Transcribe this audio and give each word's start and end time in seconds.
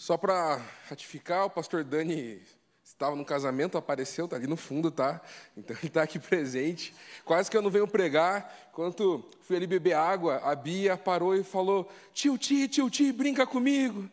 Só 0.00 0.16
para 0.16 0.56
ratificar, 0.88 1.44
o 1.44 1.50
pastor 1.50 1.84
Dani 1.84 2.40
estava 2.82 3.14
no 3.14 3.22
casamento, 3.22 3.76
apareceu, 3.76 4.24
está 4.24 4.34
ali 4.34 4.46
no 4.46 4.56
fundo, 4.56 4.90
tá? 4.90 5.20
Então 5.54 5.76
ele 5.76 5.88
está 5.88 6.04
aqui 6.04 6.18
presente. 6.18 6.94
Quase 7.22 7.50
que 7.50 7.56
eu 7.58 7.60
não 7.60 7.68
venho 7.68 7.86
pregar. 7.86 8.70
Enquanto 8.72 9.22
fui 9.42 9.56
ali 9.56 9.66
beber 9.66 9.92
água, 9.92 10.38
a 10.38 10.54
Bia 10.54 10.96
parou 10.96 11.36
e 11.36 11.44
falou: 11.44 11.86
Tio 12.14 12.38
Ti, 12.38 12.66
tio 12.66 12.88
Ti, 12.88 13.12
brinca 13.12 13.46
comigo. 13.46 14.08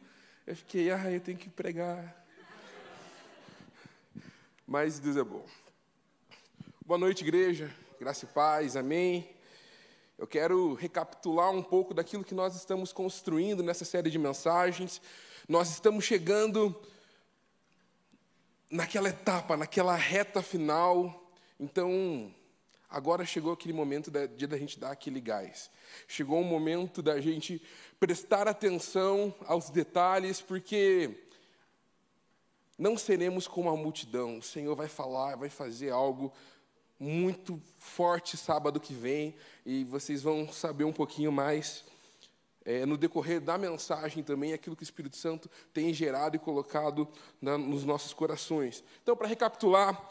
Eu 0.45 0.57
fiquei, 0.57 0.91
ah, 0.91 1.09
eu 1.09 1.21
tenho 1.21 1.37
que 1.37 1.49
pregar. 1.49 2.21
Mas 4.67 4.99
Deus 4.99 5.15
é 5.15 5.23
bom. 5.23 5.45
Boa 6.85 6.97
noite, 6.97 7.23
igreja. 7.23 7.73
Graça 7.97 8.25
e 8.25 8.27
paz, 8.27 8.75
amém. 8.75 9.29
Eu 10.17 10.27
quero 10.27 10.73
recapitular 10.73 11.49
um 11.49 11.63
pouco 11.63 11.93
daquilo 11.93 12.25
que 12.25 12.35
nós 12.35 12.57
estamos 12.57 12.91
construindo 12.91 13.63
nessa 13.63 13.85
série 13.85 14.09
de 14.09 14.19
mensagens. 14.19 14.99
Nós 15.47 15.69
estamos 15.69 16.03
chegando 16.03 16.75
naquela 18.69 19.07
etapa, 19.07 19.55
naquela 19.55 19.95
reta 19.95 20.41
final. 20.41 21.31
Então, 21.57 22.35
agora 22.89 23.25
chegou 23.25 23.53
aquele 23.53 23.71
momento 23.71 24.11
de 24.11 24.45
da 24.45 24.57
gente 24.57 24.77
dar 24.77 24.91
aquele 24.91 25.21
gás. 25.21 25.71
Chegou 26.05 26.41
o 26.41 26.43
momento 26.43 27.01
da 27.01 27.21
gente 27.21 27.61
prestar 27.97 28.45
atenção 28.45 29.33
aos 29.45 29.69
detalhes, 29.69 30.41
porque 30.41 31.17
não 32.77 32.97
seremos 32.97 33.47
como 33.47 33.69
a 33.69 33.77
multidão. 33.77 34.39
O 34.39 34.43
Senhor 34.43 34.75
vai 34.75 34.89
falar, 34.89 35.37
vai 35.37 35.49
fazer 35.49 35.91
algo 35.91 36.33
muito 36.99 37.61
forte 37.79 38.35
sábado 38.35 38.81
que 38.81 38.93
vem 38.93 39.33
e 39.65 39.85
vocês 39.85 40.21
vão 40.21 40.51
saber 40.51 40.83
um 40.83 40.91
pouquinho 40.91 41.31
mais 41.31 41.85
é, 42.67 42.85
no 42.85 42.97
decorrer 42.97 43.39
da 43.39 43.57
mensagem 43.57 44.21
também 44.21 44.51
aquilo 44.51 44.75
que 44.75 44.83
o 44.83 44.83
Espírito 44.83 45.15
Santo 45.15 45.49
tem 45.73 45.93
gerado 45.93 46.35
e 46.35 46.39
colocado 46.39 47.07
na, 47.41 47.57
nos 47.57 47.85
nossos 47.85 48.13
corações. 48.13 48.83
Então, 49.01 49.15
para 49.15 49.25
recapitular, 49.25 50.09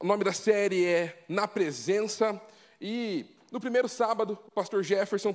o 0.00 0.06
nome 0.06 0.22
da 0.22 0.32
série 0.32 0.86
é 0.86 1.24
Na 1.28 1.48
Presença 1.48 2.40
e 2.80 3.26
no 3.50 3.58
primeiro 3.58 3.88
sábado, 3.88 4.38
o 4.46 4.50
pastor 4.50 4.84
Jefferson 4.84 5.34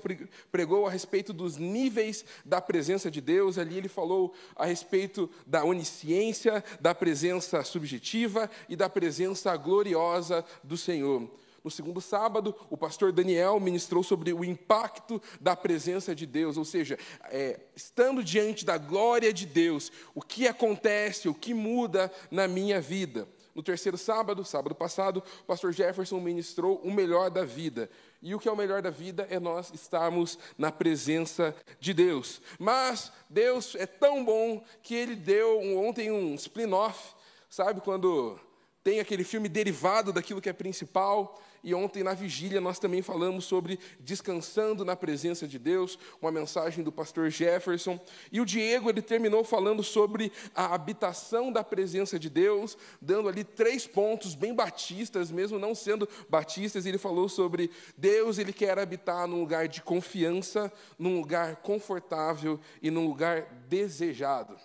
pregou 0.51 0.85
a 0.85 0.89
respeito 0.89 1.33
dos 1.33 1.57
níveis 1.57 2.23
da 2.45 2.61
presença 2.61 3.09
de 3.09 3.19
Deus. 3.19 3.57
Ali 3.57 3.75
ele 3.75 3.89
falou 3.89 4.33
a 4.55 4.65
respeito 4.65 5.29
da 5.47 5.63
onisciência, 5.65 6.63
da 6.79 6.93
presença 6.93 7.63
subjetiva 7.63 8.49
e 8.69 8.75
da 8.75 8.87
presença 8.87 9.57
gloriosa 9.57 10.45
do 10.63 10.77
Senhor. 10.77 11.27
No 11.63 11.71
segundo 11.71 12.01
sábado, 12.01 12.53
o 12.69 12.75
pastor 12.75 13.13
Daniel 13.13 13.57
ministrou 13.59 14.03
sobre 14.03 14.33
o 14.33 14.43
impacto 14.43 15.21
da 15.39 15.55
presença 15.55 16.13
de 16.13 16.25
Deus, 16.25 16.57
ou 16.57 16.65
seja, 16.65 16.99
é, 17.29 17.59
estando 17.73 18.21
diante 18.21 18.65
da 18.65 18.77
glória 18.77 19.31
de 19.31 19.45
Deus, 19.45 19.89
o 20.13 20.21
que 20.21 20.45
acontece, 20.45 21.29
o 21.29 21.33
que 21.33 21.53
muda 21.53 22.11
na 22.29 22.49
minha 22.49 22.81
vida. 22.81 23.27
No 23.55 23.63
terceiro 23.63 23.97
sábado, 23.97 24.43
sábado 24.43 24.75
passado, 24.75 25.23
o 25.41 25.45
pastor 25.45 25.71
Jefferson 25.71 26.19
ministrou 26.19 26.81
o 26.83 26.91
melhor 26.91 27.29
da 27.29 27.45
vida. 27.45 27.89
E 28.21 28.33
o 28.33 28.39
que 28.39 28.49
é 28.49 28.51
o 28.51 28.57
melhor 28.57 28.81
da 28.81 28.89
vida 28.89 29.27
é 29.29 29.39
nós 29.39 29.71
estarmos 29.73 30.39
na 30.57 30.71
presença 30.71 31.55
de 31.79 31.93
Deus. 31.93 32.41
Mas 32.57 33.11
Deus 33.29 33.75
é 33.75 33.85
tão 33.85 34.25
bom 34.25 34.63
que 34.81 34.95
ele 34.95 35.15
deu 35.15 35.59
ontem 35.77 36.11
um 36.11 36.33
spin-off, 36.35 37.13
sabe? 37.47 37.79
Quando 37.79 38.39
tem 38.83 38.99
aquele 38.99 39.23
filme 39.23 39.47
derivado 39.47 40.11
daquilo 40.11 40.41
que 40.41 40.49
é 40.49 40.53
principal. 40.53 41.41
E 41.63 41.73
ontem, 41.73 42.03
na 42.03 42.13
vigília, 42.13 42.59
nós 42.59 42.77
também 42.77 43.01
falamos 43.01 43.45
sobre 43.45 43.79
descansando 43.97 44.83
na 44.83 44.97
presença 44.97 45.47
de 45.47 45.57
Deus, 45.57 45.97
uma 46.21 46.29
mensagem 46.29 46.83
do 46.83 46.91
pastor 46.91 47.29
Jefferson. 47.29 47.97
E 48.29 48.41
o 48.41 48.45
Diego, 48.45 48.89
ele 48.89 49.01
terminou 49.01 49.45
falando 49.45 49.81
sobre 49.81 50.29
a 50.53 50.75
habitação 50.75 51.49
da 51.49 51.63
presença 51.63 52.19
de 52.19 52.29
Deus, 52.29 52.77
dando 53.01 53.29
ali 53.29 53.45
três 53.45 53.87
pontos 53.87 54.35
bem 54.35 54.53
batistas, 54.53 55.31
mesmo 55.31 55.57
não 55.57 55.73
sendo 55.73 56.09
batistas. 56.27 56.85
Ele 56.85 56.97
falou 56.97 57.29
sobre 57.29 57.71
Deus, 57.97 58.37
ele 58.37 58.51
quer 58.51 58.77
habitar 58.77 59.25
num 59.25 59.39
lugar 59.39 59.69
de 59.69 59.81
confiança, 59.81 60.69
num 60.99 61.21
lugar 61.21 61.55
confortável 61.57 62.59
e 62.81 62.91
num 62.91 63.07
lugar 63.07 63.43
desejado. 63.69 64.57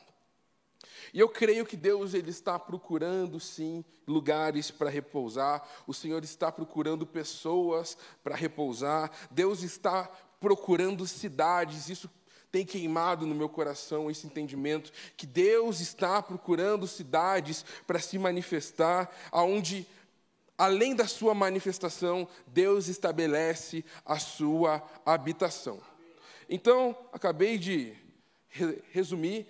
E 1.13 1.21
eu 1.21 1.29
creio 1.29 1.65
que 1.65 1.77
Deus 1.77 2.15
ele 2.15 2.31
está 2.31 2.59
procurando 2.59 3.41
sim 3.41 3.85
lugares 4.07 4.71
para 4.71 4.91
repousar. 4.91 5.67
O 5.87 5.95
Senhor 5.95 6.23
está 6.25 6.51
procurando 6.53 7.07
pessoas 7.07 7.97
para 8.23 8.37
repousar. 8.37 9.11
Deus 9.31 9.63
está 9.63 10.11
procurando 10.41 11.07
cidades. 11.07 11.89
Isso 11.89 12.11
tem 12.51 12.65
queimado 12.65 13.27
no 13.27 13.35
meu 13.35 13.49
coração 13.49 14.11
esse 14.11 14.27
entendimento 14.27 14.91
que 15.17 15.27
Deus 15.27 15.81
está 15.81 16.23
procurando 16.23 16.87
cidades 16.87 17.65
para 17.87 17.99
se 17.99 18.19
manifestar, 18.19 19.11
aonde 19.31 19.87
além 20.57 20.95
da 20.95 21.07
sua 21.07 21.35
manifestação, 21.35 22.27
Deus 22.47 22.89
estabelece 22.89 23.85
a 24.05 24.19
sua 24.19 24.83
habitação. 25.07 25.81
Então, 26.49 26.97
acabei 27.13 27.59
de 27.59 27.95
resumir 28.91 29.47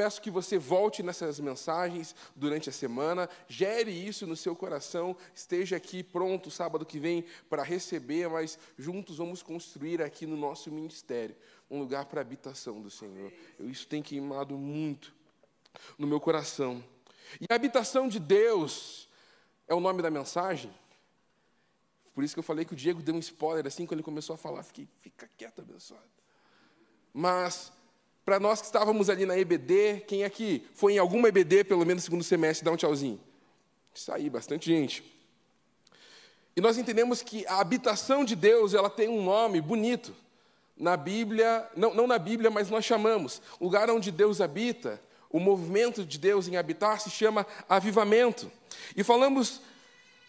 Peço 0.00 0.22
que 0.22 0.30
você 0.30 0.56
volte 0.56 1.02
nessas 1.02 1.38
mensagens 1.40 2.16
durante 2.34 2.70
a 2.70 2.72
semana, 2.72 3.28
gere 3.46 3.90
isso 3.90 4.26
no 4.26 4.34
seu 4.34 4.56
coração, 4.56 5.14
esteja 5.34 5.76
aqui 5.76 6.02
pronto 6.02 6.50
sábado 6.50 6.86
que 6.86 6.98
vem 6.98 7.22
para 7.50 7.62
receber, 7.62 8.26
mas 8.26 8.58
juntos 8.78 9.18
vamos 9.18 9.42
construir 9.42 10.00
aqui 10.00 10.24
no 10.24 10.38
nosso 10.38 10.72
ministério 10.72 11.36
um 11.70 11.78
lugar 11.78 12.06
para 12.06 12.18
a 12.18 12.22
habitação 12.22 12.80
do 12.80 12.88
Senhor. 12.88 13.30
Isso 13.58 13.86
tem 13.86 14.00
queimado 14.00 14.56
muito 14.56 15.12
no 15.98 16.06
meu 16.06 16.18
coração. 16.18 16.82
E 17.38 17.44
a 17.50 17.54
habitação 17.54 18.08
de 18.08 18.18
Deus 18.18 19.06
é 19.68 19.74
o 19.74 19.80
nome 19.80 20.00
da 20.00 20.10
mensagem. 20.10 20.72
Por 22.14 22.24
isso 22.24 22.34
que 22.34 22.38
eu 22.38 22.44
falei 22.44 22.64
que 22.64 22.72
o 22.72 22.76
Diego 22.76 23.02
deu 23.02 23.14
um 23.14 23.18
spoiler 23.18 23.66
assim 23.66 23.84
quando 23.84 23.98
ele 23.98 24.02
começou 24.02 24.32
a 24.32 24.38
falar, 24.38 24.62
fiquei, 24.62 24.88
fica 25.00 25.28
quieto, 25.36 25.60
abençoado. 25.60 26.08
Mas 27.12 27.70
para 28.30 28.38
nós 28.38 28.60
que 28.60 28.66
estávamos 28.66 29.10
ali 29.10 29.26
na 29.26 29.36
EBD, 29.36 30.04
quem 30.06 30.22
aqui 30.22 30.64
foi 30.72 30.92
em 30.92 30.98
alguma 30.98 31.26
EBD, 31.26 31.64
pelo 31.64 31.84
menos 31.84 32.04
no 32.04 32.04
segundo 32.04 32.22
semestre, 32.22 32.64
dá 32.64 32.70
um 32.70 32.76
tchauzinho. 32.76 33.18
Isso 33.92 34.12
aí, 34.12 34.30
bastante 34.30 34.66
gente. 34.66 35.02
E 36.54 36.60
nós 36.60 36.78
entendemos 36.78 37.22
que 37.22 37.44
a 37.48 37.58
habitação 37.58 38.24
de 38.24 38.36
Deus, 38.36 38.72
ela 38.72 38.88
tem 38.88 39.08
um 39.08 39.24
nome 39.24 39.60
bonito. 39.60 40.14
Na 40.76 40.96
Bíblia, 40.96 41.68
não, 41.76 41.92
não 41.92 42.06
na 42.06 42.20
Bíblia, 42.20 42.52
mas 42.52 42.70
nós 42.70 42.84
chamamos. 42.84 43.42
O 43.58 43.64
lugar 43.64 43.90
onde 43.90 44.12
Deus 44.12 44.40
habita, 44.40 45.02
o 45.28 45.40
movimento 45.40 46.06
de 46.06 46.16
Deus 46.16 46.46
em 46.46 46.56
habitar 46.56 47.00
se 47.00 47.10
chama 47.10 47.44
avivamento. 47.68 48.48
E 48.96 49.02
falamos 49.02 49.60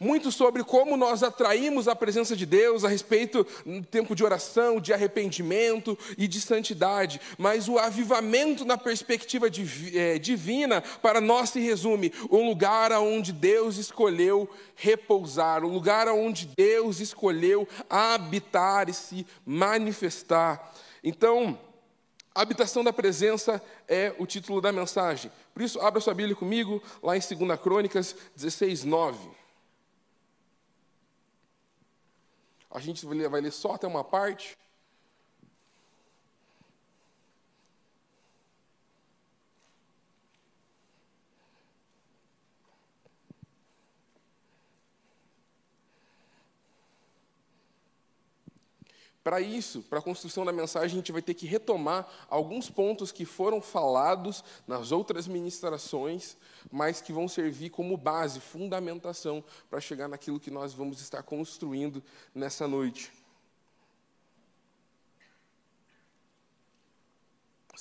muito 0.01 0.31
sobre 0.31 0.63
como 0.63 0.97
nós 0.97 1.22
atraímos 1.22 1.88
a 1.88 1.95
presença 1.95 2.35
de 2.35 2.44
Deus 2.44 2.84
a 2.84 2.88
respeito 2.88 3.45
do 3.63 3.85
tempo 3.85 4.16
de 4.16 4.23
oração, 4.23 4.81
de 4.81 4.91
arrependimento 4.91 5.95
e 6.17 6.28
de 6.28 6.41
santidade. 6.41 7.22
Mas 7.38 7.69
o 7.69 7.78
avivamento 7.78 8.66
na 8.66 8.79
perspectiva 8.79 9.45
é, 9.94 10.17
divina, 10.17 10.81
para 11.03 11.22
nós 11.22 11.51
se 11.51 11.59
resume 11.59 12.11
um 12.31 12.47
lugar 12.47 12.91
onde 12.94 13.31
Deus 13.31 13.78
escolheu 13.78 14.50
repousar, 14.75 15.63
um 15.63 15.72
lugar 15.72 16.07
onde 16.07 16.47
Deus 16.47 17.00
escolheu 17.00 17.67
habitar 17.88 18.90
e 18.90 18.94
se 18.94 19.23
manifestar. 19.45 20.73
Então, 21.03 21.59
habitação 22.34 22.84
da 22.84 22.91
presença 22.91 23.61
é 23.88 24.16
o 24.17 24.25
título 24.25 24.61
da 24.61 24.72
mensagem. 24.72 25.31
Por 25.53 25.61
isso, 25.61 25.79
abra 25.79 26.01
sua 26.01 26.16
Bíblia 26.16 26.35
comigo, 26.35 26.81
lá 27.03 27.16
em 27.16 27.19
2 27.19 27.59
Crônicas 27.59 28.16
16, 28.35 28.84
9. 28.84 29.41
A 32.71 32.79
gente 32.79 33.05
vai 33.05 33.41
ler, 33.41 33.51
só 33.51 33.73
até 33.73 33.85
uma 33.85 34.03
parte. 34.03 34.57
Para 49.23 49.40
isso, 49.40 49.84
para 49.84 50.00
a 50.00 50.02
construção 50.02 50.44
da 50.44 50.52
mensagem, 50.52 50.88
a 50.88 50.96
gente 50.96 51.12
vai 51.12 51.22
ter 51.22 51.35
que 51.35 51.46
retomar 51.46 52.08
alguns 52.28 52.70
pontos 52.70 53.12
que 53.12 53.23
foram 53.23 53.62
falados 53.62 54.44
nas 54.68 54.91
outras 54.91 55.28
ministrações, 55.28 56.35
mas 56.72 57.02
que 57.02 57.14
vão 57.14 57.28
servir 57.28 57.70
como 57.70 57.96
base, 57.96 58.40
fundamentação, 58.40 59.44
para 59.70 59.79
chegar 59.79 60.08
naquilo 60.08 60.40
que 60.40 60.50
nós 60.50 60.73
vamos 60.73 61.00
estar 61.02 61.22
construindo 61.22 62.03
nessa 62.34 62.68
noite. 62.68 63.12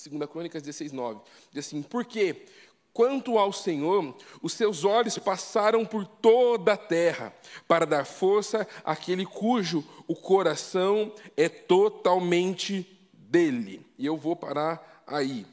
2 0.09 0.29
Crônicas 0.29 0.63
16, 0.63 0.91
9. 0.91 1.21
Diz 1.51 1.65
assim: 1.65 1.81
Por 1.81 2.05
quê? 2.05 2.45
Quanto 2.93 3.37
ao 3.37 3.53
Senhor, 3.53 4.15
os 4.41 4.53
seus 4.53 4.83
olhos 4.83 5.17
passaram 5.17 5.85
por 5.85 6.05
toda 6.05 6.73
a 6.73 6.77
terra, 6.77 7.33
para 7.67 7.85
dar 7.85 8.05
força 8.05 8.67
àquele 8.83 9.25
cujo 9.25 9.83
o 10.07 10.15
coração 10.15 11.13
é 11.37 11.47
totalmente 11.47 12.85
dele. 13.13 13.85
E 13.97 14.05
eu 14.05 14.17
vou 14.17 14.35
parar 14.35 15.03
aí. 15.07 15.45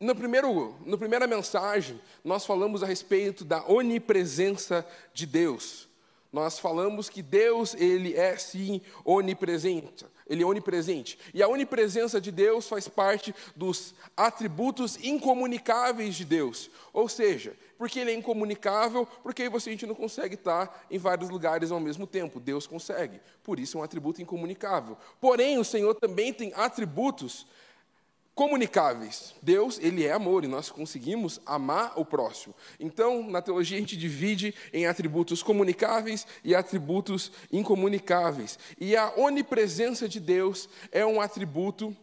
no 0.00 0.14
primeiro, 0.14 0.74
na 0.86 0.96
primeira 0.96 1.26
mensagem, 1.26 2.00
nós 2.24 2.46
falamos 2.46 2.82
a 2.82 2.86
respeito 2.86 3.44
da 3.44 3.62
onipresença 3.68 4.86
de 5.12 5.26
Deus. 5.26 5.91
Nós 6.32 6.58
falamos 6.58 7.10
que 7.10 7.20
Deus, 7.20 7.74
ele 7.74 8.14
é 8.16 8.38
sim 8.38 8.80
onipresente. 9.04 10.06
Ele 10.26 10.42
é 10.42 10.46
onipresente. 10.46 11.18
E 11.34 11.42
a 11.42 11.48
onipresença 11.48 12.18
de 12.18 12.30
Deus 12.30 12.66
faz 12.66 12.88
parte 12.88 13.34
dos 13.54 13.94
atributos 14.16 14.96
incomunicáveis 15.04 16.14
de 16.14 16.24
Deus. 16.24 16.70
Ou 16.90 17.06
seja, 17.06 17.54
porque 17.76 18.00
ele 18.00 18.12
é 18.12 18.14
incomunicável, 18.14 19.06
porque 19.22 19.46
você 19.50 19.68
a 19.68 19.72
gente 19.72 19.86
não 19.86 19.94
consegue 19.94 20.34
estar 20.36 20.86
em 20.90 20.96
vários 20.96 21.28
lugares 21.28 21.70
ao 21.70 21.80
mesmo 21.80 22.06
tempo. 22.06 22.40
Deus 22.40 22.66
consegue. 22.66 23.20
Por 23.42 23.60
isso 23.60 23.76
é 23.76 23.80
um 23.82 23.84
atributo 23.84 24.22
incomunicável. 24.22 24.96
Porém, 25.20 25.58
o 25.58 25.64
Senhor 25.64 25.94
também 25.96 26.32
tem 26.32 26.52
atributos 26.56 27.46
comunicáveis. 28.34 29.34
Deus, 29.42 29.78
ele 29.78 30.04
é 30.04 30.12
amor 30.12 30.44
e 30.44 30.48
nós 30.48 30.70
conseguimos 30.70 31.40
amar 31.44 31.92
o 31.96 32.04
próximo. 32.04 32.54
Então, 32.80 33.28
na 33.28 33.42
teologia 33.42 33.76
a 33.76 33.80
gente 33.80 33.96
divide 33.96 34.54
em 34.72 34.86
atributos 34.86 35.42
comunicáveis 35.42 36.26
e 36.42 36.54
atributos 36.54 37.30
incomunicáveis. 37.52 38.58
E 38.80 38.96
a 38.96 39.12
onipresença 39.16 40.08
de 40.08 40.18
Deus 40.18 40.68
é 40.90 41.04
um 41.04 41.20
atributo 41.20 41.94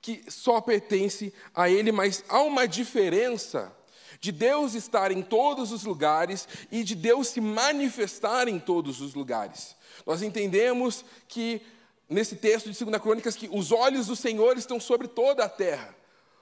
que 0.00 0.22
só 0.28 0.60
pertence 0.60 1.34
a 1.52 1.68
ele, 1.68 1.90
mas 1.90 2.22
há 2.28 2.40
uma 2.40 2.68
diferença 2.68 3.74
de 4.20 4.30
Deus 4.30 4.74
estar 4.74 5.10
em 5.10 5.20
todos 5.20 5.72
os 5.72 5.82
lugares 5.82 6.48
e 6.70 6.84
de 6.84 6.94
Deus 6.94 7.28
se 7.28 7.40
manifestar 7.40 8.46
em 8.46 8.58
todos 8.58 9.00
os 9.00 9.14
lugares. 9.14 9.74
Nós 10.06 10.22
entendemos 10.22 11.04
que 11.26 11.60
nesse 12.08 12.36
texto 12.36 12.70
de 12.70 12.84
2 12.84 13.02
Crônicas 13.02 13.36
que 13.36 13.48
os 13.52 13.72
olhos 13.72 14.06
do 14.06 14.16
Senhor 14.16 14.56
estão 14.56 14.78
sobre 14.78 15.08
toda 15.08 15.44
a 15.44 15.48
terra. 15.48 15.94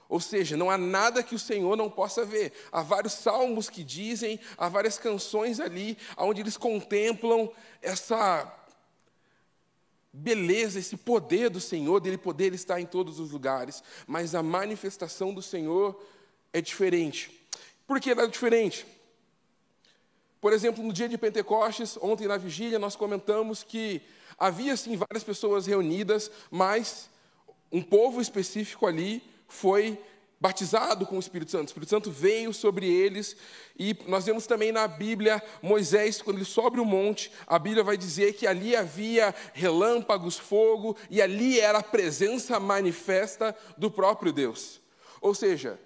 Ou 0.07 0.19
seja, 0.19 0.55
não 0.55 0.69
há 0.69 0.77
nada 0.77 1.23
que 1.23 1.33
o 1.33 1.39
Senhor 1.39 1.75
não 1.75 1.89
possa 1.89 2.23
ver. 2.23 2.53
Há 2.71 2.81
vários 2.83 3.13
salmos 3.13 3.69
que 3.69 3.83
dizem, 3.83 4.39
há 4.57 4.69
várias 4.69 4.97
canções 4.97 5.59
ali, 5.59 5.97
onde 6.15 6.41
eles 6.41 6.57
contemplam 6.57 7.51
essa 7.81 8.51
beleza, 10.13 10.79
esse 10.79 10.95
poder 10.95 11.49
do 11.49 11.59
Senhor, 11.59 11.99
dele 11.99 12.17
poder 12.17 12.53
estar 12.53 12.79
em 12.79 12.85
todos 12.85 13.19
os 13.19 13.31
lugares. 13.31 13.83
Mas 14.05 14.35
a 14.35 14.43
manifestação 14.43 15.33
do 15.33 15.41
Senhor 15.41 15.99
é 16.53 16.61
diferente. 16.61 17.31
Por 17.87 17.99
que 17.99 18.11
ela 18.11 18.23
é 18.23 18.27
diferente? 18.27 18.85
Por 20.39 20.53
exemplo, 20.53 20.83
no 20.83 20.93
dia 20.93 21.09
de 21.09 21.17
Pentecostes, 21.17 21.97
ontem 21.99 22.27
na 22.27 22.37
vigília, 22.37 22.77
nós 22.77 22.95
comentamos 22.95 23.63
que 23.63 24.03
Havia 24.37 24.75
sim 24.75 24.97
várias 24.97 25.23
pessoas 25.23 25.65
reunidas, 25.65 26.29
mas 26.51 27.09
um 27.71 27.81
povo 27.81 28.21
específico 28.21 28.85
ali 28.85 29.23
foi 29.47 29.99
batizado 30.39 31.05
com 31.05 31.15
o 31.15 31.19
Espírito 31.19 31.51
Santo. 31.51 31.63
O 31.63 31.65
Espírito 31.65 31.89
Santo 31.89 32.11
veio 32.11 32.53
sobre 32.53 32.87
eles 32.87 33.35
e 33.77 33.97
nós 34.07 34.25
vemos 34.25 34.45
também 34.45 34.71
na 34.71 34.87
Bíblia 34.87 35.41
Moisés 35.61 36.21
quando 36.21 36.37
ele 36.37 36.45
sobe 36.45 36.79
o 36.79 36.85
monte, 36.85 37.31
a 37.47 37.57
Bíblia 37.57 37.83
vai 37.83 37.97
dizer 37.97 38.33
que 38.33 38.45
ali 38.45 38.75
havia 38.75 39.33
relâmpagos, 39.53 40.37
fogo 40.37 40.95
e 41.09 41.21
ali 41.21 41.59
era 41.59 41.79
a 41.79 41.83
presença 41.83 42.59
manifesta 42.59 43.55
do 43.77 43.89
próprio 43.89 44.31
Deus. 44.31 44.81
Ou 45.21 45.33
seja, 45.33 45.79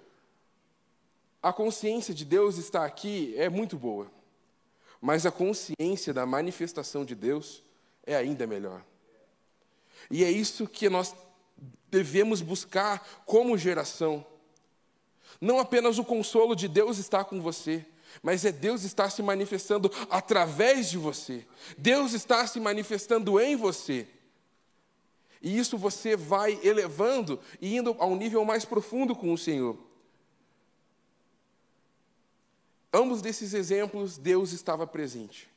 a 1.42 1.52
consciência 1.52 2.12
de 2.12 2.24
Deus 2.24 2.58
está 2.58 2.84
aqui 2.84 3.34
é 3.36 3.48
muito 3.48 3.78
boa, 3.78 4.10
mas 5.00 5.24
a 5.24 5.30
consciência 5.30 6.12
da 6.12 6.26
manifestação 6.26 7.04
de 7.04 7.14
Deus 7.14 7.62
é 8.12 8.16
ainda 8.16 8.46
melhor. 8.46 8.84
E 10.10 10.24
é 10.24 10.30
isso 10.30 10.66
que 10.66 10.88
nós 10.88 11.14
devemos 11.88 12.42
buscar 12.42 13.22
como 13.24 13.56
geração. 13.56 14.26
Não 15.40 15.60
apenas 15.60 15.96
o 15.96 16.04
consolo 16.04 16.56
de 16.56 16.66
Deus 16.66 16.98
está 16.98 17.24
com 17.24 17.40
você, 17.40 17.86
mas 18.20 18.44
é 18.44 18.50
Deus 18.50 18.82
está 18.82 19.08
se 19.08 19.22
manifestando 19.22 19.90
através 20.10 20.90
de 20.90 20.98
você. 20.98 21.46
Deus 21.78 22.12
está 22.12 22.44
se 22.46 22.58
manifestando 22.58 23.38
em 23.38 23.54
você. 23.54 24.08
E 25.40 25.56
isso 25.56 25.78
você 25.78 26.16
vai 26.16 26.58
elevando 26.64 27.40
e 27.60 27.76
indo 27.76 27.96
a 27.98 28.06
um 28.06 28.16
nível 28.16 28.44
mais 28.44 28.64
profundo 28.64 29.14
com 29.14 29.32
o 29.32 29.38
Senhor. 29.38 29.78
Ambos 32.92 33.22
desses 33.22 33.54
exemplos, 33.54 34.18
Deus 34.18 34.50
estava 34.50 34.84
presente. 34.84 35.48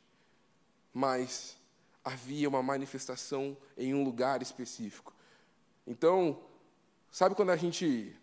Mas 0.93 1.57
havia 2.03 2.49
uma 2.49 2.61
manifestação 2.61 3.55
em 3.77 3.93
um 3.93 4.03
lugar 4.03 4.41
específico. 4.41 5.13
Então, 5.87 6.39
sabe 7.11 7.35
quando 7.35 7.51
a 7.51 7.55
gente 7.55 8.15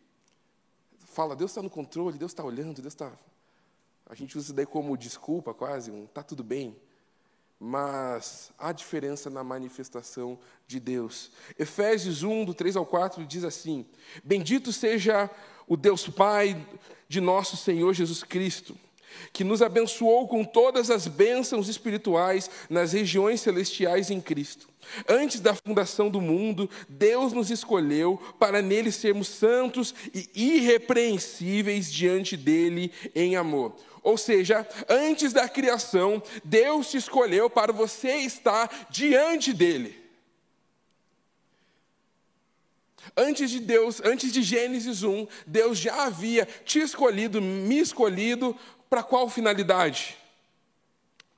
fala, 0.99 1.35
Deus 1.35 1.51
está 1.51 1.63
no 1.63 1.71
controle, 1.71 2.19
Deus 2.19 2.33
está 2.33 2.45
olhando, 2.45 2.83
Deus 2.83 2.93
está. 2.93 3.13
A 4.07 4.15
gente 4.15 4.37
usa 4.37 4.49
isso 4.49 4.53
daí 4.53 4.67
como 4.67 4.97
desculpa, 4.97 5.55
quase, 5.55 5.91
um 5.91 6.05
está 6.05 6.23
tudo 6.23 6.45
bem. 6.45 6.77
Mas 7.59 8.51
há 8.59 8.73
diferença 8.73 9.29
na 9.29 9.45
manifestação 9.45 10.39
de 10.67 10.81
Deus. 10.81 11.31
Efésios 11.59 12.23
1, 12.23 12.47
do 12.47 12.55
3 12.55 12.77
ao 12.77 12.87
4, 12.87 13.25
diz 13.27 13.45
assim: 13.45 13.87
Bendito 14.25 14.73
seja 14.73 15.31
o 15.67 15.77
Deus 15.77 16.09
Pai 16.09 16.67
de 17.07 17.21
nosso 17.21 17.57
Senhor 17.59 17.93
Jesus 17.93 18.23
Cristo 18.25 18.77
que 19.33 19.45
nos 19.45 19.63
abençoou 19.63 20.27
com 20.27 20.45
todas 20.45 20.91
as 20.91 21.07
bênçãos 21.07 21.69
espirituais 21.69 22.51
nas 22.69 22.93
regiões 22.93 23.41
celestiais 23.41 24.11
em 24.11 24.21
Cristo. 24.21 24.69
Antes 25.09 25.41
da 25.41 25.55
fundação 25.55 26.09
do 26.09 26.21
mundo, 26.21 26.69
Deus 26.89 27.33
nos 27.33 27.51
escolheu 27.51 28.21
para 28.39 28.61
nele 28.63 28.91
sermos 28.91 29.29
santos 29.29 29.95
e 30.15 30.29
irrepreensíveis 30.35 31.93
diante 31.93 32.37
dele 32.37 32.93
em 33.15 33.37
amor. 33.37 33.77
Ou 34.03 34.17
seja, 34.17 34.67
antes 34.89 35.33
da 35.33 35.49
criação, 35.49 36.23
Deus 36.43 36.91
te 36.91 36.97
escolheu 36.97 37.51
para 37.51 37.73
você 37.73 38.17
estar 38.17 38.89
diante 38.91 39.53
dele. 39.53 40.01
Antes 43.17 43.51
de 43.51 43.61
Deus, 43.61 44.01
antes 44.05 44.33
de 44.33 44.43
Gênesis 44.43 45.03
1, 45.03 45.27
Deus 45.47 45.79
já 45.79 46.05
havia 46.05 46.47
te 46.65 46.81
escolhido, 46.81 47.41
me 47.41 47.79
escolhido 47.79 48.57
para 48.91 49.05
qual 49.05 49.31
finalidade? 49.31 50.19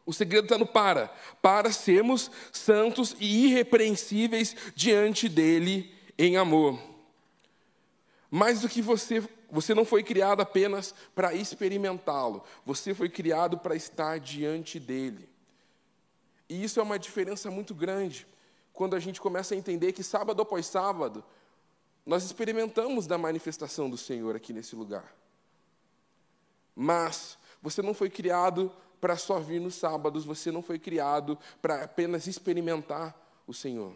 O 0.04 0.12
segredo 0.12 0.46
está 0.46 0.58
no 0.58 0.66
para. 0.66 1.08
Para 1.40 1.70
sermos 1.70 2.30
santos 2.50 3.14
e 3.20 3.46
irrepreensíveis 3.46 4.56
diante 4.74 5.28
dele 5.28 5.94
em 6.18 6.36
amor. 6.36 6.80
Mais 8.30 8.62
do 8.62 8.68
que 8.68 8.80
você, 8.80 9.22
você 9.50 9.74
não 9.74 9.84
foi 9.84 10.02
criado 10.02 10.40
apenas 10.40 10.94
para 11.14 11.34
experimentá-lo, 11.34 12.42
você 12.64 12.94
foi 12.94 13.10
criado 13.10 13.58
para 13.58 13.76
estar 13.76 14.18
diante 14.18 14.80
dele. 14.80 15.28
E 16.48 16.64
isso 16.64 16.80
é 16.80 16.82
uma 16.82 16.98
diferença 16.98 17.50
muito 17.50 17.74
grande 17.74 18.26
quando 18.72 18.96
a 18.96 18.98
gente 18.98 19.20
começa 19.20 19.54
a 19.54 19.58
entender 19.58 19.92
que 19.92 20.02
sábado 20.02 20.40
após 20.40 20.66
sábado, 20.66 21.22
nós 22.04 22.24
experimentamos 22.24 23.06
da 23.06 23.16
manifestação 23.16 23.88
do 23.88 23.98
Senhor 23.98 24.34
aqui 24.34 24.52
nesse 24.52 24.74
lugar. 24.74 25.14
Mas 26.74 27.38
você 27.62 27.80
não 27.80 27.94
foi 27.94 28.10
criado 28.10 28.72
para 29.00 29.16
só 29.16 29.38
vir 29.38 29.60
nos 29.60 29.76
sábados, 29.76 30.24
você 30.24 30.50
não 30.50 30.62
foi 30.62 30.78
criado 30.78 31.38
para 31.60 31.84
apenas 31.84 32.26
experimentar 32.26 33.16
o 33.46 33.54
Senhor. 33.54 33.94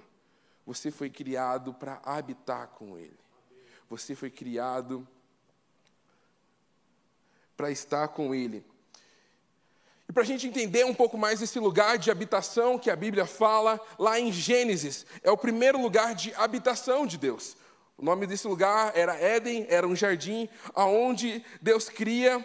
Você 0.64 0.90
foi 0.90 1.10
criado 1.10 1.74
para 1.74 2.00
habitar 2.04 2.68
com 2.68 2.96
Ele. 2.96 3.18
Você 3.88 4.14
foi 4.14 4.30
criado 4.30 5.06
para 7.56 7.70
estar 7.70 8.08
com 8.08 8.34
Ele. 8.34 8.64
E 10.08 10.12
para 10.12 10.22
a 10.22 10.26
gente 10.26 10.46
entender 10.46 10.84
um 10.84 10.94
pouco 10.94 11.18
mais 11.18 11.42
esse 11.42 11.58
lugar 11.58 11.98
de 11.98 12.10
habitação 12.10 12.78
que 12.78 12.90
a 12.90 12.96
Bíblia 12.96 13.26
fala, 13.26 13.80
lá 13.98 14.18
em 14.18 14.32
Gênesis, 14.32 15.04
é 15.22 15.30
o 15.30 15.36
primeiro 15.36 15.80
lugar 15.80 16.14
de 16.14 16.32
habitação 16.34 17.06
de 17.06 17.18
Deus. 17.18 17.56
O 17.96 18.04
nome 18.04 18.26
desse 18.26 18.46
lugar 18.46 18.92
era 18.94 19.16
Éden, 19.16 19.66
era 19.68 19.86
um 19.86 19.96
jardim 19.96 20.48
aonde 20.74 21.44
Deus 21.60 21.88
cria 21.88 22.44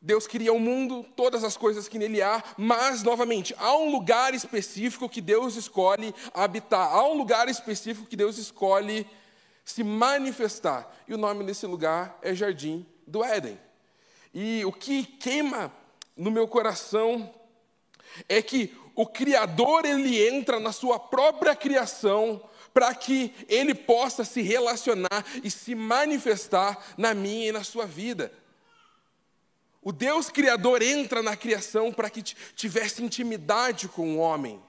Deus 0.00 0.26
cria 0.26 0.52
o 0.52 0.60
mundo, 0.60 1.04
todas 1.16 1.42
as 1.42 1.56
coisas 1.56 1.88
que 1.88 1.98
nele 1.98 2.22
há, 2.22 2.42
mas, 2.56 3.02
novamente, 3.02 3.54
há 3.58 3.76
um 3.76 3.90
lugar 3.90 4.32
específico 4.32 5.08
que 5.08 5.20
Deus 5.20 5.56
escolhe 5.56 6.14
habitar, 6.32 6.92
há 6.92 7.04
um 7.04 7.14
lugar 7.14 7.48
específico 7.48 8.06
que 8.06 8.16
Deus 8.16 8.38
escolhe 8.38 9.06
se 9.64 9.82
manifestar. 9.82 10.88
E 11.06 11.14
o 11.14 11.18
nome 11.18 11.44
desse 11.44 11.66
lugar 11.66 12.16
é 12.22 12.32
Jardim 12.34 12.86
do 13.06 13.24
Éden. 13.24 13.58
E 14.32 14.64
o 14.64 14.72
que 14.72 15.04
queima 15.04 15.72
no 16.16 16.30
meu 16.30 16.46
coração 16.46 17.32
é 18.28 18.40
que 18.40 18.74
o 18.94 19.06
Criador 19.06 19.84
ele 19.84 20.28
entra 20.28 20.60
na 20.60 20.72
sua 20.72 20.98
própria 20.98 21.54
criação 21.54 22.42
para 22.72 22.94
que 22.94 23.34
ele 23.48 23.74
possa 23.74 24.24
se 24.24 24.42
relacionar 24.42 25.24
e 25.42 25.50
se 25.50 25.74
manifestar 25.74 26.78
na 26.96 27.14
minha 27.14 27.48
e 27.48 27.52
na 27.52 27.64
sua 27.64 27.86
vida. 27.86 28.32
O 29.88 29.92
Deus 29.92 30.28
Criador 30.28 30.82
entra 30.82 31.22
na 31.22 31.34
criação 31.34 31.90
para 31.90 32.10
que 32.10 32.22
tivesse 32.22 33.02
intimidade 33.02 33.88
com 33.88 34.16
o 34.16 34.18
homem. 34.18 34.62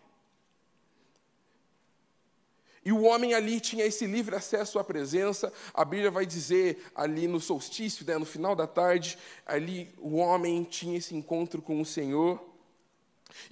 E 2.85 2.93
o 2.93 3.01
homem 3.01 3.33
ali 3.33 3.59
tinha 3.59 3.83
esse 3.85 4.05
livre 4.05 4.33
acesso 4.33 4.79
à 4.79 4.83
presença. 4.83 5.51
A 5.73 5.83
Bíblia 5.83 6.09
vai 6.09 6.25
dizer 6.25 6.89
ali 6.95 7.27
no 7.27 7.41
solstício, 7.41 8.05
né, 8.05 8.17
no 8.17 8.25
final 8.25 8.55
da 8.55 8.65
tarde, 8.65 9.17
ali 9.45 9.93
o 9.97 10.15
homem 10.15 10.63
tinha 10.63 10.97
esse 10.97 11.13
encontro 11.13 11.61
com 11.61 11.81
o 11.81 11.85
Senhor 11.85 12.41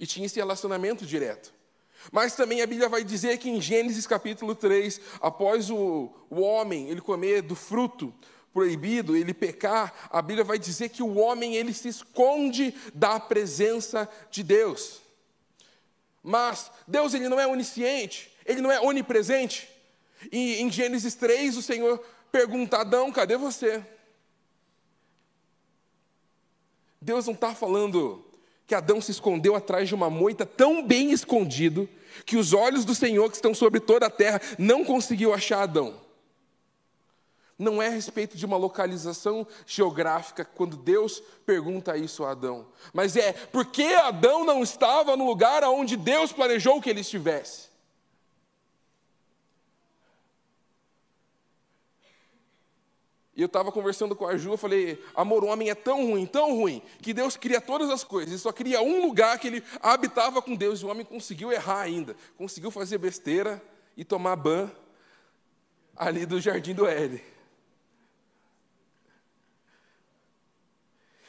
e 0.00 0.06
tinha 0.06 0.24
esse 0.24 0.36
relacionamento 0.36 1.04
direto. 1.04 1.52
Mas 2.10 2.34
também 2.34 2.62
a 2.62 2.66
Bíblia 2.66 2.88
vai 2.88 3.04
dizer 3.04 3.36
que 3.36 3.50
em 3.50 3.60
Gênesis 3.60 4.06
capítulo 4.06 4.54
3, 4.54 5.02
após 5.20 5.68
o, 5.68 6.10
o 6.30 6.40
homem 6.40 6.88
ele 6.88 7.02
comer 7.02 7.42
do 7.42 7.54
fruto 7.54 8.14
proibido, 8.52 9.16
ele 9.16 9.34
pecar, 9.34 10.08
a 10.10 10.20
Bíblia 10.20 10.44
vai 10.44 10.58
dizer 10.58 10.88
que 10.88 11.02
o 11.02 11.16
homem 11.16 11.54
ele 11.54 11.72
se 11.72 11.88
esconde 11.88 12.74
da 12.94 13.20
presença 13.20 14.08
de 14.30 14.42
Deus. 14.42 15.00
Mas 16.22 16.70
Deus 16.86 17.14
ele 17.14 17.28
não 17.28 17.38
é 17.38 17.46
onisciente, 17.46 18.30
ele 18.44 18.60
não 18.60 18.70
é 18.70 18.80
onipresente. 18.80 19.68
E 20.32 20.60
em 20.60 20.70
Gênesis 20.70 21.14
3 21.14 21.56
o 21.56 21.62
Senhor 21.62 21.98
pergunta: 22.32 22.78
Adão, 22.78 23.12
cadê 23.12 23.36
você? 23.36 23.84
Deus 27.00 27.26
não 27.26 27.34
está 27.34 27.54
falando 27.54 28.24
que 28.66 28.74
Adão 28.74 29.00
se 29.00 29.10
escondeu 29.10 29.54
atrás 29.54 29.88
de 29.88 29.94
uma 29.94 30.10
moita 30.10 30.44
tão 30.44 30.86
bem 30.86 31.12
escondido 31.12 31.88
que 32.26 32.36
os 32.36 32.52
olhos 32.52 32.84
do 32.84 32.94
Senhor 32.94 33.30
que 33.30 33.36
estão 33.36 33.54
sobre 33.54 33.80
toda 33.80 34.06
a 34.06 34.10
terra 34.10 34.40
não 34.58 34.84
conseguiu 34.84 35.32
achar 35.32 35.62
Adão. 35.62 36.07
Não 37.58 37.82
é 37.82 37.88
a 37.88 37.90
respeito 37.90 38.36
de 38.36 38.46
uma 38.46 38.56
localização 38.56 39.44
geográfica 39.66 40.44
quando 40.44 40.76
Deus 40.76 41.20
pergunta 41.44 41.96
isso 41.96 42.24
a 42.24 42.30
Adão, 42.30 42.68
mas 42.92 43.16
é 43.16 43.32
porque 43.32 43.82
Adão 43.82 44.44
não 44.44 44.62
estava 44.62 45.16
no 45.16 45.26
lugar 45.26 45.64
onde 45.64 45.96
Deus 45.96 46.32
planejou 46.32 46.80
que 46.80 46.88
ele 46.88 47.00
estivesse. 47.00 47.68
E 53.34 53.40
eu 53.40 53.46
estava 53.46 53.70
conversando 53.70 54.16
com 54.16 54.26
a 54.26 54.36
Ju, 54.36 54.52
eu 54.52 54.56
falei, 54.56 55.00
amor, 55.14 55.44
o 55.44 55.46
homem 55.46 55.70
é 55.70 55.74
tão 55.74 56.10
ruim, 56.10 56.26
tão 56.26 56.56
ruim, 56.56 56.82
que 57.00 57.14
Deus 57.14 57.36
cria 57.36 57.60
todas 57.60 57.88
as 57.88 58.02
coisas, 58.02 58.34
e 58.34 58.38
só 58.38 58.50
cria 58.50 58.82
um 58.82 59.00
lugar 59.06 59.38
que 59.38 59.46
ele 59.46 59.62
habitava 59.80 60.42
com 60.42 60.56
Deus, 60.56 60.80
e 60.80 60.84
o 60.84 60.88
homem 60.88 61.06
conseguiu 61.06 61.52
errar 61.52 61.82
ainda, 61.82 62.16
conseguiu 62.36 62.70
fazer 62.70 62.98
besteira 62.98 63.62
e 63.96 64.04
tomar 64.04 64.34
ban 64.34 64.68
ali 65.96 66.26
do 66.26 66.40
jardim 66.40 66.74
do 66.74 66.84
Éden. 66.84 67.22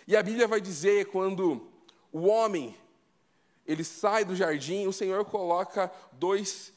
E 0.10 0.18
a 0.18 0.24
Bíblia 0.24 0.48
vai 0.48 0.60
dizer 0.60 1.06
quando 1.06 1.70
o 2.12 2.26
homem 2.26 2.76
ele 3.64 3.84
sai 3.84 4.26
do 4.26 4.36
jardim, 4.36 4.88
o 4.88 4.92
Senhor 4.92 5.24
coloca 5.24 5.92
dois 6.14 6.74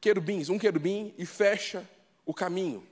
querubins, 0.00 0.48
um 0.48 0.58
querubim 0.58 1.12
e 1.18 1.26
fecha 1.26 1.86
o 2.24 2.32
caminho. 2.32 2.82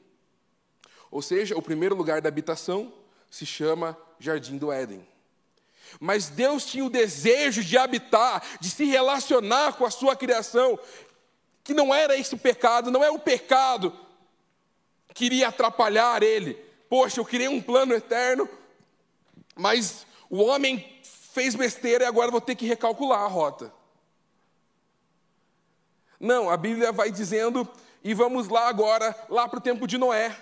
Ou 1.10 1.22
seja, 1.22 1.56
o 1.56 1.62
primeiro 1.62 1.94
lugar 1.94 2.20
da 2.20 2.28
habitação 2.28 2.92
se 3.30 3.46
chama 3.46 3.96
Jardim 4.18 4.58
do 4.58 4.70
Éden. 4.70 5.02
Mas 5.98 6.28
Deus 6.28 6.66
tinha 6.66 6.84
o 6.84 6.90
desejo 6.90 7.64
de 7.64 7.78
habitar, 7.78 8.58
de 8.60 8.68
se 8.68 8.84
relacionar 8.84 9.78
com 9.78 9.86
a 9.86 9.90
sua 9.90 10.14
criação, 10.14 10.78
que 11.64 11.72
não 11.72 11.94
era 11.94 12.18
esse 12.18 12.36
pecado, 12.36 12.90
não 12.90 13.02
é 13.02 13.10
o 13.10 13.18
pecado 13.18 13.98
que 15.14 15.24
iria 15.24 15.48
atrapalhar 15.48 16.22
ele. 16.22 16.52
Poxa, 16.86 17.18
eu 17.18 17.24
criei 17.24 17.48
um 17.48 17.62
plano 17.62 17.94
eterno, 17.94 18.46
mas 19.56 20.06
o 20.28 20.42
homem 20.42 21.00
fez 21.02 21.54
besteira 21.54 22.04
e 22.04 22.06
agora 22.06 22.30
vou 22.30 22.40
ter 22.40 22.54
que 22.54 22.66
recalcular 22.66 23.20
a 23.20 23.26
rota. 23.26 23.72
Não, 26.18 26.50
a 26.50 26.56
Bíblia 26.56 26.92
vai 26.92 27.10
dizendo, 27.10 27.68
e 28.04 28.12
vamos 28.12 28.48
lá 28.48 28.68
agora, 28.68 29.16
lá 29.28 29.48
para 29.48 29.58
o 29.58 29.62
tempo 29.62 29.86
de 29.86 29.96
Noé 29.96 30.36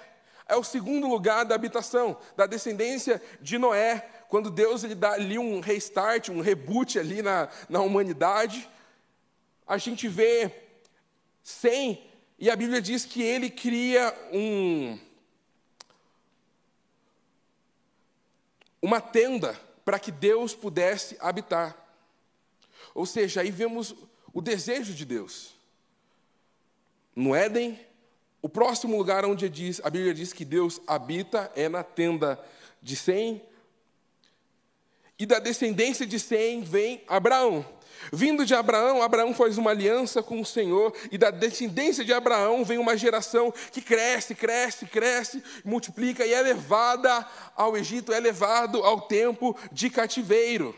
é 0.49 0.57
o 0.57 0.65
segundo 0.65 1.07
lugar 1.07 1.45
da 1.45 1.55
habitação, 1.55 2.17
da 2.35 2.47
descendência 2.47 3.23
de 3.41 3.59
Noé, 3.59 4.09
quando 4.29 4.51
Deus 4.51 4.83
ele 4.83 4.95
dá 4.95 5.13
ali 5.13 5.39
um 5.39 5.61
restart, 5.61 6.31
um 6.31 6.41
reboot 6.41 6.99
ali 6.99 7.21
na, 7.21 7.49
na 7.69 7.81
humanidade. 7.81 8.69
A 9.67 9.77
gente 9.77 10.09
vê 10.09 10.51
Sem, 11.43 12.03
e 12.39 12.51
a 12.51 12.57
Bíblia 12.57 12.81
diz 12.81 13.05
que 13.05 13.23
ele 13.23 13.51
cria 13.51 14.15
um, 14.33 14.99
uma 18.81 19.01
tenda 19.01 19.59
para 19.85 19.99
que 19.99 20.11
Deus 20.11 20.55
pudesse 20.55 21.17
habitar. 21.21 21.77
Ou 22.95 23.07
seja, 23.07 23.41
aí 23.41 23.51
vemos 23.51 23.95
o 24.33 24.41
desejo 24.41 24.95
de 24.95 25.05
Deus. 25.05 25.55
No 27.15 27.35
Éden, 27.35 27.79
o 28.41 28.49
próximo 28.49 28.97
lugar 28.97 29.25
onde 29.25 29.49
diz, 29.49 29.81
a 29.83 29.91
Bíblia 29.91 30.15
diz 30.15 30.33
que 30.33 30.45
Deus 30.45 30.81
habita 30.87 31.51
é 31.57 31.69
na 31.69 31.83
tenda 31.83 32.39
de 32.81 32.95
Sem. 32.95 33.43
E 35.19 35.27
da 35.27 35.39
descendência 35.39 36.07
de 36.07 36.21
Sem 36.21 36.63
vem 36.63 37.03
Abraão. 37.09 37.67
Vindo 38.13 38.47
de 38.47 38.55
Abraão, 38.55 39.03
Abraão 39.03 39.35
faz 39.35 39.59
uma 39.59 39.71
aliança 39.71 40.23
com 40.23 40.41
o 40.41 40.47
Senhor, 40.47 40.95
e 41.11 41.19
da 41.19 41.31
descendência 41.31 42.05
de 42.05 42.13
Abraão 42.13 42.65
vem 42.65 42.79
uma 42.79 42.97
geração 42.97 43.53
que 43.73 43.83
cresce, 43.83 44.35
cresce, 44.35 44.87
cresce, 44.87 45.43
multiplica 45.65 46.25
e 46.25 46.33
é 46.33 46.41
levada 46.41 47.27
ao 47.57 47.77
Egito, 47.77 48.13
é 48.13 48.21
levado 48.21 48.85
ao 48.85 49.03
tempo 49.03 49.57
de 49.73 49.91
cativeiro. 49.91 50.75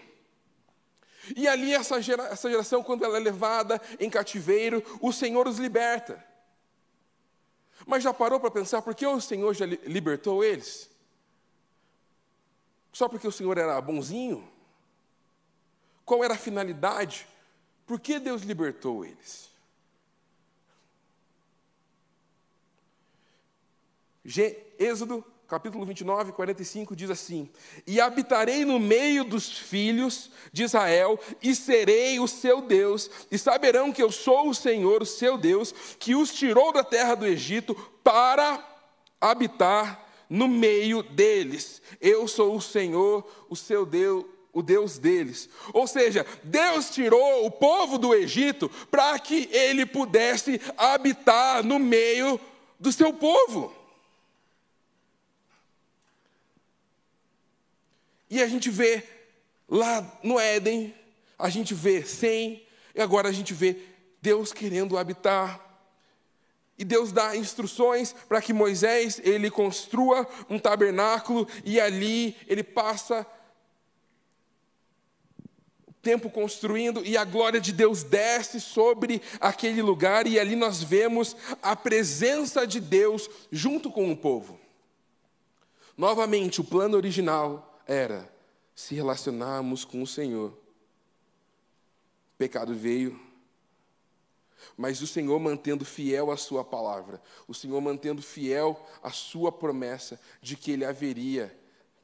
E 1.37 1.47
ali, 1.47 1.75
essa 1.75 2.01
geração, 2.01 2.83
quando 2.83 3.05
ela 3.05 3.17
é 3.17 3.21
levada 3.21 3.81
em 3.99 4.11
cativeiro, 4.11 4.83
o 5.01 5.13
Senhor 5.13 5.47
os 5.47 5.59
liberta. 5.59 6.25
Mas 7.87 8.03
já 8.03 8.13
parou 8.13 8.41
para 8.41 8.51
pensar 8.51 8.83
por 8.83 8.95
que 8.95 9.07
o 9.07 9.21
Senhor 9.21 9.55
já 9.55 9.67
libertou 9.67 10.43
eles? 10.43 10.91
Só 12.93 13.09
porque 13.09 13.29
o 13.29 13.33
Senhor 13.33 13.57
era 13.57 13.81
bonzinho? 13.81 14.51
Qual 16.11 16.25
era 16.25 16.35
a 16.35 16.37
finalidade? 16.37 17.25
Por 17.87 18.01
que 18.01 18.19
Deus 18.19 18.43
libertou 18.43 19.05
eles? 19.05 19.49
Êxodo 24.77 25.25
capítulo 25.47 25.87
29, 25.87 26.33
45 26.33 26.97
diz 26.97 27.11
assim: 27.11 27.49
E 27.87 28.01
habitarei 28.01 28.65
no 28.65 28.81
meio 28.81 29.23
dos 29.23 29.57
filhos 29.57 30.33
de 30.53 30.65
Israel, 30.65 31.17
e 31.41 31.55
serei 31.55 32.19
o 32.19 32.27
seu 32.27 32.61
Deus, 32.61 33.09
e 33.31 33.39
saberão 33.39 33.93
que 33.93 34.03
eu 34.03 34.11
sou 34.11 34.49
o 34.49 34.55
Senhor, 34.55 35.03
o 35.03 35.07
seu 35.07 35.39
Deus, 35.39 35.73
que 35.97 36.17
os 36.17 36.35
tirou 36.35 36.73
da 36.73 36.83
terra 36.83 37.15
do 37.15 37.25
Egito 37.25 37.73
para 38.03 38.59
habitar 39.21 40.25
no 40.29 40.49
meio 40.49 41.05
deles. 41.05 41.81
Eu 42.01 42.27
sou 42.27 42.57
o 42.57 42.61
Senhor, 42.61 43.25
o 43.49 43.55
seu 43.55 43.87
Deus, 43.87 44.40
o 44.53 44.63
Deus 44.63 44.99
deles. 44.99 45.49
Ou 45.73 45.87
seja, 45.87 46.27
Deus 46.43 46.91
tirou 46.91 47.47
o 47.47 47.51
povo 47.51 47.99
do 47.99 48.15
Egito 48.15 48.69
para 48.91 49.19
que 49.19 49.49
ele 49.53 49.87
pudesse 49.87 50.61
habitar 50.77 51.65
no 51.65 51.79
meio 51.79 52.41
do 52.79 52.93
seu 52.93 53.13
povo. 53.13 53.75
E 58.29 58.41
a 58.43 58.47
gente 58.47 58.71
vê 58.71 59.03
lá 59.69 60.19
no 60.23 60.39
Éden, 60.39 60.95
a 61.39 61.49
gente 61.49 61.75
vê 61.75 62.05
sem, 62.05 62.65
e 62.95 63.01
agora 63.01 63.29
a 63.29 63.33
gente 63.33 63.53
vê 63.53 63.77
Deus 64.23 64.53
querendo 64.53 64.97
habitar. 64.97 65.69
E 66.79 66.85
Deus 66.85 67.13
dá 67.13 67.37
instruções 67.37 68.15
para 68.29 68.41
que 68.41 68.53
Moisés 68.53 69.21
ele 69.23 69.51
construa 69.51 70.27
um 70.49 70.59
tabernáculo 70.59 71.47
e 71.65 71.79
ali 71.79 72.37
ele 72.47 72.63
passa 72.63 73.21
o 73.21 73.27
tempo 76.03 76.31
construindo 76.31 77.05
e 77.05 77.17
a 77.17 77.25
glória 77.25 77.61
de 77.61 77.73
Deus 77.73 78.03
desce 78.03 78.61
sobre 78.61 79.21
aquele 79.41 79.83
lugar 79.83 80.27
e 80.27 80.39
ali 80.39 80.57
nós 80.57 80.83
vemos 80.83 81.37
a 81.63 81.77
presença 81.77 82.67
de 82.67 82.81
Deus 82.81 83.29
junto 83.51 83.91
com 83.91 84.11
o 84.11 84.17
povo. 84.17 84.59
Novamente, 85.97 86.61
o 86.61 86.65
plano 86.65 86.97
original 86.97 87.79
era 87.87 88.33
se 88.75 88.95
relacionarmos 88.95 89.85
com 89.85 90.03
o 90.03 90.07
Senhor. 90.07 90.51
O 90.51 92.39
pecado 92.39 92.75
veio, 92.75 93.21
mas 94.77 95.03
o 95.03 95.07
Senhor 95.07 95.39
mantendo 95.39 95.85
fiel 95.85 96.31
a 96.31 96.37
sua 96.39 96.65
palavra, 96.65 97.21
o 97.47 97.53
Senhor 97.53 97.79
mantendo 97.83 98.23
fiel 98.23 98.83
a 99.03 99.11
sua 99.11 99.53
promessa 99.53 100.19
de 100.41 100.57
que 100.57 100.71
ele 100.71 100.87
haveria 100.87 101.55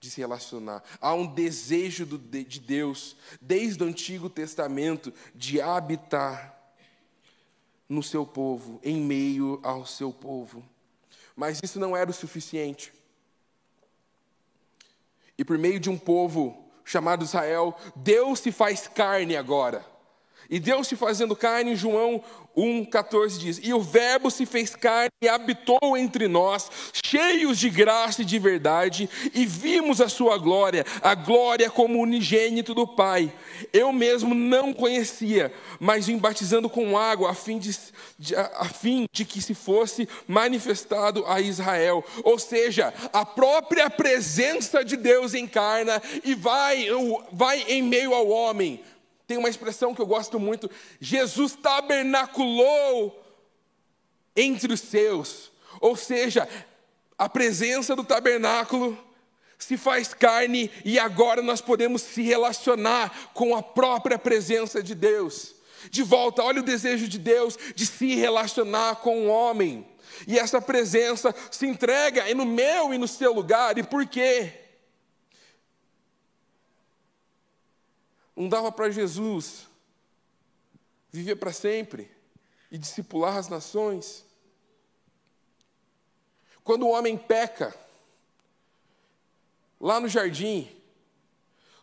de 0.07 0.11
se 0.13 0.21
relacionar. 0.21 0.83
Há 1.01 1.13
um 1.15 1.27
desejo 1.27 2.07
de 2.07 2.61
Deus, 2.61 3.17
desde 3.41 3.83
o 3.83 3.87
Antigo 3.87 4.31
Testamento, 4.31 5.13
de 5.35 5.61
habitar 5.61 6.57
no 7.89 8.03
seu 8.03 8.25
povo, 8.25 8.81
em 8.83 9.01
meio 9.01 9.61
ao 9.63 9.85
seu 9.85 10.13
povo. 10.13 10.65
Mas 11.35 11.61
isso 11.63 11.79
não 11.79 11.97
era 11.97 12.11
o 12.11 12.15
suficiente. 12.15 12.93
E 15.37 15.45
por 15.45 15.59
meio 15.59 15.79
de 15.79 15.91
um 15.91 15.99
povo 15.99 16.71
chamado 16.85 17.25
Israel, 17.25 17.77
Deus 17.97 18.41
se 18.41 18.53
faz 18.53 18.87
carne 18.87 19.37
agora. 19.37 19.85
E 20.49 20.61
Deus 20.61 20.87
se 20.87 20.97
fazendo 20.97 21.35
carne, 21.35 21.75
João 21.75 22.23
1,14 22.57 23.39
diz: 23.39 23.61
E 23.63 23.75
o 23.75 23.81
Verbo 23.81 24.31
se 24.31 24.47
fez 24.47 24.75
carne 24.75 25.11
e 25.23 25.29
habitou 25.29 25.97
entre 25.97 26.27
nós, 26.27 26.71
cheios 27.05 27.59
de 27.59 27.69
graça 27.69 28.23
e 28.23 28.25
de 28.25 28.39
verdade, 28.39 29.11
e 29.35 29.45
vimos 29.45 30.01
a 30.01 30.09
sua 30.09 30.39
glória, 30.39 30.85
a 31.03 31.15
glória 31.15 31.69
como 31.69 32.01
unigênito 32.01 32.75
do 32.75 32.87
Pai. 32.87 33.33
Eu 33.73 33.93
mesmo 33.93 34.35
não 34.35 34.73
conhecia, 34.73 35.53
mas 35.79 36.07
vim 36.07 36.19
batizando 36.19 36.69
com 36.69 36.97
água, 36.97 37.31
a 37.31 37.35
fim 37.35 37.59
de, 37.59 37.77
de, 38.19 38.35
a 38.35 38.67
fim 38.67 39.07
de 39.13 39.25
que 39.25 39.43
se 39.43 39.55
fosse 39.55 40.09
manifestado 40.27 41.25
a 41.27 41.41
Israel. 41.41 42.05
Ou 42.23 42.39
seja, 42.39 42.93
a 43.13 43.25
própria 43.25 43.91
presença 43.91 44.85
de 44.85 44.97
Deus 44.97 45.35
encarna 45.35 46.01
e 46.25 46.35
vai, 46.35 46.87
vai 47.33 47.65
em 47.69 47.83
meio 47.83 48.15
ao 48.15 48.29
homem 48.29 48.83
tem 49.27 49.37
uma 49.37 49.49
expressão 49.49 49.95
que 49.95 50.01
eu 50.01 50.07
gosto 50.07 50.39
muito: 50.39 50.71
Jesus 51.01 51.55
tabernaculou 51.55 53.23
entre 54.35 54.73
os 54.73 54.81
seus. 54.81 55.51
Ou 55.81 55.97
seja, 55.97 56.49
a 57.19 57.29
presença 57.29 57.97
do 57.97 58.05
tabernáculo 58.05 58.97
se 59.59 59.77
faz 59.77 60.13
carne 60.13 60.71
e 60.85 60.99
agora 60.99 61.43
nós 61.43 61.61
podemos 61.61 62.03
se 62.03 62.23
relacionar 62.23 63.31
com 63.33 63.57
a 63.57 63.63
própria 63.63 64.19
presença 64.19 64.83
de 64.83 64.95
Deus. 64.95 65.55
De 65.91 66.03
volta, 66.03 66.43
olha 66.43 66.61
o 66.61 66.65
desejo 66.65 67.09
de 67.09 67.19
Deus 67.19 67.59
de 67.75 67.87
se 67.87 68.15
relacionar 68.15 68.97
com 68.97 69.27
o 69.27 69.29
homem. 69.29 69.87
E 70.27 70.39
essa 70.39 70.61
presença 70.61 71.35
se 71.51 71.67
entrega 71.67 72.33
no 72.35 72.45
meu 72.45 72.93
e 72.93 72.99
no 72.99 73.09
seu 73.09 73.33
lugar. 73.33 73.77
E 73.79 73.83
por 73.83 74.07
quê? 74.07 74.66
Não 78.37 78.49
dava 78.49 78.71
para 78.71 78.91
Jesus 78.91 79.67
viver 81.11 81.37
para 81.37 81.53
sempre 81.53 82.11
e 82.71 82.77
discipular 82.77 83.37
as 83.37 83.49
nações. 83.49 84.25
Quando 86.63 86.87
o 86.87 86.91
homem 86.91 87.17
peca, 87.17 87.75
lá 89.81 89.99
no 89.99 90.09
jardim, 90.09 90.71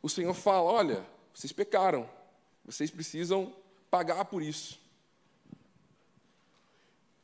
o 0.02 0.10
Senhor 0.10 0.34
fala: 0.36 0.70
Olha, 0.70 1.06
vocês 1.34 1.52
pecaram, 1.52 2.08
vocês 2.64 2.92
precisam 2.92 3.52
pagar 3.90 4.26
por 4.26 4.44
isso. 4.44 4.80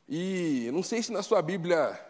E 0.08 0.68
não 0.72 0.82
sei 0.82 1.02
se 1.02 1.12
na 1.12 1.22
sua 1.22 1.40
Bíblia 1.40 2.04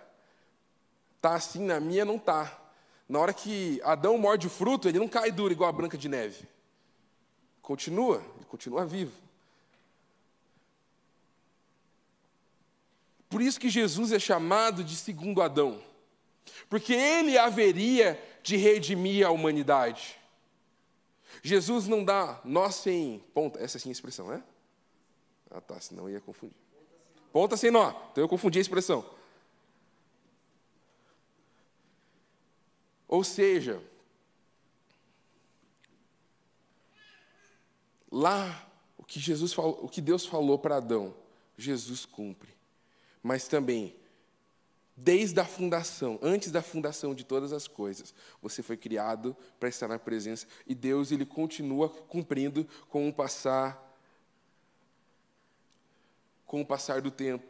está 1.17 1.35
assim, 1.35 1.67
na 1.67 1.79
minha 1.79 2.05
não 2.05 2.17
está. 2.17 2.59
Na 3.07 3.19
hora 3.19 3.35
que 3.35 3.79
Adão 3.85 4.17
morde 4.17 4.47
o 4.47 4.51
fruto, 4.51 4.89
ele 4.89 4.99
não 4.99 5.09
cai 5.09 5.31
duro 5.31 5.53
igual 5.53 5.69
a 5.69 5.73
branca 5.73 5.99
de 5.99 6.09
neve. 6.09 6.49
Continua, 7.71 8.17
ele 8.35 8.45
continua 8.47 8.85
vivo. 8.85 9.13
Por 13.29 13.41
isso 13.41 13.61
que 13.61 13.71
Jesus 13.71 14.11
é 14.11 14.19
chamado 14.19 14.83
de 14.83 14.97
segundo 14.97 15.41
Adão, 15.41 15.81
porque 16.69 16.93
ele 16.93 17.39
haveria 17.39 18.21
de 18.43 18.57
redimir 18.57 19.25
a 19.25 19.31
humanidade. 19.31 20.19
Jesus 21.45 21.87
não 21.87 22.05
dá 22.05 22.41
nós 22.45 22.75
sem 22.75 23.21
ponta, 23.33 23.61
essa 23.61 23.79
é 23.79 23.89
a 23.89 23.93
expressão, 23.93 24.27
né? 24.27 24.43
Ah 25.49 25.61
tá, 25.61 25.81
senão 25.81 26.09
eu 26.09 26.15
ia 26.15 26.21
confundir. 26.21 26.57
Ponta 27.33 27.57
sem 27.57 27.71
nó, 27.71 27.91
então 28.11 28.25
eu 28.25 28.29
confundi 28.29 28.59
a 28.59 28.63
expressão. 28.63 29.09
Ou 33.07 33.23
seja, 33.23 33.81
Lá, 38.11 38.69
o 38.99 39.05
que 39.05 39.21
Jesus 39.21 39.53
falou, 39.53 39.81
o 39.83 39.89
que 39.89 40.01
Deus 40.01 40.27
falou 40.27 40.59
para 40.59 40.77
Adão, 40.77 41.15
Jesus 41.57 42.05
cumpre. 42.05 42.53
Mas 43.23 43.47
também, 43.47 43.95
desde 44.97 45.39
a 45.41 45.45
fundação, 45.45 46.19
antes 46.23 46.51
da 46.51 46.63
fundação 46.63 47.15
de 47.15 47.25
todas 47.25 47.53
as 47.53 47.69
coisas, 47.69 48.15
você 48.43 48.63
foi 48.63 48.77
criado 48.77 49.37
para 49.59 49.69
estar 49.69 49.89
na 49.89 49.99
presença 49.99 50.47
e 50.67 50.75
Deus 50.75 51.13
ele 51.13 51.25
continua 51.25 51.89
cumprindo 51.89 52.67
com 52.89 53.09
o 53.09 53.13
passar 53.13 53.89
com 56.47 56.63
o 56.63 56.67
passar 56.67 57.01
do 57.01 57.13
tempo. 57.13 57.47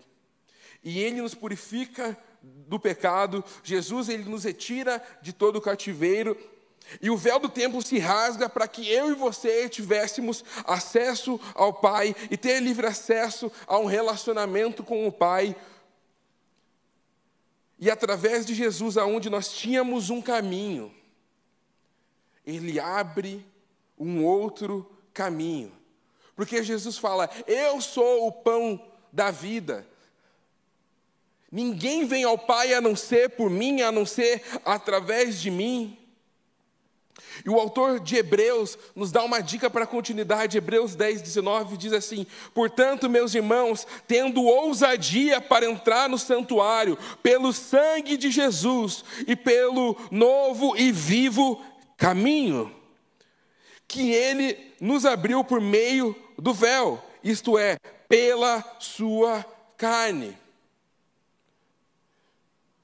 E 0.85 0.98
ele 0.98 1.22
nos 1.22 1.35
purifica 1.35 2.18
do 2.42 2.78
pecado, 2.78 3.42
Jesus 3.64 4.11
ele 4.11 4.24
nos 4.24 4.44
retira 4.44 5.02
de 5.22 5.32
todo 5.32 5.56
o 5.56 5.61
cativeiro 5.61 6.37
e 7.00 7.11
o 7.11 7.16
véu 7.16 7.38
do 7.38 7.48
templo 7.48 7.83
se 7.83 7.98
rasga 7.98 8.48
para 8.48 8.66
que 8.66 8.88
eu 8.90 9.11
e 9.11 9.14
você 9.14 9.68
tivéssemos 9.68 10.44
acesso 10.64 11.38
ao 11.55 11.72
Pai 11.72 12.14
e 12.31 12.37
ter 12.37 12.61
livre 12.61 12.87
acesso 12.87 13.50
a 13.66 13.79
um 13.79 13.85
relacionamento 13.85 14.83
com 14.83 15.07
o 15.07 15.12
Pai. 15.12 15.55
E 17.79 17.90
através 17.90 18.44
de 18.44 18.55
Jesus, 18.55 18.96
aonde 18.96 19.31
nós 19.31 19.53
tínhamos 19.53 20.11
um 20.11 20.20
caminho, 20.20 20.92
Ele 22.44 22.81
abre 22.81 23.46
um 23.98 24.24
outro 24.24 24.90
caminho. 25.12 25.72
Porque 26.35 26.62
Jesus 26.62 26.98
fala: 26.98 27.31
Eu 27.46 27.81
sou 27.81 28.26
o 28.26 28.33
pão 28.33 28.83
da 29.12 29.31
vida. 29.31 29.87
Ninguém 31.53 32.07
vem 32.07 32.24
ao 32.24 32.38
Pai 32.38 32.72
a 32.74 32.81
não 32.81 32.94
ser 32.94 33.31
por 33.31 33.50
mim, 33.50 33.83
a 33.83 33.90
não 33.90 34.07
ser 34.07 34.42
através 34.64 35.40
de 35.40 35.50
mim. 35.50 35.99
E 37.44 37.50
o 37.50 37.59
autor 37.59 38.00
de 38.00 38.16
Hebreus 38.16 38.78
nos 38.94 39.11
dá 39.11 39.22
uma 39.22 39.40
dica 39.40 39.70
para 39.70 39.85
a 39.85 39.87
continuidade. 39.87 40.59
Hebreus 40.59 40.94
10, 40.94 41.22
19 41.22 41.76
diz 41.76 41.92
assim: 41.92 42.26
Portanto, 42.54 43.09
meus 43.09 43.35
irmãos, 43.35 43.87
tendo 44.06 44.42
ousadia 44.44 45.40
para 45.40 45.66
entrar 45.66 46.09
no 46.09 46.18
santuário, 46.18 46.98
pelo 47.22 47.52
sangue 47.52 48.16
de 48.16 48.30
Jesus 48.30 49.04
e 49.26 49.35
pelo 49.35 49.96
novo 50.11 50.76
e 50.76 50.92
vivo 50.92 51.62
caminho, 51.96 52.74
que 53.87 54.12
ele 54.12 54.56
nos 54.80 55.04
abriu 55.04 55.42
por 55.44 55.61
meio 55.61 56.14
do 56.38 56.54
véu, 56.54 57.02
isto 57.22 57.59
é, 57.59 57.76
pela 58.09 58.64
sua 58.78 59.44
carne. 59.76 60.37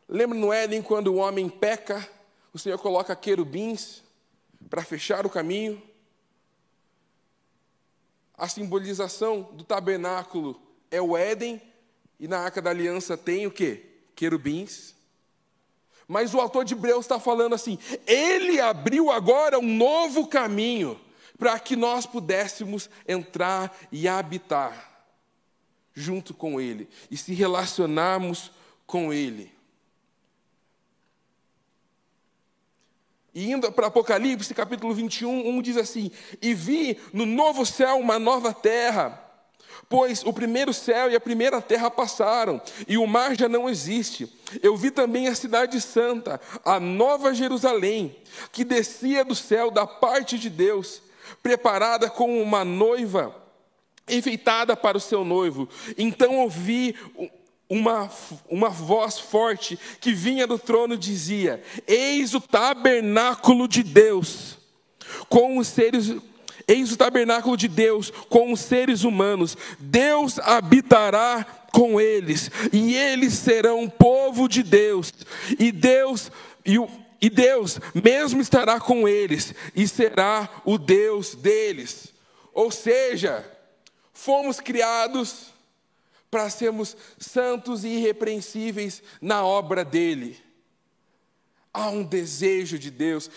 Lembra 0.09 0.39
no 0.39 0.53
Éden 0.53 0.83
quando 0.83 1.09
o 1.09 1.17
homem 1.17 1.49
peca, 1.49 2.09
o 2.53 2.59
Senhor 2.59 2.79
coloca 2.79 3.17
querubins 3.17 4.06
para 4.69 4.83
fechar 4.83 5.27
o 5.27 5.31
caminho. 5.31 5.83
A 8.37 8.49
simbolização 8.49 9.43
do 9.53 9.65
tabernáculo 9.65 10.61
é 10.91 11.01
o 11.01 11.17
Éden, 11.17 11.61
e 12.19 12.29
na 12.29 12.39
Arca 12.39 12.61
da 12.61 12.71
Aliança 12.71 13.17
tem 13.17 13.47
o 13.47 13.51
que? 13.51 13.85
Querubins. 14.15 14.95
Mas 16.09 16.35
o 16.35 16.41
autor 16.41 16.65
de 16.65 16.75
Hebreus 16.75 17.05
está 17.05 17.19
falando 17.19 17.55
assim: 17.55 17.79
ele 18.07 18.61
abriu 18.61 19.11
agora 19.11 19.59
um 19.59 19.77
novo 19.77 20.27
caminho 20.27 21.01
para 21.39 21.59
que 21.59 21.77
nós 21.77 22.07
pudéssemos 22.07 22.89
entrar 23.07 23.77
e 23.91 24.09
habitar 24.09 25.05
junto 25.93 26.35
com 26.35 26.61
ele 26.61 26.89
e 27.11 27.17
se 27.17 27.35
relacionarmos 27.35 28.53
com 28.87 29.13
ele. 29.13 29.56
E 33.37 33.53
indo 33.53 33.71
para 33.71 33.89
Apocalipse, 33.89 34.55
capítulo 34.55 34.95
21, 34.95 35.47
1 35.47 35.61
diz 35.61 35.77
assim: 35.77 36.11
E 36.41 36.55
vi 36.55 36.99
no 37.13 37.27
novo 37.27 37.67
céu 37.67 37.99
uma 37.99 38.19
nova 38.19 38.51
terra, 38.55 39.23
pois 39.91 40.25
o 40.25 40.33
primeiro 40.33 40.73
céu 40.73 41.11
e 41.11 41.15
a 41.15 41.21
primeira 41.21 41.61
terra 41.61 41.91
passaram, 41.91 42.59
e 42.89 42.97
o 42.97 43.07
mar 43.07 43.37
já 43.37 43.47
não 43.47 43.69
existe. 43.69 44.27
Eu 44.63 44.75
vi 44.75 44.91
também 44.91 45.29
a 45.29 45.35
cidade 45.35 45.79
santa, 45.83 46.41
a 46.65 46.81
nova 46.81 47.35
Jerusalém, 47.35 48.17
que 48.53 48.65
descia 48.65 49.23
do 49.23 49.35
céu 49.35 49.71
da 49.71 49.87
parte 49.87 50.39
de 50.39 50.49
Deus, 50.49 51.03
preparada 51.43 52.09
como 52.09 52.41
uma 52.41 52.65
noiva 52.65 53.37
enfeitada 54.09 54.75
para 54.75 54.97
o 54.97 55.01
seu 55.01 55.27
noivo. 55.27 55.69
Então 55.99 56.39
ouvi 56.39 56.97
uma, 57.69 58.11
uma 58.49 58.69
voz 58.69 59.19
forte 59.19 59.79
que 60.01 60.13
vinha 60.13 60.47
do 60.47 60.59
trono 60.59 60.97
dizia: 60.97 61.63
Eis 61.87 62.35
o 62.35 62.41
tabernáculo 62.41 63.67
de 63.67 63.83
Deus 63.83 64.59
com 65.29 65.59
os 65.59 65.69
seres 65.69 66.15
Eis 66.69 66.91
o 66.91 66.97
tabernáculo 66.97 67.57
de 67.57 67.69
Deus 67.69 68.11
com 68.29 68.53
os 68.53 68.61
seres 68.61 69.05
humanos. 69.05 69.57
Deus 69.79 70.39
habitará 70.41 71.47
com 71.73 72.01
eles, 72.01 72.51
e 72.73 72.97
eles 72.97 73.35
serão 73.35 73.89
povo 73.89 74.49
de 74.49 74.65
Deus. 74.65 75.13
E 75.61 75.71
Deus 75.71 76.29
e, 76.65 76.77
o, 76.77 76.89
e 77.21 77.31
Deus 77.31 77.79
mesmo 77.95 78.41
estará 78.41 78.81
com 78.81 79.07
eles 79.07 79.55
e 79.77 79.87
será 79.87 80.49
o 80.65 80.77
Deus 80.77 81.37
deles. 81.37 82.13
Ou 82.53 82.73
seja, 82.73 83.49
fomos 84.13 84.59
criados 84.59 85.53
para 86.37 86.51
sermos 86.51 86.95
santos 87.19 87.83
e 87.83 87.89
irrepreensíveis 87.89 89.03
na 89.23 89.43
obra 89.43 89.83
dele. 89.83 90.39
Há 91.73 91.89
um 91.89 92.05
desejo 92.05 92.79
de 92.79 92.91
Deus. 92.91 93.31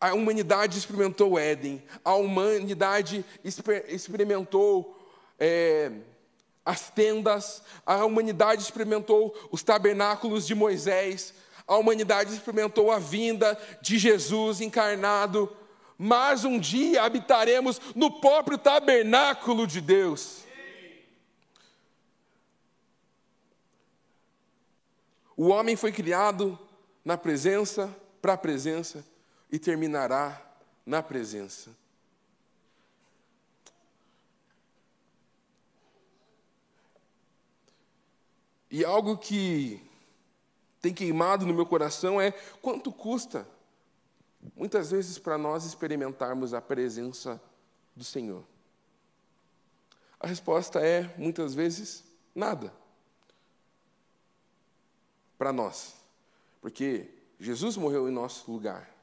A 0.00 0.12
humanidade 0.12 0.76
experimentou 0.76 1.34
o 1.34 1.38
Éden, 1.38 1.80
a 2.04 2.16
humanidade 2.16 3.24
experimentou 3.44 4.98
é, 5.38 5.92
as 6.66 6.90
tendas, 6.90 7.62
a 7.86 8.04
humanidade 8.04 8.60
experimentou 8.60 9.32
os 9.52 9.62
tabernáculos 9.62 10.48
de 10.48 10.54
Moisés, 10.56 11.32
a 11.64 11.76
humanidade 11.76 12.34
experimentou 12.34 12.90
a 12.90 12.98
vinda 12.98 13.56
de 13.80 14.00
Jesus 14.00 14.60
encarnado, 14.60 15.48
mas 15.96 16.44
um 16.44 16.58
dia 16.58 17.04
habitaremos 17.04 17.80
no 17.94 18.20
próprio 18.20 18.58
tabernáculo 18.58 19.64
de 19.64 19.80
Deus. 19.80 20.39
O 25.40 25.48
homem 25.48 25.74
foi 25.74 25.90
criado 25.90 26.58
na 27.02 27.16
presença, 27.16 27.88
para 28.20 28.34
a 28.34 28.36
presença, 28.36 29.02
e 29.50 29.58
terminará 29.58 30.38
na 30.84 31.02
presença. 31.02 31.70
E 38.70 38.84
algo 38.84 39.16
que 39.16 39.82
tem 40.78 40.92
queimado 40.92 41.46
no 41.46 41.54
meu 41.54 41.64
coração 41.64 42.20
é 42.20 42.32
quanto 42.60 42.92
custa, 42.92 43.48
muitas 44.54 44.90
vezes, 44.90 45.18
para 45.18 45.38
nós 45.38 45.64
experimentarmos 45.64 46.52
a 46.52 46.60
presença 46.60 47.42
do 47.96 48.04
Senhor. 48.04 48.44
A 50.20 50.26
resposta 50.26 50.80
é, 50.80 51.14
muitas 51.16 51.54
vezes, 51.54 52.04
nada. 52.34 52.79
Para 55.40 55.54
nós. 55.54 55.94
Porque 56.60 57.08
Jesus 57.38 57.78
morreu 57.78 58.06
em 58.06 58.12
nosso 58.12 58.52
lugar. 58.52 58.94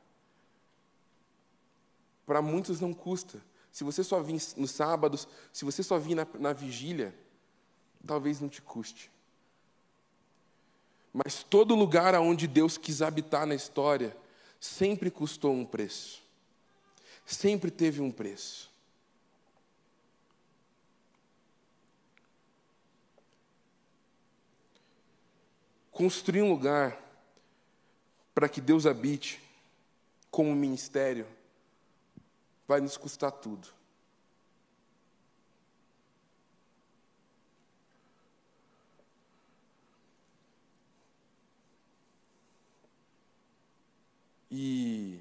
Para 2.28 2.44
muitos 2.44 2.80
não 2.80 2.94
custa. 2.94 3.42
Se 3.72 3.84
você 3.84 4.04
só 4.04 4.22
vir 4.22 4.40
nos 4.56 4.70
sábados, 4.70 5.28
se 5.52 5.66
você 5.66 5.82
só 5.82 5.98
vir 5.98 6.14
na, 6.14 6.28
na 6.36 6.54
vigília, 6.54 7.12
talvez 8.06 8.40
não 8.40 8.48
te 8.48 8.62
custe. 8.62 9.10
Mas 11.12 11.42
todo 11.42 11.74
lugar 11.74 12.14
aonde 12.14 12.46
Deus 12.46 12.78
quis 12.78 13.02
habitar 13.02 13.48
na 13.48 13.56
história 13.56 14.16
sempre 14.60 15.10
custou 15.10 15.52
um 15.52 15.66
preço. 15.66 16.22
Sempre 17.26 17.72
teve 17.72 18.00
um 18.00 18.12
preço. 18.12 18.70
Construir 25.98 26.44
um 26.44 26.50
lugar 26.52 26.96
para 28.36 28.48
que 28.48 28.62
Deus 28.62 28.86
habite 28.86 29.42
como 30.30 30.56
ministério 30.56 31.26
vai 32.68 32.80
nos 32.80 32.98
custar 32.98 33.32
tudo. 33.32 33.68
E 44.52 45.20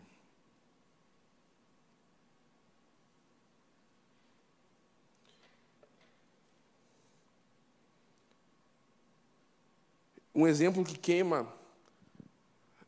um 10.37 10.47
exemplo 10.47 10.85
que 10.85 10.97
queima 10.97 11.53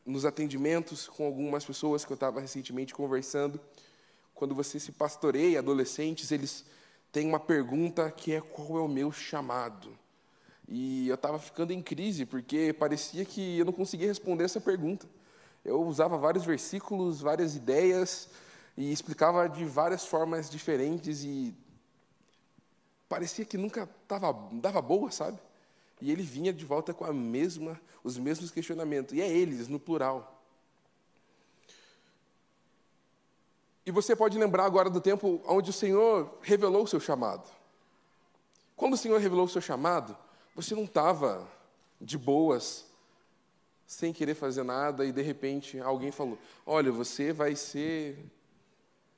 nos 0.05 0.23
atendimentos 0.23 1.07
com 1.07 1.25
algumas 1.25 1.65
pessoas 1.65 2.05
que 2.05 2.11
eu 2.11 2.15
estava 2.15 2.39
recentemente 2.39 2.93
conversando, 2.93 3.59
quando 4.33 4.55
você 4.55 4.79
se 4.79 4.93
pastoreia, 4.93 5.59
adolescentes, 5.59 6.31
eles 6.31 6.63
têm 7.11 7.27
uma 7.27 7.39
pergunta 7.39 8.09
que 8.09 8.33
é 8.33 8.39
qual 8.39 8.77
é 8.77 8.81
o 8.81 8.87
meu 8.87 9.11
chamado? 9.11 9.97
E 10.67 11.09
eu 11.09 11.15
estava 11.15 11.37
ficando 11.39 11.73
em 11.73 11.81
crise, 11.81 12.25
porque 12.25 12.71
parecia 12.71 13.25
que 13.25 13.59
eu 13.59 13.65
não 13.65 13.73
conseguia 13.73 14.07
responder 14.07 14.45
essa 14.45 14.61
pergunta 14.61 15.05
eu 15.63 15.81
usava 15.83 16.17
vários 16.17 16.45
versículos, 16.45 17.21
várias 17.21 17.55
ideias 17.55 18.29
e 18.77 18.91
explicava 18.91 19.47
de 19.47 19.65
várias 19.65 20.05
formas 20.05 20.49
diferentes 20.49 21.23
e 21.23 21.53
parecia 23.07 23.45
que 23.45 23.57
nunca 23.57 23.87
tava, 24.07 24.33
dava 24.53 24.81
boa, 24.81 25.11
sabe? 25.11 25.37
E 26.01 26.11
ele 26.11 26.23
vinha 26.23 26.53
de 26.53 26.65
volta 26.65 26.93
com 26.93 27.03
a 27.03 27.13
mesma, 27.13 27.79
os 28.03 28.17
mesmos 28.17 28.51
questionamentos. 28.51 29.13
E 29.13 29.21
é 29.21 29.27
eles, 29.27 29.67
no 29.67 29.79
plural. 29.79 30.41
E 33.85 33.91
você 33.91 34.15
pode 34.15 34.37
lembrar 34.37 34.65
agora 34.65 34.89
do 34.89 35.01
tempo 35.01 35.41
onde 35.45 35.71
o 35.71 35.73
Senhor 35.73 36.37
revelou 36.41 36.83
o 36.83 36.87
seu 36.87 36.99
chamado. 36.99 37.49
Quando 38.75 38.93
o 38.93 38.97
Senhor 38.97 39.19
revelou 39.19 39.45
o 39.45 39.49
seu 39.49 39.61
chamado, 39.61 40.15
você 40.55 40.75
não 40.75 40.83
estava 40.83 41.47
de 41.99 42.17
boas 42.17 42.85
sem 43.85 44.13
querer 44.13 44.35
fazer 44.35 44.63
nada, 44.63 45.03
e 45.03 45.11
de 45.11 45.21
repente 45.23 45.79
alguém 45.79 46.11
falou: 46.11 46.37
Olha, 46.65 46.91
você 46.91 47.33
vai 47.33 47.55
ser, 47.55 48.23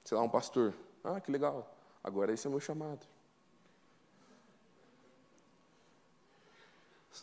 sei 0.05 0.17
lá, 0.17 0.23
um 0.23 0.29
pastor. 0.29 0.73
Ah, 1.03 1.19
que 1.19 1.29
legal, 1.29 1.75
agora 2.01 2.33
esse 2.33 2.47
é 2.47 2.49
o 2.49 2.51
meu 2.51 2.61
chamado. 2.61 3.05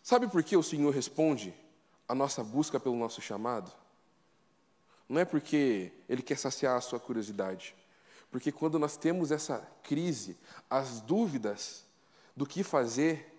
Sabe 0.02 0.28
por 0.28 0.42
que 0.42 0.56
o 0.56 0.62
Senhor 0.62 0.92
responde 0.94 1.54
a 2.06 2.14
nossa 2.14 2.42
busca 2.44 2.78
pelo 2.78 2.96
nosso 2.96 3.20
chamado? 3.20 3.70
Não 5.08 5.20
é 5.20 5.24
porque 5.24 5.92
Ele 6.08 6.22
quer 6.22 6.36
saciar 6.36 6.76
a 6.76 6.80
sua 6.80 7.00
curiosidade, 7.00 7.74
porque 8.30 8.52
quando 8.52 8.78
nós 8.78 8.96
temos 8.96 9.30
essa 9.30 9.66
crise, 9.82 10.36
as 10.68 11.00
dúvidas 11.00 11.84
do 12.36 12.46
que 12.46 12.62
fazer, 12.62 13.34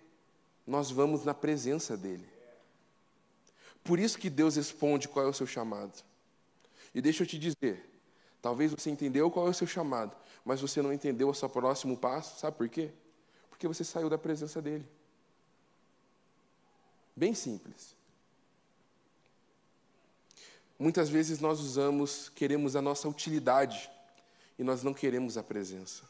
nós 0.66 0.90
vamos 0.90 1.24
na 1.24 1.32
presença 1.32 1.96
dEle. 1.96 2.28
Por 3.82 3.98
isso 3.98 4.18
que 4.18 4.28
Deus 4.28 4.56
responde 4.56 5.08
qual 5.08 5.26
é 5.26 5.28
o 5.28 5.32
seu 5.32 5.46
chamado. 5.46 6.02
E 6.94 7.00
deixa 7.00 7.22
eu 7.22 7.26
te 7.26 7.38
dizer, 7.38 7.88
talvez 8.42 8.72
você 8.72 8.90
entendeu 8.90 9.30
qual 9.30 9.46
é 9.46 9.50
o 9.50 9.54
seu 9.54 9.66
chamado, 9.66 10.14
mas 10.44 10.60
você 10.60 10.82
não 10.82 10.92
entendeu 10.92 11.28
o 11.28 11.34
seu 11.34 11.48
próximo 11.48 11.96
passo, 11.96 12.38
sabe 12.38 12.56
por 12.56 12.68
quê? 12.68 12.90
Porque 13.48 13.68
você 13.68 13.84
saiu 13.84 14.10
da 14.10 14.18
presença 14.18 14.60
dele. 14.60 14.86
Bem 17.20 17.34
simples. 17.34 17.94
Muitas 20.78 21.08
vezes 21.08 21.38
nós 21.38 21.60
usamos, 21.60 22.30
queremos 22.30 22.74
a 22.74 22.82
nossa 22.82 23.08
utilidade 23.08 23.90
e 24.58 24.64
nós 24.64 24.82
não 24.82 24.94
queremos 24.94 25.36
a 25.36 25.42
presença. 25.42 26.02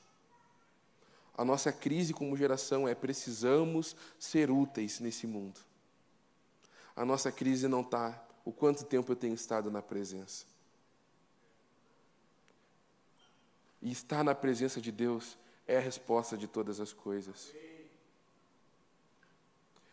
A 1.36 1.44
nossa 1.44 1.72
crise 1.72 2.14
como 2.14 2.36
geração 2.36 2.86
é 2.86 2.94
precisamos 2.94 3.96
ser 4.18 4.50
úteis 4.50 5.00
nesse 5.00 5.26
mundo 5.26 5.60
a 7.00 7.04
nossa 7.04 7.32
crise 7.32 7.66
não 7.66 7.80
está 7.80 8.22
o 8.44 8.52
quanto 8.52 8.84
tempo 8.84 9.10
eu 9.10 9.16
tenho 9.16 9.34
estado 9.34 9.70
na 9.70 9.80
presença. 9.80 10.44
E 13.80 13.90
estar 13.90 14.22
na 14.22 14.34
presença 14.34 14.82
de 14.82 14.92
Deus 14.92 15.38
é 15.66 15.78
a 15.78 15.80
resposta 15.80 16.36
de 16.36 16.46
todas 16.46 16.78
as 16.78 16.92
coisas. 16.92 17.54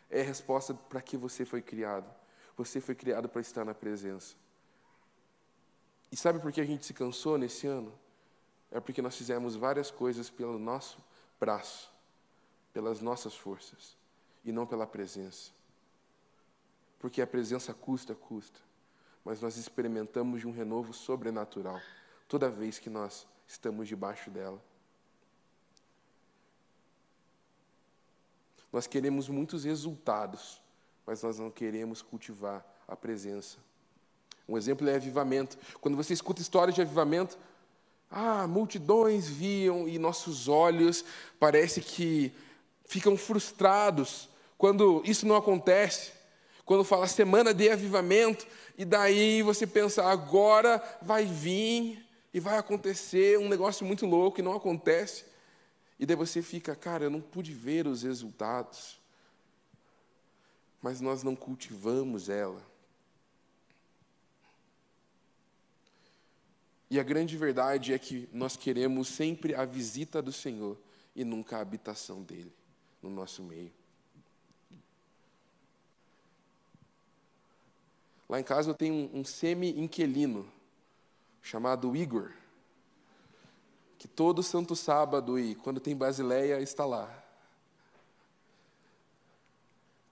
É 0.10 0.22
a 0.22 0.24
resposta 0.24 0.74
para 0.74 1.02
que 1.02 1.18
você 1.18 1.46
foi 1.46 1.62
criado. 1.62 2.10
Você 2.56 2.82
foi 2.82 2.96
criado 2.96 3.30
para 3.30 3.42
estar 3.42 3.64
na 3.66 3.74
presença. 3.74 4.36
E 6.12 6.16
sabe 6.16 6.40
por 6.40 6.52
que 6.52 6.62
a 6.62 6.66
gente 6.66 6.86
se 6.86 6.94
cansou 6.94 7.38
nesse 7.38 7.68
ano? 7.68 7.94
É 8.72 8.80
porque 8.80 9.02
nós 9.02 9.16
fizemos 9.16 9.56
várias 9.56 9.92
coisas 9.92 10.30
pelo 10.30 10.58
nosso 10.58 10.98
braço, 11.40 11.92
pelas 12.74 13.02
nossas 13.02 13.36
forças, 13.36 13.96
e 14.44 14.52
não 14.52 14.66
pela 14.66 14.88
presença 14.88 15.52
porque 17.00 17.22
a 17.22 17.28
presença 17.28 17.74
custa, 17.74 18.16
custa. 18.16 18.60
Mas 19.24 19.42
nós 19.42 19.58
experimentamos 19.58 20.42
de 20.42 20.48
um 20.48 20.52
renovo 20.52 20.94
sobrenatural 20.94 21.80
toda 22.28 22.50
vez 22.50 22.80
que 22.80 22.90
nós 22.90 23.28
estamos 23.48 23.88
debaixo 23.88 24.30
dela. 24.30 24.62
Nós 28.78 28.86
queremos 28.86 29.28
muitos 29.28 29.64
resultados, 29.64 30.62
mas 31.04 31.24
nós 31.24 31.40
não 31.40 31.50
queremos 31.50 32.04
cultivar 32.04 32.64
a 32.88 32.96
presença. 32.96 33.58
Um 34.48 34.56
exemplo 34.56 34.88
é 34.88 34.94
avivamento. 34.94 35.58
Quando 35.82 35.98
você 35.98 36.14
escuta 36.14 36.44
histórias 36.44 36.76
de 36.76 36.82
avivamento, 36.84 37.40
ah, 38.08 38.46
multidões 38.46 39.28
viam 39.28 39.88
e 39.88 39.98
nossos 39.98 40.48
olhos 40.48 41.04
parece 41.40 41.82
que 41.82 42.32
ficam 42.86 43.18
frustrados 43.18 44.30
quando 44.60 45.02
isso 45.04 45.26
não 45.26 45.36
acontece 45.36 46.12
quando 46.64 46.84
fala 46.84 47.08
semana 47.08 47.56
de 47.56 47.72
avivamento, 47.72 48.46
e 48.78 48.86
daí 48.86 49.42
você 49.42 49.66
pensa, 49.66 50.04
agora 50.04 50.84
vai 51.02 51.26
vir 51.26 52.06
e 52.32 52.40
vai 52.40 52.60
acontecer 52.60 53.40
um 53.40 53.50
negócio 53.50 53.84
muito 53.84 54.06
louco 54.06 54.40
e 54.40 54.44
não 54.44 54.54
acontece. 54.54 55.24
E 56.00 56.06
daí 56.06 56.16
você 56.16 56.42
fica, 56.42 56.76
cara, 56.76 57.06
eu 57.06 57.10
não 57.10 57.22
pude 57.22 57.54
ver 57.54 57.88
os 57.88 58.04
resultados, 58.04 59.00
mas 60.82 61.02
nós 61.02 61.24
não 61.24 61.36
cultivamos 61.36 62.30
ela. 62.30 62.64
E 66.90 67.00
a 67.00 67.04
grande 67.04 67.36
verdade 67.36 67.94
é 67.94 68.00
que 68.00 68.30
nós 68.32 68.56
queremos 68.56 69.10
sempre 69.10 69.54
a 69.54 69.66
visita 69.66 70.22
do 70.22 70.32
Senhor 70.32 70.78
e 71.16 71.24
nunca 71.24 71.58
a 71.58 71.62
habitação 71.62 72.24
dele 72.24 72.54
no 73.02 73.10
nosso 73.10 73.44
meio. 73.44 73.72
Lá 78.30 78.40
em 78.40 78.44
casa 78.44 78.70
eu 78.70 78.74
tenho 78.74 79.10
um, 79.14 79.24
semi-inquilino 79.24 80.50
chamado 81.42 81.96
Igor, 81.96 82.32
que 84.08 84.14
todo 84.16 84.42
santo 84.42 84.74
sábado 84.74 85.38
e 85.38 85.54
quando 85.56 85.82
tem 85.82 85.96
Basileia 85.96 86.62
está 86.62 86.86
lá. 86.86 87.12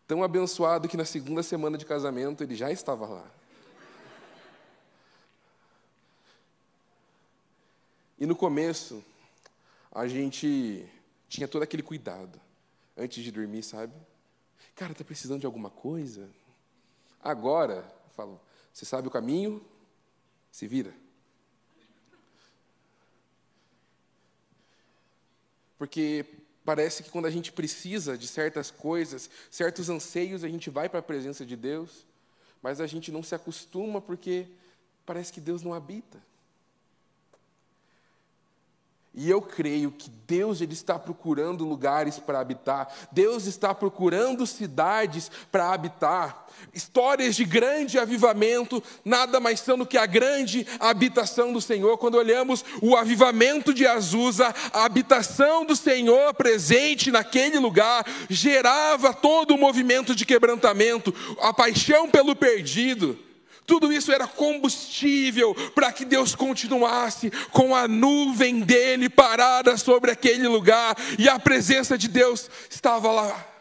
Tão 0.05 0.21
abençoado 0.21 0.89
que 0.89 0.97
na 0.97 1.05
segunda 1.05 1.41
semana 1.41 1.77
de 1.77 1.85
casamento 1.85 2.43
ele 2.43 2.55
já 2.55 2.69
estava 2.71 3.07
lá. 3.07 3.25
E 8.19 8.25
no 8.25 8.35
começo, 8.35 9.03
a 9.91 10.07
gente 10.07 10.85
tinha 11.29 11.47
todo 11.47 11.63
aquele 11.63 11.83
cuidado 11.83 12.39
antes 12.97 13.23
de 13.23 13.31
dormir, 13.31 13.63
sabe? 13.63 13.93
Cara, 14.75 14.93
tá 14.93 15.03
precisando 15.03 15.39
de 15.39 15.45
alguma 15.45 15.69
coisa? 15.69 16.29
Agora, 17.23 17.75
eu 17.75 18.11
falo, 18.11 18.41
você 18.73 18.85
sabe 18.85 19.07
o 19.07 19.11
caminho? 19.11 19.65
Se 20.51 20.67
vira. 20.67 20.93
Porque 25.77 26.25
parece 26.63 27.03
que 27.03 27.09
quando 27.09 27.25
a 27.25 27.31
gente 27.31 27.51
precisa 27.51 28.17
de 28.17 28.27
certas 28.27 28.71
coisas, 28.71 29.29
certos 29.51 29.89
anseios, 29.89 30.43
a 30.43 30.49
gente 30.49 30.69
vai 30.69 30.89
para 30.89 30.99
a 30.99 31.03
presença 31.03 31.45
de 31.45 31.55
Deus, 31.55 32.05
mas 32.61 32.81
a 32.81 32.87
gente 32.87 33.11
não 33.11 33.21
se 33.21 33.35
acostuma 33.35 34.01
porque 34.01 34.47
parece 35.05 35.31
que 35.31 35.39
Deus 35.39 35.61
não 35.61 35.73
habita. 35.73 36.21
E 39.17 39.29
eu 39.29 39.41
creio 39.41 39.91
que 39.91 40.09
Deus 40.27 40.59
ele 40.59 40.73
está 40.73 40.99
procurando 40.99 41.65
lugares 41.65 42.19
para 42.19 42.39
habitar, 42.39 42.91
Deus 43.13 43.45
está 43.45 43.73
procurando 43.73 44.45
cidades 44.45 45.31
para 45.49 45.71
habitar. 45.71 46.45
Histórias 46.73 47.35
de 47.35 47.45
grande 47.45 47.97
avivamento, 47.97 48.83
nada 49.05 49.39
mais 49.39 49.61
são 49.61 49.77
do 49.77 49.85
que 49.85 49.97
a 49.97 50.05
grande 50.05 50.67
habitação 50.79 51.53
do 51.53 51.61
Senhor. 51.61 51.97
Quando 51.97 52.15
olhamos 52.15 52.65
o 52.81 52.97
avivamento 52.97 53.73
de 53.73 53.87
Azusa, 53.87 54.53
a 54.73 54.83
habitação 54.83 55.65
do 55.65 55.75
Senhor 55.75 56.33
presente 56.33 57.09
naquele 57.09 57.57
lugar 57.57 58.05
gerava 58.29 59.13
todo 59.13 59.53
o 59.53 59.57
movimento 59.57 60.13
de 60.13 60.25
quebrantamento, 60.25 61.13
a 61.39 61.53
paixão 61.53 62.09
pelo 62.09 62.35
perdido. 62.35 63.17
Tudo 63.65 63.91
isso 63.91 64.11
era 64.11 64.27
combustível 64.27 65.55
para 65.73 65.91
que 65.91 66.05
Deus 66.05 66.35
continuasse 66.35 67.31
com 67.51 67.75
a 67.75 67.87
nuvem 67.87 68.59
dele 68.61 69.09
parada 69.09 69.75
sobre 69.77 70.11
aquele 70.11 70.47
lugar 70.47 70.95
e 71.17 71.27
a 71.27 71.39
presença 71.39 71.97
de 71.97 72.07
Deus 72.07 72.49
estava 72.69 73.11
lá. 73.11 73.55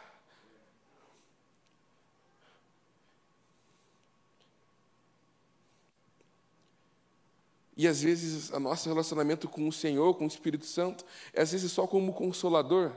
E 7.76 7.88
às 7.88 8.02
vezes 8.02 8.50
o 8.50 8.60
nosso 8.60 8.88
relacionamento 8.88 9.48
com 9.48 9.66
o 9.66 9.72
Senhor, 9.72 10.14
com 10.14 10.24
o 10.24 10.28
Espírito 10.28 10.64
Santo, 10.64 11.04
é 11.32 11.42
às 11.42 11.50
vezes 11.50 11.72
só 11.72 11.86
como 11.86 12.12
consolador. 12.12 12.92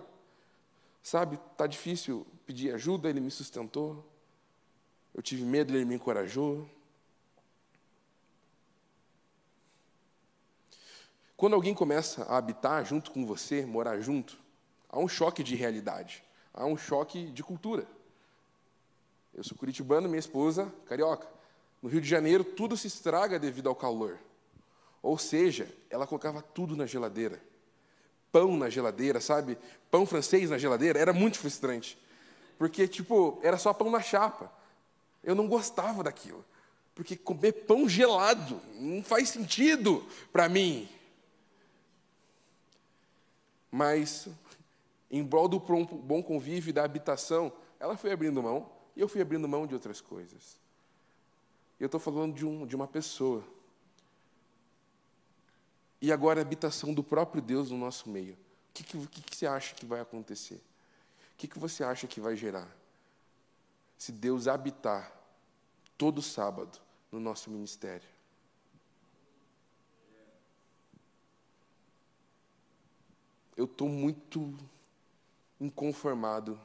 Sabe, 1.01 1.39
tá 1.55 1.65
difícil 1.65 2.27
pedir 2.45 2.73
ajuda, 2.73 3.09
ele 3.09 3.19
me 3.19 3.31
sustentou. 3.31 4.05
Eu 5.15 5.21
tive 5.23 5.43
medo, 5.43 5.73
ele 5.73 5.85
me 5.85 5.95
encorajou. 5.95 6.69
Quando 11.37 11.53
alguém 11.53 11.75
começa 11.75 12.23
a 12.23 12.35
habitar 12.35 12.83
junto 12.83 13.11
com 13.11 13.23
você, 13.23 13.63
morar 13.63 13.99
junto, 13.99 14.35
há 14.89 14.97
um 14.97 15.07
choque 15.07 15.43
de 15.43 15.55
realidade, 15.55 16.23
há 16.51 16.65
um 16.65 16.75
choque 16.75 17.27
de 17.27 17.43
cultura. 17.43 17.85
Eu 19.35 19.43
sou 19.43 19.55
curitibano, 19.55 20.09
minha 20.09 20.19
esposa 20.19 20.73
carioca. 20.87 21.27
No 21.79 21.89
Rio 21.89 22.01
de 22.01 22.09
Janeiro, 22.09 22.43
tudo 22.43 22.75
se 22.75 22.87
estraga 22.87 23.37
devido 23.37 23.69
ao 23.69 23.75
calor. 23.75 24.17
Ou 24.99 25.15
seja, 25.15 25.71
ela 25.91 26.07
colocava 26.07 26.41
tudo 26.41 26.75
na 26.75 26.87
geladeira. 26.87 27.39
Pão 28.31 28.57
na 28.57 28.67
geladeira, 28.67 29.21
sabe? 29.21 29.59
Pão 29.91 30.07
francês 30.07 30.49
na 30.49 30.57
geladeira, 30.57 30.97
era 30.97 31.13
muito 31.13 31.37
frustrante. 31.37 31.99
Porque, 32.57 32.87
tipo, 32.87 33.39
era 33.43 33.59
só 33.59 33.71
pão 33.73 33.91
na 33.91 34.01
chapa. 34.01 34.51
Eu 35.23 35.35
não 35.35 35.47
gostava 35.47 36.01
daquilo. 36.01 36.43
Porque 36.95 37.15
comer 37.15 37.51
pão 37.51 37.87
gelado 37.87 38.59
não 38.73 39.03
faz 39.03 39.29
sentido 39.29 40.03
para 40.33 40.49
mim. 40.49 40.89
Mas, 43.71 44.27
em 45.11 45.25
prol 45.25 45.47
do 45.47 45.59
bom 45.59 46.23
convívio 46.23 46.69
e 46.69 46.73
da 46.73 46.83
habitação, 46.83 47.51
ela 47.79 47.97
foi 47.97 48.11
abrindo 48.11 48.41
mão 48.41 48.69
e 48.95 49.01
eu 49.01 49.07
fui 49.07 49.21
abrindo 49.21 49.47
mão 49.47 49.67
de 49.67 49.73
outras 49.73 50.01
coisas. 50.01 50.59
Eu 51.79 51.85
estou 51.85 51.99
falando 51.99 52.33
de, 52.33 52.45
um, 52.45 52.65
de 52.65 52.75
uma 52.75 52.87
pessoa. 52.87 53.43
E 56.01 56.11
agora 56.11 56.39
a 56.39 56.43
habitação 56.43 56.93
do 56.93 57.03
próprio 57.03 57.41
Deus 57.41 57.69
no 57.71 57.77
nosso 57.77 58.09
meio. 58.09 58.33
O 58.33 58.37
que, 58.73 58.83
que, 58.83 59.21
que, 59.21 59.35
você 59.35 59.47
acha 59.47 59.75
que 59.75 59.85
vai 59.85 59.99
acontecer? 59.99 60.55
O 60.55 61.37
que, 61.37 61.47
que 61.47 61.59
você 61.59 61.83
acha 61.83 62.07
que 62.07 62.19
vai 62.19 62.35
gerar? 62.35 62.67
Se 63.97 64.11
Deus 64.11 64.47
habitar 64.47 65.11
todo 65.97 66.21
sábado 66.21 66.79
no 67.11 67.19
nosso 67.19 67.49
ministério. 67.49 68.07
Eu 73.57 73.65
estou 73.65 73.89
muito 73.89 74.55
inconformado. 75.59 76.59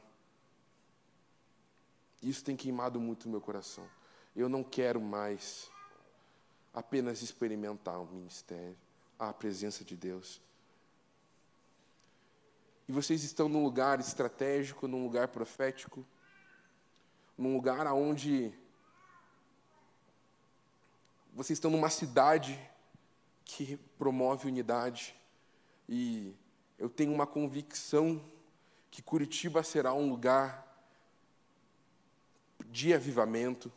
Isso 2.21 2.43
tem 2.43 2.55
queimado 2.55 3.01
muito 3.01 3.25
o 3.25 3.29
meu 3.29 3.41
coração. 3.41 3.89
Eu 4.35 4.47
não 4.47 4.63
quero 4.63 5.01
mais 5.01 5.71
apenas 6.71 7.23
experimentar 7.23 7.99
o 7.99 8.05
ministério, 8.05 8.77
a 9.17 9.33
presença 9.33 9.83
de 9.83 9.97
Deus. 9.97 10.39
E 12.87 12.91
vocês 12.91 13.23
estão 13.23 13.49
num 13.49 13.63
lugar 13.63 13.99
estratégico, 13.99 14.87
num 14.87 15.03
lugar 15.03 15.29
profético, 15.29 16.05
num 17.35 17.55
lugar 17.55 17.87
onde 17.87 18.53
vocês 21.33 21.57
estão 21.57 21.71
numa 21.71 21.89
cidade 21.89 22.59
que 23.43 23.77
promove 23.97 24.47
unidade 24.47 25.15
e 25.89 26.35
eu 26.83 26.89
tenho 26.89 27.13
uma 27.13 27.25
convicção 27.25 28.21
que 28.91 29.01
Curitiba 29.01 29.63
será 29.63 29.93
um 29.93 30.09
lugar 30.09 30.67
de 32.65 32.93
avivamento. 32.93 33.71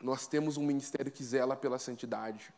Nós 0.00 0.26
temos 0.26 0.56
um 0.56 0.64
ministério 0.64 1.12
que 1.12 1.22
zela 1.22 1.54
pela 1.54 1.78
santidade. 1.78 2.54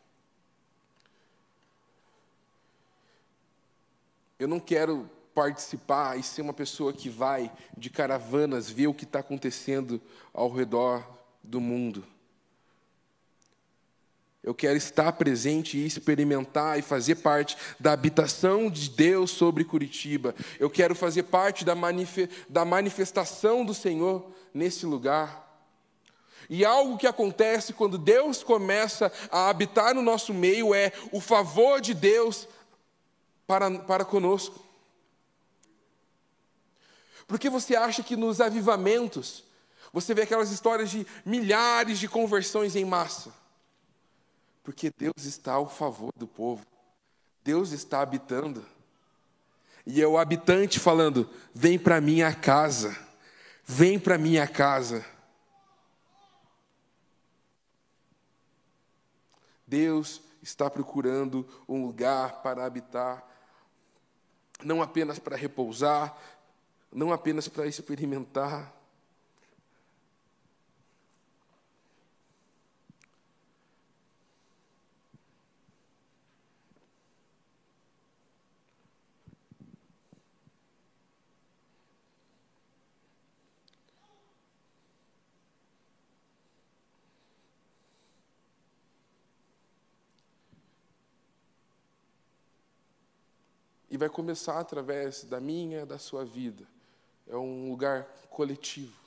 Eu 4.39 4.47
não 4.47 4.61
quero 4.61 5.09
participar 5.35 6.17
e 6.17 6.23
ser 6.23 6.41
uma 6.41 6.53
pessoa 6.53 6.93
que 6.93 7.09
vai 7.09 7.51
de 7.77 7.89
caravanas 7.89 8.69
ver 8.69 8.87
o 8.87 8.93
que 8.93 9.03
está 9.03 9.19
acontecendo 9.19 10.01
ao 10.33 10.49
redor 10.49 11.05
do 11.43 11.59
mundo. 11.59 12.12
Eu 14.43 14.53
quero 14.53 14.75
estar 14.75 15.13
presente 15.13 15.77
e 15.77 15.85
experimentar 15.85 16.77
e 16.77 16.81
fazer 16.81 17.15
parte 17.15 17.55
da 17.79 17.93
habitação 17.93 18.69
de 18.69 18.89
Deus 18.89 19.31
sobre 19.31 19.63
Curitiba. 19.63 20.35
Eu 20.59 20.69
quero 20.69 20.93
fazer 20.93 21.23
parte 21.23 21.63
da, 21.63 22.65
manifestação 22.65 23.63
do 23.63 23.73
Senhor 23.73 24.29
nesse 24.53 24.85
lugar. 24.85 25.41
E 26.49 26.65
algo 26.65 26.97
que 26.97 27.07
acontece 27.07 27.71
quando 27.71 27.97
Deus 27.97 28.43
começa 28.43 29.09
a 29.31 29.49
habitar 29.49 29.95
no 29.95 30.01
nosso 30.01 30.33
meio 30.33 30.75
é 30.75 30.91
o 31.13 31.21
favor 31.21 31.79
de 31.79 31.93
Deus 31.93 32.45
para, 33.47 33.71
para 33.79 34.03
conosco. 34.03 34.61
Porque 37.25 37.49
você 37.49 37.77
acha 37.77 38.03
que 38.03 38.17
nos 38.17 38.41
avivamentos, 38.41 39.45
você 39.93 40.13
vê 40.13 40.23
aquelas 40.23 40.51
histórias 40.51 40.91
de 40.91 41.07
milhares 41.25 41.97
de 41.97 42.09
conversões 42.09 42.75
em 42.75 42.83
massa? 42.83 43.42
Porque 44.63 44.89
Deus 44.97 45.25
está 45.25 45.53
ao 45.53 45.69
favor 45.69 46.13
do 46.15 46.25
povo. 46.25 46.65
Deus 47.43 47.71
está 47.71 48.01
habitando. 48.01 48.65
E 49.85 50.01
é 50.01 50.07
o 50.07 50.17
habitante 50.17 50.79
falando: 50.79 51.29
vem 51.53 51.77
para 51.77 51.99
minha 51.99 52.33
casa, 52.33 52.97
vem 53.65 53.99
para 53.99 54.17
minha 54.17 54.47
casa. 54.47 55.05
Deus 59.67 60.21
está 60.41 60.69
procurando 60.69 61.47
um 61.67 61.83
lugar 61.85 62.41
para 62.41 62.65
habitar, 62.65 63.27
não 64.63 64.81
apenas 64.81 65.19
para 65.19 65.35
repousar, 65.35 66.15
não 66.91 67.11
apenas 67.11 67.47
para 67.47 67.65
experimentar, 67.65 68.71
E 93.93 93.97
vai 93.97 94.09
começar 94.09 94.59
através 94.59 95.23
da 95.23 95.39
minha, 95.39 95.85
da 95.85 95.99
sua 95.99 96.25
vida. 96.25 96.67
É 97.27 97.37
um 97.37 97.69
lugar 97.69 98.05
coletivo. 98.27 98.97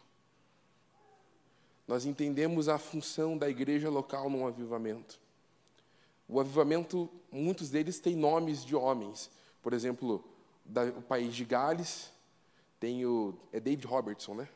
Nós 1.89 2.07
entendemos 2.07 2.69
a 2.69 2.79
função 2.79 3.37
da 3.37 3.51
igreja 3.51 3.91
local 3.91 4.31
num 4.31 4.47
avivamento. 4.47 5.19
O 6.29 6.39
avivamento, 6.39 7.11
muitos 7.33 7.69
deles 7.69 7.99
têm 7.99 8.15
nomes 8.15 8.65
de 8.65 8.77
homens. 8.77 9.29
Por 9.61 9.73
exemplo, 9.73 10.25
da, 10.65 10.85
o 10.85 11.03
país 11.03 11.35
de 11.35 11.45
Gales, 11.45 12.13
tem 12.79 13.05
o. 13.05 13.35
É 13.53 13.59
David 13.59 13.89
Robertson, 13.89 14.35
né? 14.35 14.49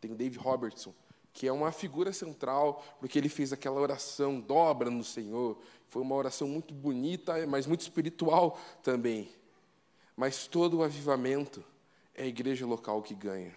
Tem 0.00 0.10
o 0.10 0.16
David 0.16 0.40
Robertson, 0.40 0.92
que 1.32 1.46
é 1.46 1.52
uma 1.52 1.70
figura 1.70 2.12
central, 2.12 2.84
porque 2.98 3.16
ele 3.16 3.28
fez 3.28 3.52
aquela 3.52 3.80
oração, 3.80 4.40
dobra 4.40 4.90
no 4.90 5.04
Senhor. 5.04 5.56
Foi 5.86 6.02
uma 6.02 6.16
oração 6.16 6.48
muito 6.48 6.74
bonita, 6.74 7.46
mas 7.46 7.64
muito 7.64 7.82
espiritual 7.82 8.58
também. 8.82 9.38
Mas 10.18 10.48
todo 10.48 10.78
o 10.78 10.82
avivamento 10.82 11.64
é 12.12 12.24
a 12.24 12.26
igreja 12.26 12.66
local 12.66 13.00
que 13.00 13.14
ganha. 13.14 13.56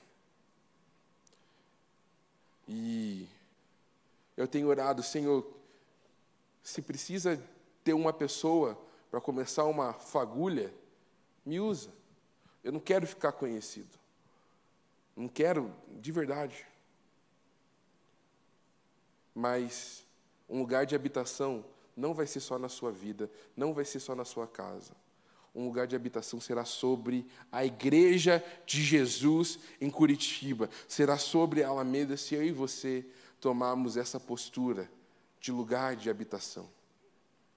E 2.68 3.28
eu 4.38 4.48
tenho 4.48 4.68
orado, 4.68 5.02
Senhor, 5.02 5.44
se 6.62 6.84
precisa 6.84 7.44
ter 7.84 7.94
uma 7.94 8.14
pessoa 8.14 8.80
para 9.10 9.20
começar 9.20 9.66
uma 9.66 9.94
fagulha, 9.94 10.72
me 11.44 11.60
usa. 11.60 11.92
Eu 12.64 12.72
não 12.72 12.80
quero 12.80 13.08
ficar 13.08 13.32
conhecido. 13.32 13.98
Não 15.16 15.28
quero, 15.28 15.74
de 16.00 16.12
verdade. 16.12 16.68
Mas 19.34 20.06
um 20.48 20.60
lugar 20.60 20.86
de 20.86 20.94
habitação 20.94 21.66
não 21.98 22.14
vai 22.14 22.28
ser 22.28 22.40
só 22.40 22.60
na 22.60 22.70
sua 22.70 22.92
vida, 22.92 23.32
não 23.58 23.74
vai 23.74 23.84
ser 23.84 24.00
só 24.00 24.14
na 24.14 24.24
sua 24.24 24.46
casa. 24.46 24.94
Um 25.54 25.66
lugar 25.66 25.86
de 25.86 25.96
habitação 25.96 26.40
será 26.40 26.64
sobre 26.64 27.28
a 27.52 27.66
igreja 27.66 28.44
de 28.66 28.82
Jesus 28.82 29.60
em 29.82 29.90
Curitiba, 29.90 30.70
será 30.88 31.18
sobre 31.18 31.64
a 31.64 31.68
Alameda 31.68 32.16
se 32.16 32.36
eu 32.36 32.44
e 32.44 32.52
você 32.52 33.06
tomarmos 33.40 33.98
essa 33.98 34.20
postura 34.20 34.90
de 35.42 35.52
lugar 35.52 35.96
de 35.96 36.10
habitação 36.10 36.70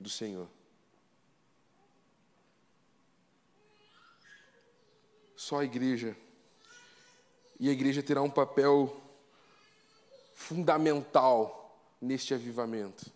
do 0.01 0.09
Senhor. 0.09 0.49
Só 5.37 5.61
a 5.61 5.65
igreja. 5.65 6.17
E 7.61 7.69
a 7.69 7.73
igreja 7.73 8.03
terá 8.03 8.23
um 8.23 8.31
papel 8.31 9.01
fundamental 10.35 11.79
neste 12.01 12.35
avivamento. 12.35 13.14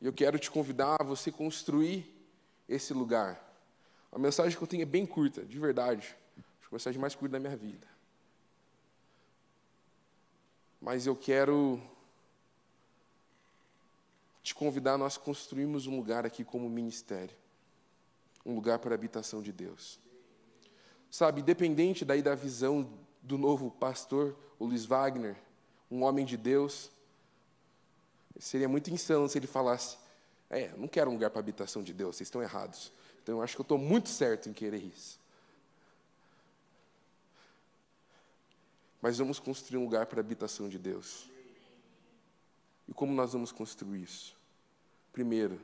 E 0.00 0.06
eu 0.06 0.12
quero 0.12 0.38
te 0.38 0.50
convidar 0.50 0.96
a 1.00 1.04
você 1.04 1.30
construir 1.30 2.06
esse 2.68 2.92
lugar. 2.94 3.46
A 4.10 4.18
mensagem 4.18 4.56
que 4.56 4.62
eu 4.62 4.68
tenho 4.68 4.82
é 4.82 4.86
bem 4.86 5.06
curta, 5.06 5.44
de 5.44 5.58
verdade. 5.58 6.16
Acho 6.38 6.68
que 6.68 6.74
a 6.74 6.74
mensagem 6.74 7.00
mais 7.00 7.14
curta 7.14 7.32
da 7.32 7.40
minha 7.40 7.56
vida. 7.56 7.86
Mas 10.80 11.06
eu 11.06 11.14
quero 11.14 11.80
te 14.42 14.54
convidar 14.54 14.94
a 14.94 14.98
nós 14.98 15.16
construirmos 15.16 15.86
um 15.86 15.96
lugar 15.96 16.24
aqui 16.24 16.42
como 16.42 16.68
ministério 16.68 17.36
um 18.44 18.54
lugar 18.54 18.78
para 18.78 18.94
a 18.94 18.96
habitação 18.96 19.42
de 19.42 19.52
Deus. 19.52 19.98
Sabe, 21.10 21.40
independente 21.40 22.04
daí 22.04 22.22
da 22.22 22.34
visão 22.34 22.88
do 23.22 23.36
novo 23.36 23.70
pastor, 23.70 24.36
o 24.58 24.64
Luiz 24.64 24.84
Wagner, 24.84 25.36
um 25.90 26.02
homem 26.02 26.24
de 26.24 26.36
Deus, 26.36 26.90
seria 28.40 28.68
muito 28.68 28.90
insano 28.90 29.28
se 29.28 29.38
ele 29.38 29.46
falasse: 29.46 29.96
É, 30.48 30.68
não 30.76 30.88
quero 30.88 31.10
um 31.10 31.14
lugar 31.14 31.30
para 31.30 31.38
a 31.38 31.42
habitação 31.42 31.82
de 31.82 31.92
Deus, 31.92 32.16
vocês 32.16 32.26
estão 32.26 32.42
errados. 32.42 32.92
Então 33.22 33.36
eu 33.36 33.42
acho 33.42 33.54
que 33.54 33.60
eu 33.60 33.64
estou 33.64 33.78
muito 33.78 34.08
certo 34.08 34.48
em 34.48 34.52
querer 34.52 34.82
isso. 34.82 35.20
Mas 39.00 39.18
vamos 39.18 39.38
construir 39.38 39.78
um 39.78 39.84
lugar 39.84 40.06
para 40.06 40.20
a 40.20 40.24
habitação 40.24 40.68
de 40.68 40.78
Deus. 40.78 41.30
E 42.88 42.92
como 42.92 43.12
nós 43.12 43.32
vamos 43.32 43.52
construir 43.52 44.02
isso? 44.02 44.36
Primeiro, 45.12 45.60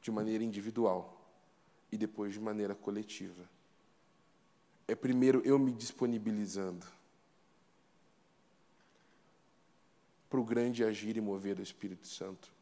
de 0.00 0.10
maneira 0.10 0.44
individual 0.44 1.20
e 1.90 1.96
depois 1.96 2.32
de 2.32 2.40
maneira 2.40 2.74
coletiva. 2.74 3.48
É 4.86 4.94
primeiro 4.94 5.40
eu 5.44 5.58
me 5.58 5.72
disponibilizando 5.72 6.86
para 10.34 10.40
o 10.40 10.44
grande 10.44 10.82
agir 10.82 11.16
e 11.16 11.20
mover 11.20 11.54
do 11.54 11.62
Espírito 11.62 12.08
Santo. 12.08 12.52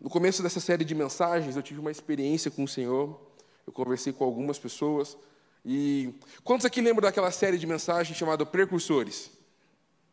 No 0.00 0.10
começo 0.10 0.42
dessa 0.42 0.58
série 0.58 0.84
de 0.84 0.92
mensagens, 0.92 1.54
eu 1.54 1.62
tive 1.62 1.78
uma 1.78 1.92
experiência 1.92 2.50
com 2.50 2.64
o 2.64 2.68
Senhor. 2.68 3.16
Eu 3.64 3.72
conversei 3.72 4.12
com 4.12 4.24
algumas 4.24 4.58
pessoas. 4.58 5.16
E 5.64 6.12
quantos 6.42 6.66
aqui 6.66 6.80
lembram 6.80 7.02
daquela 7.02 7.30
série 7.30 7.58
de 7.58 7.66
mensagens 7.66 8.18
chamada 8.18 8.44
Precursores? 8.44 9.30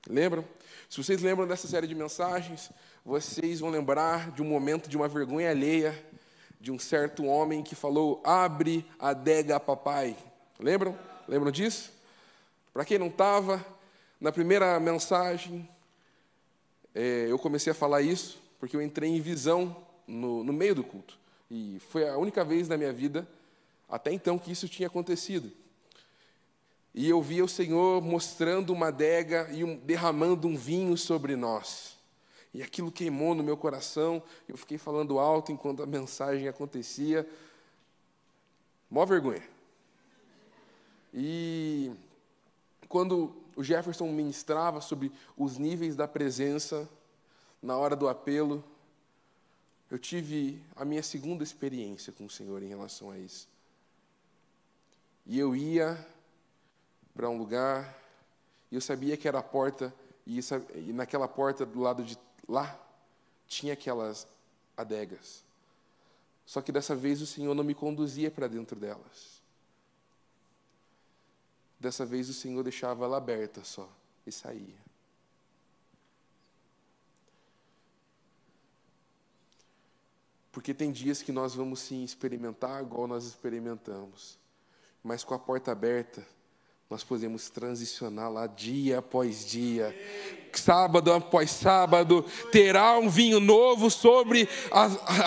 Lembram? 0.08 0.46
Se 0.88 1.04
vocês 1.04 1.20
lembram 1.24 1.48
dessa 1.48 1.68
série 1.68 1.88
de 1.88 1.96
mensagens, 1.96 2.70
vocês 3.04 3.60
vão 3.60 3.72
lembrar 3.72 4.30
de 4.30 4.44
um 4.44 4.46
momento 4.46 4.88
de 4.88 4.96
uma 4.96 5.08
vergonha 5.08 5.50
alheia 5.50 6.00
de 6.62 6.72
um 6.72 6.78
certo 6.78 7.26
homem 7.26 7.64
que 7.64 7.74
falou: 7.74 8.22
Abre 8.24 8.86
a 9.00 9.10
adega, 9.10 9.60
papai. 9.60 10.16
Lembram? 10.60 10.96
Lembram 11.28 11.52
disso? 11.52 11.92
Para 12.72 12.86
quem 12.86 13.00
não 13.00 13.08
estava, 13.08 13.66
na 14.24 14.32
primeira 14.32 14.80
mensagem, 14.80 15.68
é, 16.96 17.26
eu 17.30 17.38
comecei 17.38 17.72
a 17.72 17.76
falar 17.76 18.02
isso 18.02 18.42
porque 18.58 18.74
eu 18.74 18.82
entrei 18.82 19.10
em 19.10 19.20
visão 19.20 19.76
no, 20.08 20.46
no 20.46 20.54
meio 20.54 20.74
do 20.74 20.82
culto. 20.82 21.20
E 21.52 21.78
foi 21.90 22.08
a 22.08 22.18
única 22.18 22.42
vez 22.46 22.70
na 22.70 22.78
minha 22.78 22.94
vida, 22.94 23.28
até 23.90 24.14
então, 24.14 24.40
que 24.40 24.50
isso 24.50 24.70
tinha 24.70 24.88
acontecido. 24.88 25.52
E 26.96 27.10
eu 27.10 27.22
via 27.22 27.44
o 27.44 27.50
Senhor 27.50 28.02
mostrando 28.02 28.72
uma 28.72 28.88
adega 28.88 29.50
e 29.52 29.62
um, 29.62 29.76
derramando 29.76 30.48
um 30.48 30.56
vinho 30.56 30.96
sobre 30.96 31.36
nós. 31.36 31.98
E 32.54 32.64
aquilo 32.64 32.94
queimou 32.94 33.36
no 33.36 33.44
meu 33.44 33.58
coração, 33.58 34.24
eu 34.48 34.56
fiquei 34.56 34.78
falando 34.78 35.20
alto 35.20 35.52
enquanto 35.52 35.84
a 35.84 35.86
mensagem 35.86 36.48
acontecia. 36.48 37.28
Mó 38.90 39.06
vergonha. 39.06 39.44
E 41.14 41.92
quando 42.88 43.43
o 43.56 43.64
Jefferson 43.64 44.08
ministrava 44.12 44.82
sobre 44.82 45.12
os 45.38 45.58
níveis 45.58 45.96
da 45.96 46.08
presença 46.08 46.88
na 47.62 47.78
hora 47.78 47.96
do 47.96 48.10
apelo, 48.10 48.64
eu 49.90 49.98
tive 49.98 50.62
a 50.76 50.84
minha 50.84 51.04
segunda 51.04 51.44
experiência 51.44 52.12
com 52.12 52.26
o 52.26 52.30
Senhor 52.30 52.62
em 52.64 52.68
relação 52.68 53.12
a 53.12 53.18
isso. 53.18 53.48
E 55.26 55.40
eu 55.40 55.56
ia 55.56 56.06
para 57.14 57.30
um 57.30 57.38
lugar, 57.38 57.96
e 58.72 58.76
eu 58.76 58.82
sabia 58.82 59.16
que 59.16 59.28
era 59.28 59.40
a 59.40 59.44
porta, 59.44 59.94
e, 60.26 60.42
naquela 60.92 61.28
porta 61.28 61.66
do 61.66 61.80
lado 61.80 62.04
de 62.04 62.18
Lá 62.48 62.78
tinha 63.48 63.74
aquelas 63.74 64.28
adegas. 64.76 65.44
Só 66.46 66.62
que 66.62 66.72
dessa 66.72 66.96
vez 66.96 67.22
o 67.22 67.28
Senhor 67.28 67.54
não 67.56 67.64
me 67.64 67.74
conduzia 67.74 68.30
para 68.30 68.48
dentro 68.48 68.78
delas. 68.78 69.33
Dessa 71.84 72.06
vez 72.06 72.30
o 72.30 72.34
Senhor 72.34 72.64
deixava 72.64 73.04
ela 73.04 73.18
aberta 73.18 73.62
só 73.62 73.90
e 74.26 74.32
saía. 74.32 74.78
Porque 80.50 80.74
tem 80.74 80.94
dias 80.94 81.22
que 81.22 81.34
nós 81.34 81.54
vamos 81.54 81.82
sim 81.82 82.02
experimentar 82.02 82.82
igual 82.82 83.06
nós 83.06 83.26
experimentamos, 83.26 84.40
mas 85.04 85.26
com 85.26 85.34
a 85.34 85.40
porta 85.40 85.74
aberta, 85.74 86.26
nós 86.94 87.04
podemos 87.04 87.50
transicionar 87.50 88.32
lá 88.32 88.46
dia 88.46 89.00
após 89.00 89.44
dia, 89.44 89.96
sábado 90.60 91.12
após 91.12 91.50
sábado, 91.50 92.24
terá 92.52 92.98
um 92.98 93.10
vinho 93.10 93.40
novo 93.40 93.90
sobre 93.90 94.48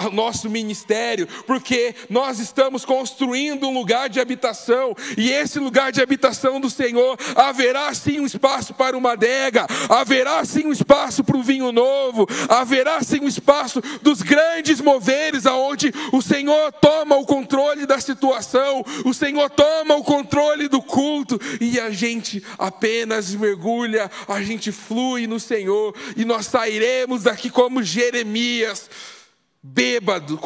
o 0.06 0.10
nosso 0.10 0.48
ministério, 0.48 1.26
porque 1.46 1.94
nós 2.08 2.38
estamos 2.38 2.84
construindo 2.84 3.66
um 3.66 3.74
lugar 3.74 4.08
de 4.08 4.20
habitação, 4.20 4.94
e 5.16 5.30
esse 5.30 5.58
lugar 5.58 5.90
de 5.92 6.00
habitação 6.00 6.60
do 6.60 6.70
Senhor 6.70 7.18
haverá 7.34 7.92
sim 7.94 8.20
um 8.20 8.26
espaço 8.26 8.74
para 8.74 8.96
uma 8.96 9.12
adega, 9.12 9.66
haverá 9.88 10.44
sim 10.44 10.66
um 10.66 10.72
espaço 10.72 11.24
para 11.24 11.36
o 11.36 11.42
vinho 11.42 11.72
novo, 11.72 12.26
haverá 12.48 13.02
sim 13.02 13.20
um 13.20 13.28
espaço 13.28 13.80
dos 14.02 14.22
grandes 14.22 14.80
moveres, 14.80 15.46
aonde 15.46 15.92
o 16.12 16.22
Senhor 16.22 16.72
toma 16.72 17.16
o 17.16 17.26
controle 17.26 17.86
da 17.86 17.98
situação, 17.98 18.84
o 19.04 19.12
Senhor 19.12 19.50
toma 19.50 19.96
o 19.96 20.04
controle 20.04 20.68
do 20.68 20.80
culto, 20.80 21.38
e 21.60 21.78
a 21.80 21.90
gente 21.90 22.42
apenas 22.58 23.34
mergulha, 23.34 24.10
a 24.28 24.42
gente 24.42 24.72
flui 24.72 25.26
no 25.26 25.38
Senhor, 25.38 25.94
e 26.16 26.24
nós 26.24 26.46
sairemos 26.46 27.24
daqui 27.24 27.50
como 27.50 27.82
Jeremias, 27.82 28.90
bêbado, 29.62 30.38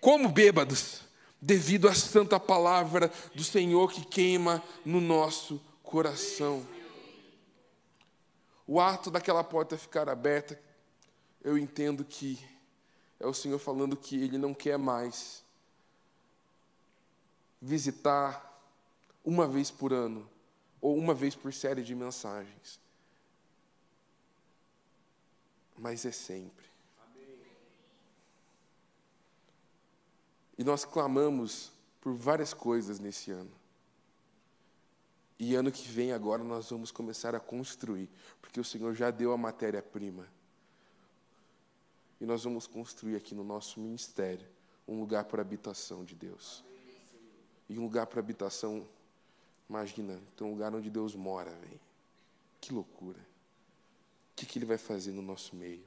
como 0.00 0.28
bêbados, 0.28 1.00
devido 1.40 1.88
à 1.88 1.94
santa 1.94 2.38
palavra 2.38 3.10
do 3.34 3.42
Senhor 3.42 3.92
que 3.92 4.04
queima 4.04 4.62
no 4.84 5.00
nosso 5.00 5.60
coração. 5.82 6.66
O 8.66 8.80
ato 8.80 9.10
daquela 9.10 9.42
porta 9.42 9.76
ficar 9.76 10.08
aberta, 10.08 10.60
eu 11.42 11.58
entendo 11.58 12.04
que 12.04 12.38
é 13.18 13.26
o 13.26 13.34
Senhor 13.34 13.58
falando 13.58 13.96
que 13.96 14.16
Ele 14.22 14.38
não 14.38 14.54
quer 14.54 14.78
mais 14.78 15.42
visitar 17.60 18.49
uma 19.24 19.46
vez 19.46 19.70
por 19.70 19.92
ano 19.92 20.28
ou 20.80 20.96
uma 20.96 21.14
vez 21.14 21.34
por 21.34 21.52
série 21.52 21.82
de 21.82 21.94
mensagens, 21.94 22.80
mas 25.76 26.04
é 26.04 26.12
sempre. 26.12 26.66
E 30.56 30.64
nós 30.64 30.84
clamamos 30.84 31.72
por 32.00 32.14
várias 32.14 32.52
coisas 32.52 32.98
nesse 32.98 33.30
ano. 33.30 33.50
E 35.38 35.54
ano 35.54 35.72
que 35.72 35.88
vem, 35.88 36.12
agora, 36.12 36.44
nós 36.44 36.68
vamos 36.68 36.90
começar 36.90 37.34
a 37.34 37.40
construir, 37.40 38.10
porque 38.42 38.60
o 38.60 38.64
Senhor 38.64 38.94
já 38.94 39.10
deu 39.10 39.32
a 39.32 39.38
matéria-prima. 39.38 40.28
E 42.20 42.26
nós 42.26 42.44
vamos 42.44 42.66
construir 42.66 43.16
aqui 43.16 43.34
no 43.34 43.42
nosso 43.42 43.80
ministério 43.80 44.46
um 44.86 45.00
lugar 45.00 45.24
para 45.24 45.40
habitação 45.40 46.04
de 46.04 46.14
Deus. 46.14 46.62
E 47.70 47.78
um 47.78 47.82
lugar 47.84 48.06
para 48.06 48.20
habitação, 48.20 48.86
imagina, 49.70 50.20
tem 50.36 50.44
um 50.44 50.50
lugar 50.50 50.74
onde 50.74 50.90
Deus 50.90 51.14
mora, 51.14 51.52
velho. 51.52 51.80
Que 52.60 52.72
loucura. 52.72 53.18
O 53.18 54.34
que, 54.34 54.44
que 54.44 54.58
Ele 54.58 54.66
vai 54.66 54.76
fazer 54.76 55.12
no 55.12 55.22
nosso 55.22 55.54
meio? 55.54 55.84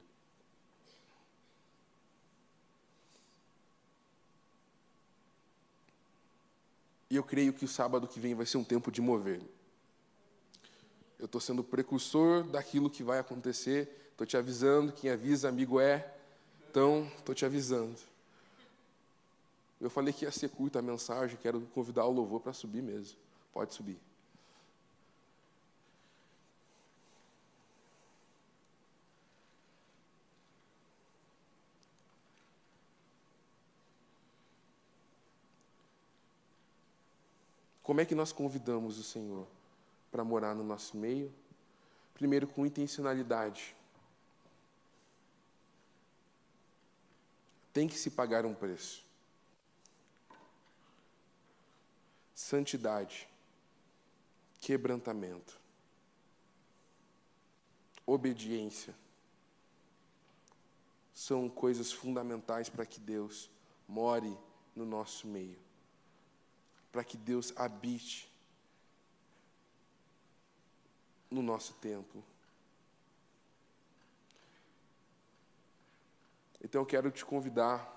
E 7.10 7.16
eu 7.16 7.22
creio 7.22 7.52
que 7.52 7.66
o 7.66 7.68
sábado 7.68 8.08
que 8.08 8.18
vem 8.18 8.34
vai 8.34 8.46
ser 8.46 8.56
um 8.56 8.64
tempo 8.64 8.90
de 8.90 9.02
mover. 9.02 9.42
Eu 11.18 11.26
estou 11.26 11.40
sendo 11.40 11.62
precursor 11.62 12.42
daquilo 12.42 12.88
que 12.88 13.04
vai 13.04 13.18
acontecer. 13.18 14.08
Estou 14.10 14.26
te 14.26 14.36
avisando. 14.36 14.92
Quem 14.92 15.10
avisa, 15.10 15.48
amigo 15.48 15.78
é. 15.78 16.12
Então, 16.70 17.06
estou 17.18 17.34
te 17.34 17.44
avisando. 17.44 18.00
Eu 19.78 19.90
falei 19.90 20.12
que 20.12 20.24
ia 20.24 20.32
ser 20.32 20.48
curta 20.48 20.78
a 20.78 20.82
mensagem. 20.82 21.38
Quero 21.40 21.60
convidar 21.74 22.06
o 22.06 22.10
louvor 22.10 22.40
para 22.40 22.54
subir 22.54 22.82
mesmo. 22.82 23.23
Pode 23.54 23.72
subir. 23.72 24.00
Como 37.80 38.00
é 38.00 38.04
que 38.04 38.14
nós 38.14 38.32
convidamos 38.32 38.98
o 38.98 39.04
Senhor 39.04 39.46
para 40.10 40.24
morar 40.24 40.54
no 40.54 40.64
nosso 40.64 40.96
meio? 40.96 41.32
Primeiro, 42.14 42.48
com 42.48 42.66
intencionalidade. 42.66 43.76
Tem 47.72 47.86
que 47.86 47.96
se 47.96 48.10
pagar 48.10 48.44
um 48.44 48.54
preço. 48.54 49.04
Santidade, 52.34 53.28
quebrantamento, 54.64 55.60
obediência 58.06 58.94
são 61.12 61.48
coisas 61.48 61.92
fundamentais 61.92 62.68
para 62.68 62.84
que 62.84 62.98
Deus 62.98 63.50
more 63.86 64.36
no 64.74 64.84
nosso 64.84 65.26
meio 65.26 65.64
para 66.94 67.02
que 67.02 67.16
Deus 67.16 67.52
habite 67.56 68.30
no 71.28 71.42
nosso 71.42 71.74
tempo. 71.74 72.22
Então 76.62 76.82
eu 76.82 76.86
quero 76.86 77.10
te 77.10 77.24
convidar 77.24 77.92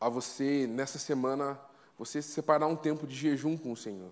a 0.00 0.08
você, 0.08 0.66
nessa 0.66 0.98
semana, 0.98 1.60
você 1.96 2.20
separar 2.20 2.66
um 2.66 2.74
tempo 2.74 3.06
de 3.06 3.14
jejum 3.14 3.56
com 3.56 3.70
o 3.70 3.76
Senhor. 3.76 4.10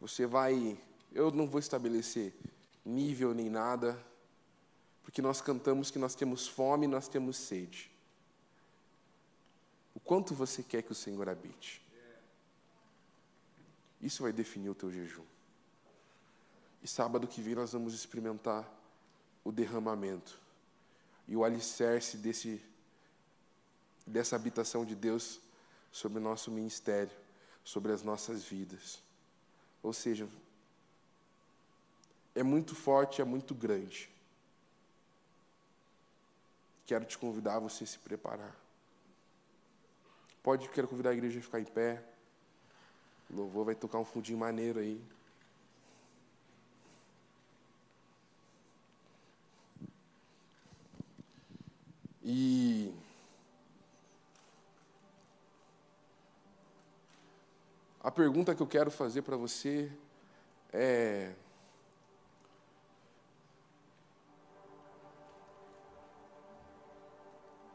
Você 0.00 0.26
vai, 0.26 0.78
eu 1.12 1.30
não 1.30 1.46
vou 1.46 1.58
estabelecer 1.58 2.34
nível 2.84 3.34
nem 3.34 3.50
nada, 3.50 3.98
porque 5.02 5.20
nós 5.20 5.40
cantamos 5.40 5.90
que 5.90 5.98
nós 5.98 6.14
temos 6.14 6.48
fome, 6.48 6.86
nós 6.86 7.08
temos 7.08 7.36
sede. 7.36 7.90
O 9.94 10.00
quanto 10.00 10.34
você 10.34 10.62
quer 10.62 10.82
que 10.82 10.92
o 10.92 10.94
Senhor 10.94 11.28
habite. 11.28 11.82
Isso 14.00 14.22
vai 14.22 14.32
definir 14.32 14.70
o 14.70 14.74
teu 14.74 14.90
jejum. 14.90 15.24
E 16.82 16.88
sábado 16.88 17.26
que 17.26 17.42
vem 17.42 17.54
nós 17.54 17.72
vamos 17.72 17.92
experimentar 17.92 18.66
o 19.44 19.52
derramamento 19.52 20.38
e 21.28 21.36
o 21.36 21.44
alicerce 21.44 22.16
desse, 22.16 22.62
dessa 24.06 24.36
habitação 24.36 24.84
de 24.84 24.94
Deus 24.94 25.40
sobre 25.92 26.18
o 26.18 26.22
nosso 26.22 26.50
ministério, 26.50 27.14
sobre 27.62 27.92
as 27.92 28.02
nossas 28.02 28.42
vidas. 28.44 29.02
Ou 29.82 29.92
seja, 29.92 30.28
é 32.34 32.42
muito 32.42 32.74
forte, 32.74 33.20
é 33.20 33.24
muito 33.24 33.54
grande. 33.54 34.10
Quero 36.86 37.04
te 37.04 37.16
convidar 37.16 37.56
a 37.56 37.60
você 37.60 37.86
se 37.86 37.98
preparar. 37.98 38.54
Pode, 40.42 40.68
quero 40.68 40.88
convidar 40.88 41.10
a 41.10 41.14
igreja 41.14 41.38
a 41.38 41.42
ficar 41.42 41.60
em 41.60 41.64
pé. 41.64 42.02
O 43.30 43.36
louvor 43.36 43.66
vai 43.66 43.74
tocar 43.74 43.98
um 43.98 44.04
fundinho 44.04 44.38
maneiro 44.38 44.80
aí. 44.80 45.00
E 52.22 52.92
a 58.10 58.12
pergunta 58.12 58.56
que 58.56 58.60
eu 58.60 58.66
quero 58.66 58.90
fazer 58.90 59.22
para 59.22 59.36
você 59.36 59.88
é 60.72 61.32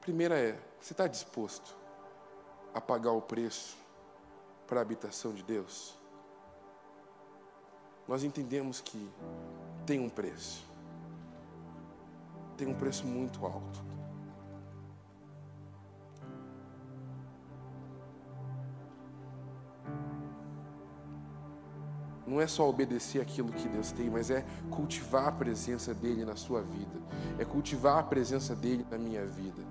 Primeira 0.02 0.38
é, 0.38 0.60
você 0.80 0.92
está 0.92 1.08
disposto 1.08 1.74
a 2.74 2.82
pagar 2.82 3.14
o 3.14 3.22
preço 3.22 3.78
para 4.68 4.80
a 4.80 4.82
habitação 4.82 5.34
de 5.34 5.42
Deus, 5.42 5.98
nós 8.06 8.24
entendemos 8.24 8.82
que 8.82 9.10
tem 9.86 10.00
um 10.00 10.10
preço. 10.10 10.64
Tem 12.58 12.68
um 12.68 12.76
preço 12.76 13.08
muito 13.08 13.46
alto. 13.46 13.84
Não 22.36 22.42
é 22.42 22.48
só 22.48 22.70
obedecer 22.70 23.22
aquilo 23.22 23.52
que 23.52 23.68
Deus 23.70 23.92
tem, 23.92 24.10
mas 24.10 24.30
é 24.30 24.46
cultivar 24.70 25.30
a 25.30 25.32
presença 25.32 25.94
dEle 25.94 26.26
na 26.26 26.36
sua 26.36 26.62
vida, 26.62 27.00
é 27.40 27.46
cultivar 27.46 27.98
a 27.98 28.04
presença 28.04 28.54
dEle 28.54 28.86
na 28.92 28.98
minha 28.98 29.26
vida 29.26 29.64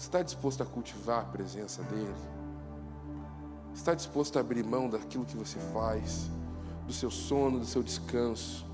está 0.00 0.22
disposto 0.22 0.62
a 0.62 0.66
cultivar 0.66 1.20
a 1.20 1.24
presença 1.24 1.82
dEle? 1.82 2.14
Está 3.74 3.94
disposto 3.94 4.38
a 4.38 4.40
abrir 4.40 4.64
mão 4.64 4.88
daquilo 4.88 5.26
que 5.26 5.36
você 5.36 5.58
faz, 5.72 6.30
do 6.86 6.92
seu 6.92 7.10
sono, 7.10 7.58
do 7.58 7.66
seu 7.66 7.82
descanso, 7.82 8.66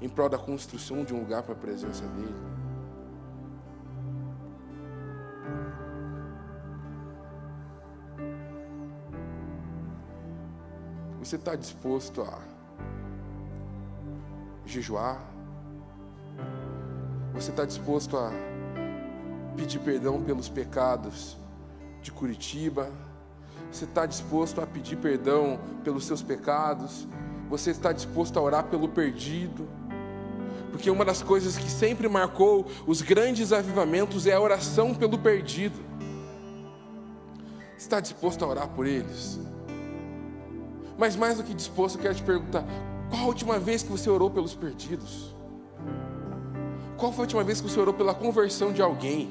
em 0.00 0.08
prol 0.08 0.28
da 0.28 0.38
construção 0.38 1.04
de 1.04 1.14
um 1.14 1.20
lugar 1.20 1.42
para 1.42 1.52
a 1.52 1.58
presença 1.58 2.06
dEle? 2.08 2.55
Você 11.26 11.34
está 11.34 11.56
disposto 11.56 12.22
a 12.22 12.38
jejuar? 14.64 15.20
Você 17.34 17.50
está 17.50 17.64
disposto 17.64 18.16
a 18.16 18.30
pedir 19.56 19.80
perdão 19.80 20.22
pelos 20.22 20.48
pecados 20.48 21.36
de 22.00 22.12
Curitiba? 22.12 22.92
Você 23.72 23.86
está 23.86 24.06
disposto 24.06 24.60
a 24.60 24.66
pedir 24.68 24.98
perdão 24.98 25.58
pelos 25.82 26.04
seus 26.06 26.22
pecados? 26.22 27.08
Você 27.50 27.72
está 27.72 27.90
disposto 27.90 28.38
a 28.38 28.42
orar 28.42 28.62
pelo 28.66 28.88
perdido? 28.88 29.66
Porque 30.70 30.88
uma 30.88 31.04
das 31.04 31.24
coisas 31.24 31.58
que 31.58 31.68
sempre 31.68 32.08
marcou 32.08 32.70
os 32.86 33.02
grandes 33.02 33.52
avivamentos 33.52 34.28
é 34.28 34.34
a 34.34 34.40
oração 34.40 34.94
pelo 34.94 35.18
perdido. 35.18 35.84
Está 37.76 37.98
disposto 37.98 38.44
a 38.44 38.46
orar 38.46 38.68
por 38.68 38.86
eles? 38.86 39.40
Mas 40.98 41.16
mais 41.16 41.36
do 41.36 41.44
que 41.44 41.54
disposto, 41.54 41.96
eu 41.96 42.02
quero 42.02 42.14
te 42.14 42.22
perguntar: 42.22 42.64
qual 43.10 43.22
a 43.22 43.26
última 43.26 43.58
vez 43.58 43.82
que 43.82 43.90
você 43.90 44.08
orou 44.08 44.30
pelos 44.30 44.54
perdidos? 44.54 45.34
Qual 46.96 47.12
foi 47.12 47.20
a 47.20 47.26
última 47.26 47.44
vez 47.44 47.60
que 47.60 47.68
você 47.68 47.78
orou 47.78 47.92
pela 47.92 48.14
conversão 48.14 48.72
de 48.72 48.80
alguém? 48.80 49.30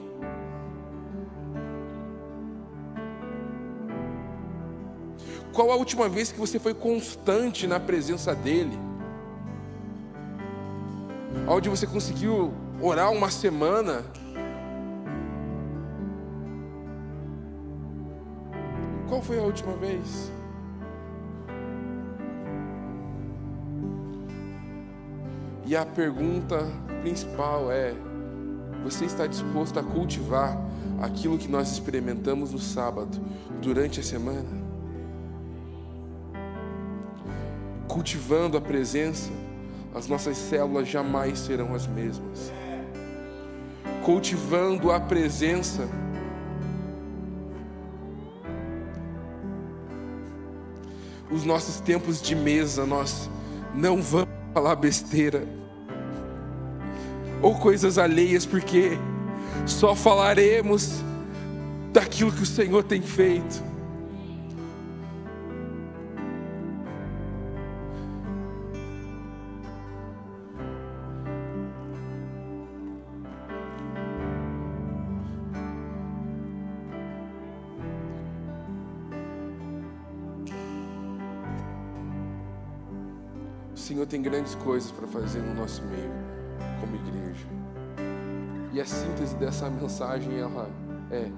Qual 5.51 5.72
a 5.72 5.76
última 5.76 6.09
vez 6.09 6.32
que 6.32 6.39
você 6.39 6.59
foi 6.59 6.74
constante 6.74 7.66
na 7.66 7.80
presença 7.80 8.36
dEle? 8.36 8.78
onde 11.47 11.70
você 11.70 11.86
conseguiu 11.86 12.53
orar 12.82 13.11
uma 13.11 13.30
semana. 13.30 14.03
Qual 19.07 19.22
foi 19.22 19.38
a 19.39 19.43
última 19.43 19.74
vez? 19.74 20.32
E 25.66 25.76
a 25.76 25.84
pergunta 25.84 26.59
principal 27.01 27.72
é: 27.72 27.93
você 28.84 29.05
está 29.05 29.26
disposto 29.26 29.80
a 29.80 29.84
cultivar 29.84 30.55
aquilo 31.01 31.39
que 31.39 31.47
nós 31.47 31.72
experimentamos 31.72 32.51
no 32.51 32.59
sábado 32.59 33.20
durante 33.61 33.99
a 33.99 34.03
semana? 34.03 34.63
Cultivando 37.88 38.57
a 38.57 38.61
presença, 38.61 39.32
as 39.93 40.07
nossas 40.07 40.38
células 40.38 40.88
jamais 40.88 41.39
serão 41.39 41.74
as 41.74 41.88
mesmas. 41.88 42.51
Cultivando 44.03 44.91
a 44.91 44.99
presença, 44.99 45.89
os 51.32 51.43
nossos 51.43 51.80
tempos 51.80 52.22
de 52.22 52.36
mesa, 52.36 52.86
nós 52.86 53.28
não 53.74 53.99
vamos 53.99 54.34
falar 54.56 54.78
besteira 54.78 55.45
ou 57.41 57.56
coisas 57.56 57.97
alheias, 57.97 58.45
porque 58.45 58.97
só 59.66 59.93
falaremos 59.93 61.03
daquilo 61.91 62.32
que 62.32 62.43
o 62.43 62.45
Senhor 62.45 62.82
tem 62.82 63.01
feito. 63.01 63.62
Senhor 84.06 84.08
tem 84.08 84.22
grandes 84.22 84.56
coisas 84.56 84.91
para 84.91 85.08
fazer 85.08 85.39
no 85.39 85.53
nosso 85.56 85.82
meio, 85.84 86.12
como 86.80 86.95
igreja. 86.95 87.47
E 88.72 88.80
a 88.80 88.86
síntese 88.86 89.36
dessa 89.36 89.70
mensagem 89.70 90.38
ela 90.38 90.70
é: 91.12 91.30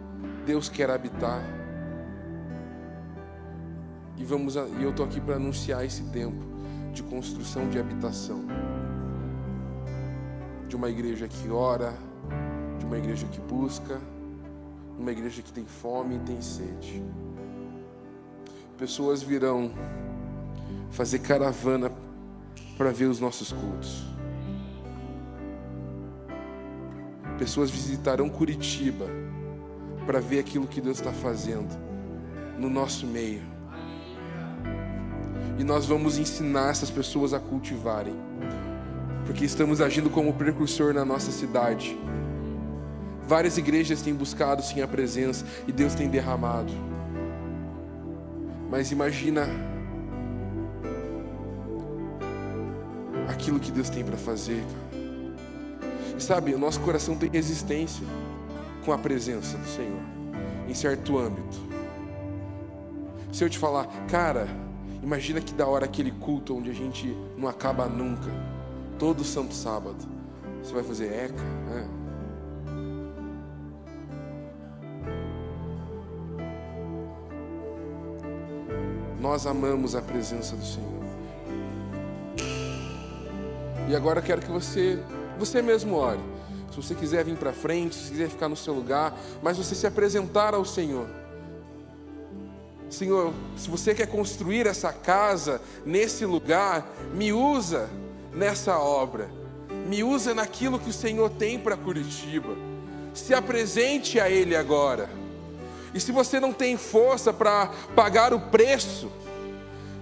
Deus 0.45 0.69
quer 0.69 0.89
habitar. 0.89 1.41
E 4.17 4.23
vamos 4.25 4.55
e 4.55 4.83
eu 4.83 4.93
tô 4.93 5.03
aqui 5.03 5.21
para 5.21 5.35
anunciar 5.35 5.85
esse 5.85 6.03
tempo 6.05 6.43
de 6.93 7.03
construção 7.03 7.69
de 7.69 7.79
habitação. 7.79 8.43
De 10.67 10.75
uma 10.75 10.89
igreja 10.89 11.27
que 11.27 11.49
ora, 11.49 11.93
de 12.79 12.85
uma 12.85 12.97
igreja 12.97 13.27
que 13.27 13.39
busca, 13.39 13.99
uma 14.97 15.11
igreja 15.11 15.41
que 15.41 15.53
tem 15.53 15.65
fome 15.65 16.15
e 16.15 16.19
tem 16.19 16.41
sede. 16.41 17.03
Pessoas 18.77 19.21
virão 19.21 19.71
fazer 20.91 21.19
caravana 21.19 21.91
para 22.77 22.91
ver 22.91 23.05
os 23.05 23.19
nossos 23.19 23.51
cultos. 23.51 24.05
Pessoas 27.37 27.69
visitarão 27.69 28.29
Curitiba 28.29 29.05
para 30.05 30.19
ver 30.19 30.39
aquilo 30.39 30.67
que 30.67 30.79
Deus 30.79 30.97
está 30.97 31.11
fazendo 31.11 31.75
no 32.57 32.69
nosso 32.69 33.05
meio. 33.05 33.41
E 35.59 35.63
nós 35.63 35.85
vamos 35.85 36.17
ensinar 36.17 36.69
essas 36.69 36.89
pessoas 36.89 37.33
a 37.33 37.39
cultivarem, 37.39 38.15
porque 39.25 39.43
estamos 39.43 39.81
agindo 39.81 40.09
como 40.09 40.33
precursor 40.33 40.93
na 40.93 41.03
nossa 41.03 41.31
cidade. 41.31 41.97
Várias 43.27 43.57
igrejas 43.57 44.01
têm 44.01 44.13
buscado 44.13 44.61
sim 44.61 44.81
a 44.81 44.87
presença 44.87 45.45
e 45.67 45.71
Deus 45.71 45.93
tem 45.93 46.07
derramado. 46.07 46.71
Mas 48.69 48.91
imagina 48.91 49.47
aquilo 53.47 53.59
que 53.61 53.71
Deus 53.71 53.89
tem 53.89 54.03
para 54.03 54.17
fazer. 54.17 54.61
E 56.17 56.21
sabe, 56.21 56.53
o 56.53 56.59
nosso 56.59 56.81
coração 56.81 57.15
tem 57.15 57.29
resistência 57.29 58.05
com 58.83 58.91
a 58.91 58.97
presença 58.97 59.57
do 59.57 59.65
Senhor, 59.67 60.01
em 60.67 60.73
certo 60.73 61.17
âmbito. 61.17 61.57
Se 63.31 63.45
eu 63.45 63.49
te 63.49 63.57
falar, 63.57 63.87
cara, 64.07 64.47
imagina 65.01 65.39
que 65.39 65.53
da 65.53 65.65
hora 65.65 65.85
aquele 65.85 66.11
culto 66.11 66.57
onde 66.57 66.69
a 66.69 66.73
gente 66.73 67.15
não 67.37 67.47
acaba 67.47 67.87
nunca, 67.87 68.29
todo 68.99 69.23
santo 69.23 69.53
sábado, 69.53 70.05
você 70.61 70.73
vai 70.73 70.83
fazer 70.83 71.13
eca, 71.13 71.43
né? 71.67 71.87
Nós 79.21 79.47
amamos 79.47 79.95
a 79.95 80.01
presença 80.01 80.55
do 80.55 80.65
Senhor. 80.65 81.06
E 83.87 83.95
agora 83.95 84.19
eu 84.19 84.23
quero 84.23 84.41
que 84.41 84.51
você, 84.51 84.99
você 85.39 85.61
mesmo 85.61 85.95
ore. 85.95 86.19
Se 86.71 86.75
você 86.75 86.93
quiser 86.93 87.23
vir 87.23 87.37
para 87.37 87.53
frente, 87.53 87.95
se 87.95 88.11
quiser 88.11 88.29
ficar 88.29 88.49
no 88.49 88.55
seu 88.55 88.73
lugar, 88.73 89.17
mas 89.41 89.57
você 89.57 89.73
se 89.73 89.87
apresentar 89.87 90.53
ao 90.53 90.65
Senhor. 90.65 91.07
Senhor, 92.89 93.33
se 93.57 93.69
você 93.69 93.95
quer 93.95 94.07
construir 94.07 94.67
essa 94.67 94.91
casa 94.93 95.61
nesse 95.85 96.25
lugar, 96.25 96.85
me 97.13 97.33
usa 97.33 97.89
nessa 98.33 98.77
obra. 98.77 99.29
Me 99.87 100.03
usa 100.03 100.33
naquilo 100.33 100.79
que 100.79 100.89
o 100.89 100.93
Senhor 100.93 101.29
tem 101.29 101.57
para 101.57 101.77
Curitiba. 101.77 102.55
Se 103.13 103.33
apresente 103.33 104.19
a 104.19 104.29
Ele 104.29 104.55
agora. 104.55 105.09
E 105.93 105.99
se 105.99 106.11
você 106.11 106.39
não 106.39 106.53
tem 106.53 106.77
força 106.77 107.33
para 107.33 107.71
pagar 107.95 108.33
o 108.33 108.39
preço, 108.39 109.11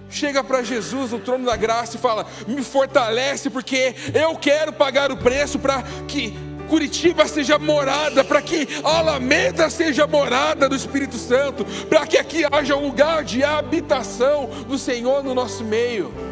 Chega 0.08 0.42
para 0.42 0.62
Jesus 0.62 1.12
no 1.12 1.18
trono 1.18 1.44
da 1.44 1.56
graça 1.56 1.96
e 1.96 2.00
fala: 2.00 2.26
Me 2.46 2.62
fortalece, 2.62 3.50
porque 3.50 3.94
eu 4.14 4.36
quero 4.36 4.72
pagar 4.72 5.10
o 5.10 5.16
preço 5.16 5.58
para 5.58 5.82
que 6.06 6.36
Curitiba 6.68 7.26
seja 7.26 7.58
morada, 7.58 8.24
para 8.24 8.42
que 8.42 8.68
Alameda 8.82 9.70
seja 9.70 10.06
morada 10.06 10.68
do 10.68 10.74
Espírito 10.74 11.16
Santo, 11.16 11.64
para 11.88 12.06
que 12.06 12.18
aqui 12.18 12.44
haja 12.50 12.76
um 12.76 12.86
lugar 12.86 13.24
de 13.24 13.42
habitação 13.42 14.48
do 14.68 14.78
Senhor 14.78 15.22
no 15.22 15.34
nosso 15.34 15.64
meio. 15.64 16.25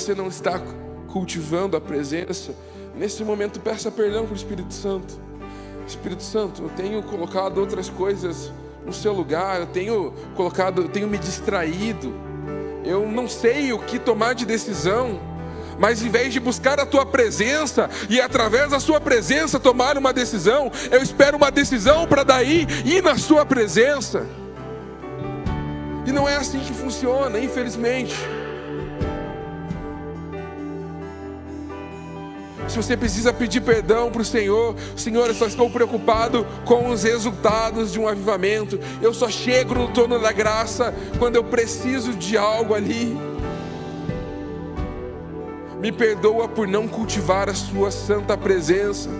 Você 0.00 0.14
não 0.14 0.28
está 0.28 0.60
cultivando 1.08 1.76
a 1.76 1.80
presença, 1.80 2.54
nesse 2.96 3.22
momento 3.22 3.60
peça 3.60 3.90
perdão 3.90 4.24
para 4.24 4.32
o 4.32 4.36
Espírito 4.36 4.72
Santo. 4.72 5.14
Espírito 5.86 6.22
Santo, 6.22 6.62
eu 6.62 6.68
tenho 6.70 7.02
colocado 7.02 7.58
outras 7.58 7.88
coisas 7.88 8.50
no 8.86 8.92
seu 8.92 9.12
lugar, 9.12 9.60
eu 9.60 9.66
tenho 9.66 10.14
colocado, 10.34 10.82
eu 10.82 10.88
tenho 10.88 11.06
me 11.06 11.18
distraído. 11.18 12.14
Eu 12.84 13.06
não 13.06 13.28
sei 13.28 13.72
o 13.72 13.78
que 13.78 13.98
tomar 13.98 14.34
de 14.34 14.46
decisão. 14.46 15.20
Mas 15.78 16.02
em 16.02 16.08
vez 16.08 16.32
de 16.32 16.40
buscar 16.40 16.78
a 16.78 16.86
tua 16.86 17.04
presença 17.04 17.88
e 18.08 18.20
através 18.20 18.70
da 18.70 18.80
sua 18.80 19.00
presença 19.00 19.58
tomar 19.58 19.98
uma 19.98 20.12
decisão, 20.12 20.70
eu 20.90 21.02
espero 21.02 21.36
uma 21.36 21.50
decisão 21.50 22.06
para 22.06 22.22
daí 22.22 22.66
ir 22.84 23.02
na 23.02 23.16
sua 23.16 23.44
presença. 23.44 24.26
E 26.06 26.12
não 26.12 26.28
é 26.28 26.36
assim 26.36 26.60
que 26.60 26.72
funciona, 26.72 27.38
infelizmente. 27.38 28.14
Se 32.70 32.76
você 32.76 32.96
precisa 32.96 33.32
pedir 33.32 33.62
perdão 33.62 34.12
para 34.12 34.22
o 34.22 34.24
Senhor, 34.24 34.76
Senhor, 34.94 35.26
eu 35.26 35.34
só 35.34 35.46
estou 35.46 35.68
preocupado 35.68 36.46
com 36.64 36.88
os 36.88 37.02
resultados 37.02 37.90
de 37.92 37.98
um 37.98 38.06
avivamento. 38.06 38.78
Eu 39.02 39.12
só 39.12 39.28
chego 39.28 39.74
no 39.74 39.88
torno 39.88 40.20
da 40.20 40.30
graça 40.30 40.94
quando 41.18 41.34
eu 41.34 41.42
preciso 41.42 42.12
de 42.12 42.38
algo 42.38 42.72
ali. 42.72 43.18
Me 45.80 45.90
perdoa 45.90 46.46
por 46.46 46.68
não 46.68 46.86
cultivar 46.86 47.48
a 47.48 47.54
Sua 47.54 47.90
santa 47.90 48.36
presença. 48.36 49.10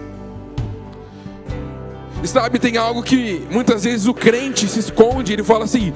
E 2.23 2.29
sabe, 2.29 2.61
tem 2.61 2.77
algo 2.77 3.03
que 3.03 3.45
muitas 3.51 3.83
vezes 3.83 4.07
o 4.07 4.15
crente 4.15 4.69
se 4.69 4.79
esconde, 4.79 5.33
ele 5.33 5.43
fala 5.43 5.65
assim: 5.65 5.93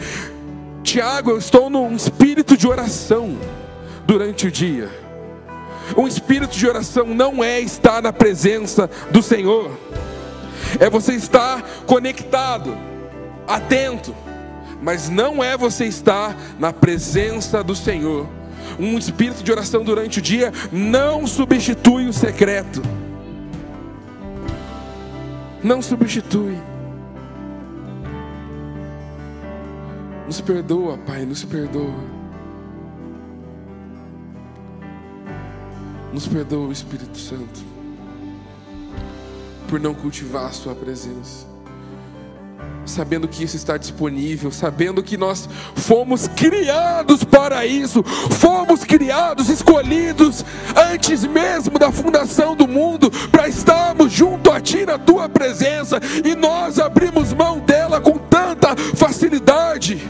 Tiago, 0.83 1.31
eu 1.31 1.39
estou 1.39 1.71
num 1.71 1.95
espírito 1.95 2.57
de 2.57 2.67
oração 2.67 3.39
durante 4.05 4.49
o 4.49 4.51
dia. 4.51 5.04
Um 5.97 6.07
espírito 6.07 6.57
de 6.57 6.67
oração 6.67 7.07
não 7.07 7.43
é 7.43 7.61
estar 7.61 8.03
na 8.03 8.13
presença 8.13 8.89
do 9.11 9.23
Senhor, 9.23 9.71
é 10.81 10.89
você 10.89 11.13
estar 11.13 11.63
conectado, 11.87 12.77
atento, 13.47 14.15
mas 14.81 15.09
não 15.09 15.43
é 15.43 15.57
você 15.57 15.85
estar 15.85 16.37
na 16.59 16.73
presença 16.73 17.63
do 17.63 17.77
Senhor. 17.77 18.27
Um 18.79 18.99
espírito 18.99 19.43
de 19.43 19.53
oração 19.53 19.85
durante 19.85 20.19
o 20.19 20.23
dia 20.23 20.53
não 20.73 21.27
substitui 21.27 22.09
o 22.09 22.13
secreto. 22.13 22.83
Não 25.63 25.81
substitui. 25.81 26.59
Nos 30.27 30.41
perdoa, 30.41 30.99
Pai, 30.99 31.25
nos 31.25 31.45
perdoa. 31.45 32.24
Nos 36.15 36.29
perdoa, 36.29 36.73
Espírito 36.73 37.19
Santo, 37.19 37.61
por 39.67 39.81
não 39.81 39.93
cultivar 39.93 40.45
a 40.45 40.53
Sua 40.53 40.73
presença. 40.73 41.45
Sabendo 42.87 43.27
que 43.27 43.43
isso 43.43 43.57
está 43.57 43.77
disponível, 43.77 44.53
sabendo 44.53 45.03
que 45.03 45.17
nós 45.17 45.49
fomos 45.75 46.29
criados 46.29 47.25
para 47.25 47.67
isso, 47.67 48.01
fomos 48.05 48.85
criados, 48.85 49.49
escolhidos 49.49 50.45
antes 50.77 51.25
mesmo 51.25 51.81
da 51.81 51.91
fundação 51.91 52.55
do 52.55 52.69
mundo, 52.69 53.11
para 53.33 53.49
estarmos 53.49 54.13
junto 54.13 54.53
a 54.53 54.61
Ti 54.61 54.87
na 54.87 54.97
Tua 54.97 55.29
presença, 55.29 55.99
e 56.25 56.37
nós 56.37 56.79
abrimos 56.79 57.33
mão 57.33 57.59
dela 57.59 58.01
com 58.01 58.19
tanta 58.19 58.77
facilidade. 58.95 60.01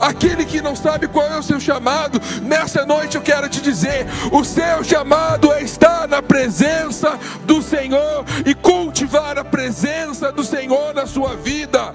Aquele 0.00 0.44
que 0.44 0.60
não 0.60 0.74
sabe 0.74 1.08
qual 1.08 1.26
é 1.26 1.38
o 1.38 1.42
seu 1.42 1.60
chamado, 1.60 2.20
nessa 2.42 2.84
noite 2.84 3.16
eu 3.16 3.22
quero 3.22 3.48
te 3.48 3.60
dizer: 3.60 4.06
o 4.32 4.44
seu 4.44 4.82
chamado 4.84 5.52
é 5.52 5.62
estar 5.62 6.08
na 6.08 6.22
presença 6.22 7.18
do 7.44 7.62
Senhor 7.62 8.24
e 8.44 8.54
cultivar 8.54 9.38
a 9.38 9.44
presença 9.44 10.32
do 10.32 10.44
Senhor 10.44 10.94
na 10.94 11.06
sua 11.06 11.36
vida. 11.36 11.92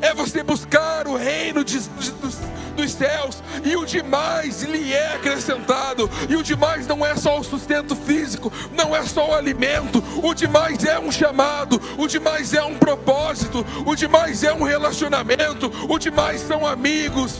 É 0.00 0.12
você 0.14 0.42
buscar 0.42 1.06
o 1.06 1.16
reino 1.16 1.64
de, 1.64 1.78
de, 1.78 2.10
dos, 2.12 2.38
dos 2.74 2.92
céus 2.92 3.42
e 3.64 3.76
o 3.76 3.86
demais 3.86 4.62
lhe 4.62 4.92
é 4.92 5.14
acrescentado. 5.14 6.10
E 6.28 6.36
o 6.36 6.42
demais 6.42 6.86
não 6.86 7.04
é 7.04 7.16
só 7.16 7.38
o 7.38 7.44
sustento 7.44 7.96
físico, 7.96 8.52
não 8.72 8.94
é 8.94 9.02
só 9.04 9.30
o 9.30 9.34
alimento. 9.34 10.02
O 10.22 10.34
demais 10.34 10.84
é 10.84 10.98
um 10.98 11.10
chamado, 11.10 11.80
o 11.96 12.06
demais 12.06 12.52
é 12.52 12.62
um 12.62 12.76
propósito, 12.76 13.64
o 13.86 13.94
demais 13.94 14.42
é 14.42 14.52
um 14.52 14.62
relacionamento, 14.62 15.72
o 15.88 15.98
demais 15.98 16.40
são 16.40 16.66
amigos. 16.66 17.38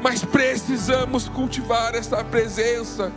Mas 0.00 0.24
precisamos 0.24 1.28
cultivar 1.28 1.94
essa 1.94 2.22
presença. 2.22 3.10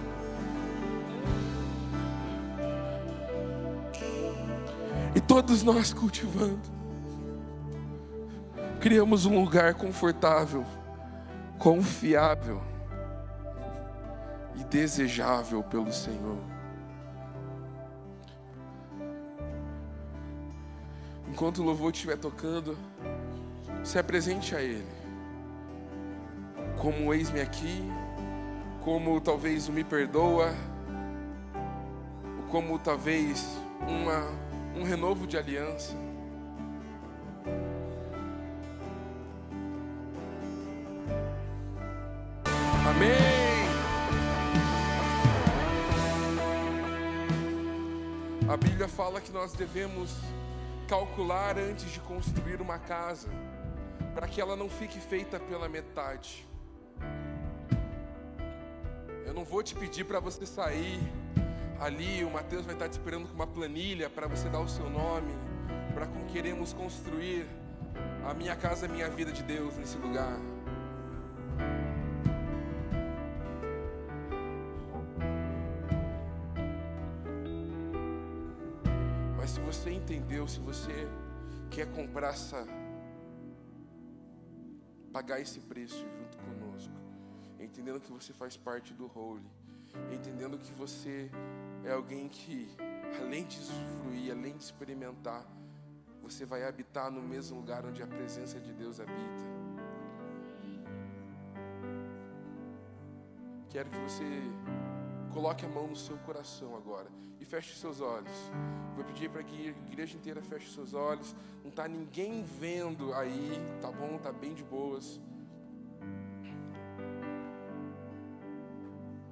E 5.13 5.20
todos 5.20 5.63
nós 5.63 5.91
cultivando 5.93 6.76
criamos 8.88 9.25
um 9.25 9.43
lugar 9.43 9.73
confortável, 9.73 10.65
confiável 11.59 12.61
e 14.55 14.63
desejável 14.63 15.61
pelo 15.61 15.91
Senhor. 15.91 16.38
Enquanto 21.27 21.57
o 21.57 21.63
louvor 21.65 21.91
estiver 21.91 22.17
tocando, 22.17 22.77
se 23.83 23.99
apresente 23.99 24.55
a 24.55 24.61
Ele, 24.61 24.88
como 26.81 27.13
eis-me 27.13 27.41
aqui, 27.41 27.83
como 28.85 29.19
talvez 29.19 29.67
o 29.67 29.73
me 29.73 29.83
perdoa, 29.83 30.55
como 32.49 32.79
talvez 32.79 33.45
uma, 33.81 34.79
um 34.79 34.85
renovo 34.85 35.27
de 35.27 35.38
aliança. 35.38 36.07
Fala 49.18 49.22
que 49.22 49.32
nós 49.32 49.53
devemos 49.53 50.11
calcular 50.88 51.57
antes 51.57 51.91
de 51.91 51.99
construir 52.01 52.61
uma 52.61 52.78
casa, 52.78 53.28
para 54.13 54.28
que 54.28 54.39
ela 54.39 54.55
não 54.55 54.70
fique 54.70 54.99
feita 54.99 55.39
pela 55.39 55.68
metade. 55.68 56.47
Eu 59.26 59.34
não 59.34 59.43
vou 59.43 59.63
te 59.63 59.74
pedir 59.74 60.03
para 60.03 60.20
você 60.20 60.45
sair 60.45 60.99
ali, 61.80 62.24
o 62.24 62.30
Mateus 62.30 62.65
vai 62.65 62.76
estar 62.76 62.88
te 62.88 62.93
esperando 62.93 63.28
com 63.28 63.34
uma 63.34 63.47
planilha 63.47 64.09
para 64.09 64.28
você 64.28 64.49
dar 64.49 64.59
o 64.59 64.70
seu 64.70 64.89
nome, 64.89 65.34
para 65.95 66.05
como 66.05 66.26
queremos 66.26 66.74
construir 66.74 67.47
a 68.24 68.34
minha 68.36 68.55
casa, 68.55 68.86
a 68.86 68.89
minha 68.89 69.09
vida 69.09 69.32
de 69.32 69.41
Deus 69.41 69.76
nesse 69.78 69.97
lugar. 69.97 70.38
Quer 81.78 81.86
comprar 81.91 82.30
essa, 82.30 82.65
pagar 85.13 85.39
esse 85.39 85.59
preço 85.59 86.03
junto 86.09 86.36
conosco, 86.39 86.95
entendendo 87.59 87.99
que 87.99 88.11
você 88.11 88.34
faz 88.34 88.57
parte 88.57 88.95
do 88.95 89.05
Holy, 89.13 89.45
entendendo 90.11 90.57
que 90.57 90.73
você 90.73 91.30
é 91.86 91.91
alguém 91.91 92.28
que, 92.30 92.67
além 93.21 93.45
de 93.45 93.59
usufruir, 93.59 94.32
além 94.32 94.57
de 94.57 94.63
experimentar, 94.63 95.45
você 96.19 96.47
vai 96.47 96.67
habitar 96.67 97.11
no 97.11 97.21
mesmo 97.21 97.57
lugar 97.57 97.86
onde 97.86 98.01
a 98.01 98.07
presença 98.07 98.59
de 98.59 98.73
Deus 98.73 98.99
habita. 98.99 99.45
Quero 103.69 103.88
que 103.91 103.99
você 103.99 104.25
coloque 105.34 105.65
a 105.65 105.69
mão 105.69 105.88
no 105.88 105.95
seu 105.95 106.17
coração 106.19 106.75
agora 106.75 107.09
e 107.39 107.45
feche 107.45 107.75
seus 107.75 108.01
olhos. 108.01 108.51
Vou 108.95 109.05
pedir 109.05 109.30
para 109.30 109.43
que 109.43 109.69
a 109.69 109.91
igreja 109.91 110.17
inteira 110.17 110.41
feche 110.41 110.73
seus 110.73 110.93
olhos. 110.93 111.36
Não 111.61 111.69
está 111.69 111.88
ninguém 111.88 112.43
vendo 112.43 113.13
aí, 113.13 113.51
tá 113.82 113.91
bom? 113.91 114.17
Tá 114.17 114.32
bem 114.32 114.53
de 114.53 114.63
boas. 114.63 115.19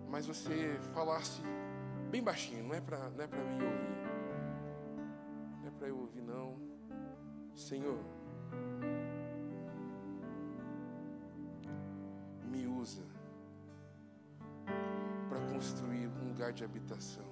Mas 0.10 0.26
você 0.26 0.80
falasse 0.94 1.42
bem 2.10 2.24
baixinho, 2.24 2.64
não 2.64 2.76
é 2.76 2.82
para 2.82 3.10
não 3.10 3.24
é 3.24 3.28
para 3.28 3.44
mim 3.44 3.64
ouvir. 3.64 3.96
Não 5.62 5.68
é 5.68 5.72
para 5.72 5.88
eu 5.88 5.98
ouvir 5.98 6.22
não. 6.22 6.56
Senhor, 7.56 8.00
me 12.44 12.68
usa 12.68 13.15
construir 15.56 16.10
um 16.22 16.28
lugar 16.28 16.52
de 16.52 16.66
habitação. 16.66 17.24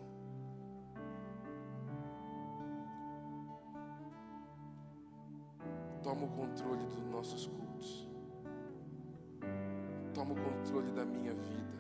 Toma 6.02 6.24
o 6.24 6.30
controle 6.30 6.86
dos 6.86 7.06
nossos 7.08 7.48
cultos. 7.48 8.08
Toma 10.14 10.32
o 10.32 10.38
controle 10.38 10.92
da 10.94 11.04
minha 11.04 11.34
vida. 11.34 11.74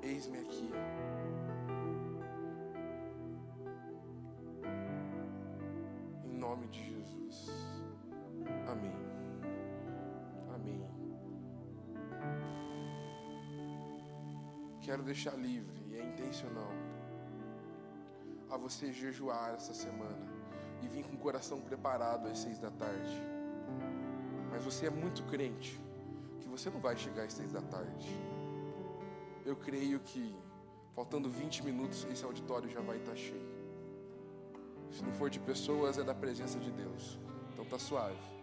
Eis-me 0.00 0.38
aqui. 0.38 0.70
Em 6.24 6.38
nome 6.38 6.68
de 6.68 6.84
Jesus. 6.84 7.82
Amém. 8.72 8.92
Amém. 10.54 10.82
Quero 14.80 15.02
deixar 15.02 15.34
livre 15.36 15.82
intencional 16.00 16.72
a 18.50 18.56
você 18.56 18.92
jejuar 18.92 19.54
essa 19.54 19.74
semana 19.74 20.26
e 20.82 20.88
vir 20.88 21.04
com 21.04 21.14
o 21.16 21.18
coração 21.18 21.60
preparado 21.60 22.28
às 22.28 22.38
seis 22.38 22.58
da 22.58 22.70
tarde. 22.70 23.22
Mas 24.50 24.64
você 24.64 24.86
é 24.86 24.90
muito 24.90 25.22
crente 25.24 25.78
que 26.40 26.48
você 26.48 26.70
não 26.70 26.80
vai 26.80 26.96
chegar 26.96 27.24
às 27.24 27.32
seis 27.34 27.52
da 27.52 27.60
tarde. 27.60 28.08
Eu 29.44 29.56
creio 29.56 30.00
que 30.00 30.34
faltando 30.94 31.28
20 31.28 31.62
minutos 31.62 32.06
esse 32.10 32.24
auditório 32.24 32.70
já 32.70 32.80
vai 32.80 32.96
estar 32.98 33.16
cheio. 33.16 33.52
Se 34.90 35.02
não 35.02 35.12
for 35.12 35.30
de 35.30 35.40
pessoas, 35.40 35.98
é 35.98 36.02
da 36.02 36.14
presença 36.14 36.58
de 36.58 36.70
Deus. 36.70 37.18
Então 37.52 37.64
tá 37.64 37.78
suave. 37.78 38.41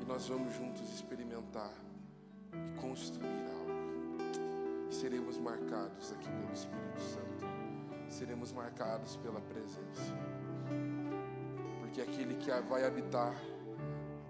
E 0.00 0.04
nós 0.04 0.28
vamos 0.28 0.54
juntos 0.54 0.92
experimentar 0.92 1.72
e 2.52 2.80
construir 2.80 3.26
algo. 3.26 4.88
E 4.90 4.94
seremos 4.94 5.38
marcados 5.38 6.12
aqui 6.12 6.28
pelo 6.30 6.52
Espírito 6.52 7.00
Santo. 7.00 7.46
Seremos 8.08 8.52
marcados 8.52 9.16
pela 9.16 9.40
presença. 9.40 10.14
Porque 11.80 12.00
aquele 12.00 12.34
que 12.36 12.50
vai 12.68 12.84
habitar 12.84 13.34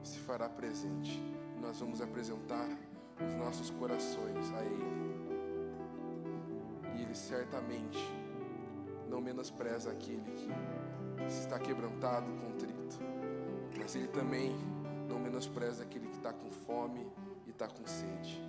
se 0.03 0.19
fará 0.21 0.49
presente. 0.49 1.23
E 1.57 1.61
nós 1.61 1.79
vamos 1.81 2.01
apresentar 2.01 2.69
os 3.25 3.35
nossos 3.35 3.71
corações 3.71 4.53
a 4.55 4.65
Ele. 4.65 5.29
E 6.97 7.03
Ele 7.03 7.15
certamente 7.15 7.99
não 9.09 9.21
menospreza 9.21 9.91
aquele 9.91 10.31
que 10.31 10.51
está 11.27 11.59
quebrantado, 11.59 12.31
contrito, 12.33 12.99
mas 13.77 13.95
Ele 13.95 14.09
também 14.09 14.55
não 15.09 15.19
menospreza 15.19 15.83
aquele 15.83 16.07
que 16.09 16.17
está 16.17 16.33
com 16.33 16.51
fome 16.51 17.07
e 17.47 17.51
está 17.51 17.67
com 17.67 17.87
sede. 17.87 18.41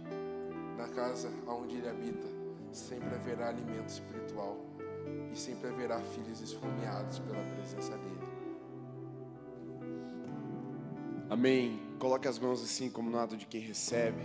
Na 0.78 0.88
casa 0.88 1.30
onde 1.48 1.76
Ele 1.78 1.90
habita, 1.90 2.28
sempre 2.72 3.16
haverá 3.16 3.50
alimento 3.50 3.90
espiritual 3.90 4.58
e 5.32 5.38
sempre 5.38 5.70
haverá 5.70 6.00
filhos 6.00 6.42
esfomeados 6.42 7.20
pela 7.20 7.44
presença 7.56 7.98
dEle. 7.98 8.30
Amém. 11.30 11.80
Coloque 12.00 12.28
as 12.28 12.40
mãos 12.40 12.64
assim 12.64 12.90
como 12.90 13.10
no 13.10 13.20
ato 13.20 13.38
de 13.38 13.46
quem 13.46 13.62
recebe. 13.62 14.22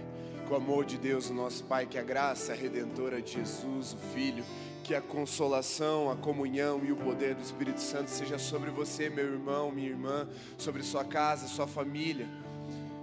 Com 0.49 0.55
o 0.55 0.57
amor 0.57 0.85
de 0.85 0.97
Deus, 0.97 1.28
o 1.28 1.35
nosso 1.35 1.64
Pai, 1.64 1.87
que 1.87 1.99
a 1.99 2.03
graça 2.03 2.55
redentora 2.55 3.20
de 3.20 3.32
Jesus, 3.32 3.93
o 3.93 3.99
Filho, 4.14 4.45
que 4.85 4.95
a 4.95 5.01
consolação, 5.01 6.11
a 6.11 6.16
comunhão 6.16 6.85
e 6.85 6.93
o 6.93 6.97
poder 6.97 7.35
do 7.35 7.43
Espírito 7.43 7.80
Santo 7.80 8.11
seja 8.11 8.39
sobre 8.39 8.70
você, 8.70 9.09
meu 9.09 9.24
irmão, 9.24 9.70
minha 9.70 9.89
irmã, 9.89 10.28
sobre 10.59 10.82
sua 10.82 11.03
casa, 11.03 11.49
sua 11.49 11.66
família, 11.66 12.28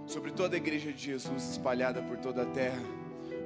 sobre 0.06 0.32
toda 0.32 0.56
a 0.56 0.58
igreja 0.58 0.94
de 0.94 1.04
Jesus 1.04 1.50
espalhada 1.50 2.00
por 2.04 2.18
toda 2.18 2.44
a 2.44 2.46
terra, 2.46 2.84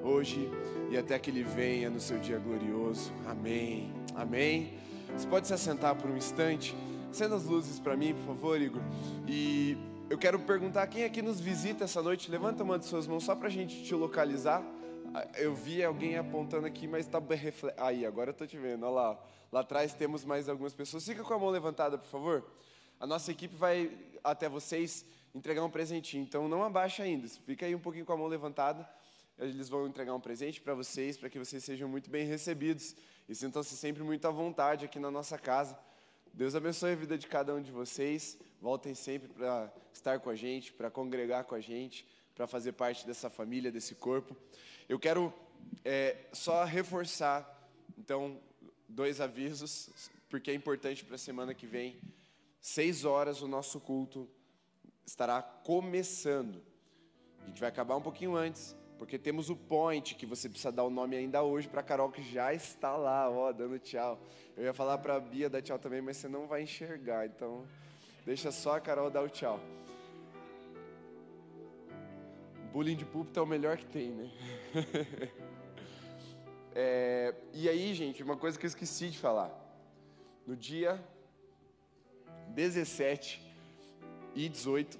hoje 0.03 0.51
e 0.91 0.97
até 0.97 1.17
que 1.17 1.29
Ele 1.29 1.43
venha 1.43 1.89
no 1.89 2.01
seu 2.01 2.19
dia 2.19 2.37
glorioso. 2.37 3.09
Amém. 3.25 3.89
Amém. 4.13 4.73
Você 5.15 5.25
pode 5.27 5.47
se 5.47 5.53
assentar 5.53 5.95
por 5.95 6.11
um 6.11 6.17
instante. 6.17 6.75
Acenda 7.09 7.37
as 7.37 7.45
luzes 7.45 7.79
para 7.79 7.95
mim, 7.95 8.13
por 8.13 8.35
favor, 8.35 8.61
Igor. 8.61 8.81
E 9.25 9.77
eu 10.09 10.17
quero 10.17 10.37
perguntar 10.39 10.85
quem 10.87 11.05
aqui 11.05 11.21
nos 11.21 11.39
visita 11.39 11.85
essa 11.85 12.03
noite. 12.03 12.29
Levanta 12.29 12.65
uma 12.65 12.77
de 12.77 12.85
suas 12.85 13.07
mãos 13.07 13.23
só 13.23 13.33
para 13.33 13.47
a 13.47 13.51
gente 13.51 13.81
te 13.81 13.95
localizar. 13.95 14.61
Eu 15.35 15.53
vi 15.53 15.83
alguém 15.83 16.17
apontando 16.17 16.65
aqui, 16.65 16.87
mas 16.87 17.05
está. 17.05 17.21
Aí, 17.77 18.05
agora 18.05 18.29
eu 18.29 18.33
estou 18.33 18.47
te 18.47 18.57
vendo. 18.57 18.85
Olha 18.85 18.93
lá. 18.93 19.23
Lá 19.51 19.59
atrás 19.61 19.93
temos 19.93 20.25
mais 20.25 20.49
algumas 20.49 20.73
pessoas. 20.73 21.05
Fica 21.05 21.23
com 21.23 21.33
a 21.33 21.39
mão 21.39 21.49
levantada, 21.49 21.97
por 21.97 22.07
favor. 22.07 22.45
A 22.99 23.07
nossa 23.07 23.31
equipe 23.31 23.55
vai 23.55 23.91
até 24.23 24.49
vocês 24.49 25.05
entregar 25.33 25.63
um 25.63 25.69
presentinho. 25.69 26.23
Então 26.23 26.47
não 26.47 26.63
abaixa 26.63 27.03
ainda. 27.03 27.27
Fica 27.45 27.65
aí 27.65 27.75
um 27.75 27.79
pouquinho 27.79 28.05
com 28.05 28.13
a 28.13 28.17
mão 28.17 28.27
levantada. 28.27 28.87
Eles 29.37 29.67
vão 29.67 29.85
entregar 29.85 30.13
um 30.13 30.19
presente 30.19 30.61
para 30.61 30.73
vocês, 30.73 31.17
para 31.17 31.29
que 31.29 31.37
vocês 31.37 31.63
sejam 31.63 31.89
muito 31.89 32.09
bem 32.09 32.25
recebidos 32.25 32.95
e 33.27 33.35
sintam-se 33.35 33.75
sempre 33.75 34.01
muito 34.01 34.25
à 34.27 34.31
vontade 34.31 34.85
aqui 34.85 34.97
na 34.97 35.11
nossa 35.11 35.37
casa. 35.37 35.77
Deus 36.33 36.55
abençoe 36.55 36.93
a 36.93 36.95
vida 36.95 37.17
de 37.17 37.27
cada 37.27 37.53
um 37.53 37.61
de 37.61 37.71
vocês. 37.71 38.37
Voltem 38.61 38.95
sempre 38.95 39.27
para 39.29 39.71
estar 39.93 40.19
com 40.19 40.29
a 40.29 40.35
gente, 40.35 40.71
para 40.71 40.89
congregar 40.89 41.43
com 41.43 41.55
a 41.55 41.59
gente, 41.59 42.07
para 42.35 42.45
fazer 42.45 42.73
parte 42.73 43.07
dessa 43.07 43.29
família, 43.29 43.71
desse 43.71 43.95
corpo. 43.95 44.35
Eu 44.87 44.99
quero 44.99 45.33
é, 45.83 46.17
só 46.33 46.65
reforçar, 46.65 47.69
então, 47.97 48.39
dois 48.87 49.21
avisos, 49.21 49.89
porque 50.29 50.51
é 50.51 50.53
importante 50.53 51.03
para 51.03 51.15
a 51.15 51.17
semana 51.17 51.53
que 51.53 51.65
vem. 51.65 51.97
Seis 52.59 53.05
horas 53.05 53.41
o 53.41 53.47
nosso 53.47 53.79
culto 53.79 54.29
estará 55.05 55.41
começando. 55.41 56.61
A 57.43 57.47
gente 57.47 57.59
vai 57.59 57.69
acabar 57.69 57.95
um 57.95 58.01
pouquinho 58.01 58.35
antes, 58.35 58.75
porque 58.97 59.17
temos 59.17 59.49
o 59.49 59.55
point, 59.55 60.15
que 60.15 60.25
você 60.25 60.49
precisa 60.49 60.71
dar 60.71 60.83
o 60.83 60.89
nome 60.89 61.15
ainda 61.15 61.41
hoje 61.41 61.67
para 61.67 61.83
Carol, 61.83 62.11
que 62.11 62.23
já 62.23 62.53
está 62.53 62.95
lá, 62.97 63.29
ó, 63.29 63.51
dando 63.53 63.79
tchau. 63.79 64.19
Eu 64.57 64.63
ia 64.63 64.73
falar 64.73 64.97
para 64.97 65.15
a 65.15 65.19
Bia 65.19 65.49
dar 65.49 65.61
tchau 65.61 65.79
também, 65.79 66.01
mas 66.01 66.17
você 66.17 66.27
não 66.27 66.47
vai 66.47 66.63
enxergar, 66.63 67.25
então 67.25 67.65
deixa 68.25 68.51
só 68.51 68.75
a 68.75 68.81
Carol 68.81 69.09
dar 69.09 69.21
o 69.21 69.29
tchau. 69.29 69.59
Bullying 72.75 72.97
de 72.97 73.05
púlpito 73.05 73.39
é 73.39 73.41
o 73.41 73.45
melhor 73.45 73.77
que 73.77 73.85
tem, 73.85 74.09
né? 74.09 74.29
é, 76.75 77.33
e 77.53 77.69
aí, 77.69 77.93
gente, 77.93 78.21
uma 78.21 78.35
coisa 78.35 78.59
que 78.59 78.65
eu 78.65 78.67
esqueci 78.67 79.07
de 79.07 79.17
falar. 79.17 79.49
No 80.45 80.57
dia 80.57 81.01
17 82.49 83.41
e 84.35 84.49
18, 84.49 84.99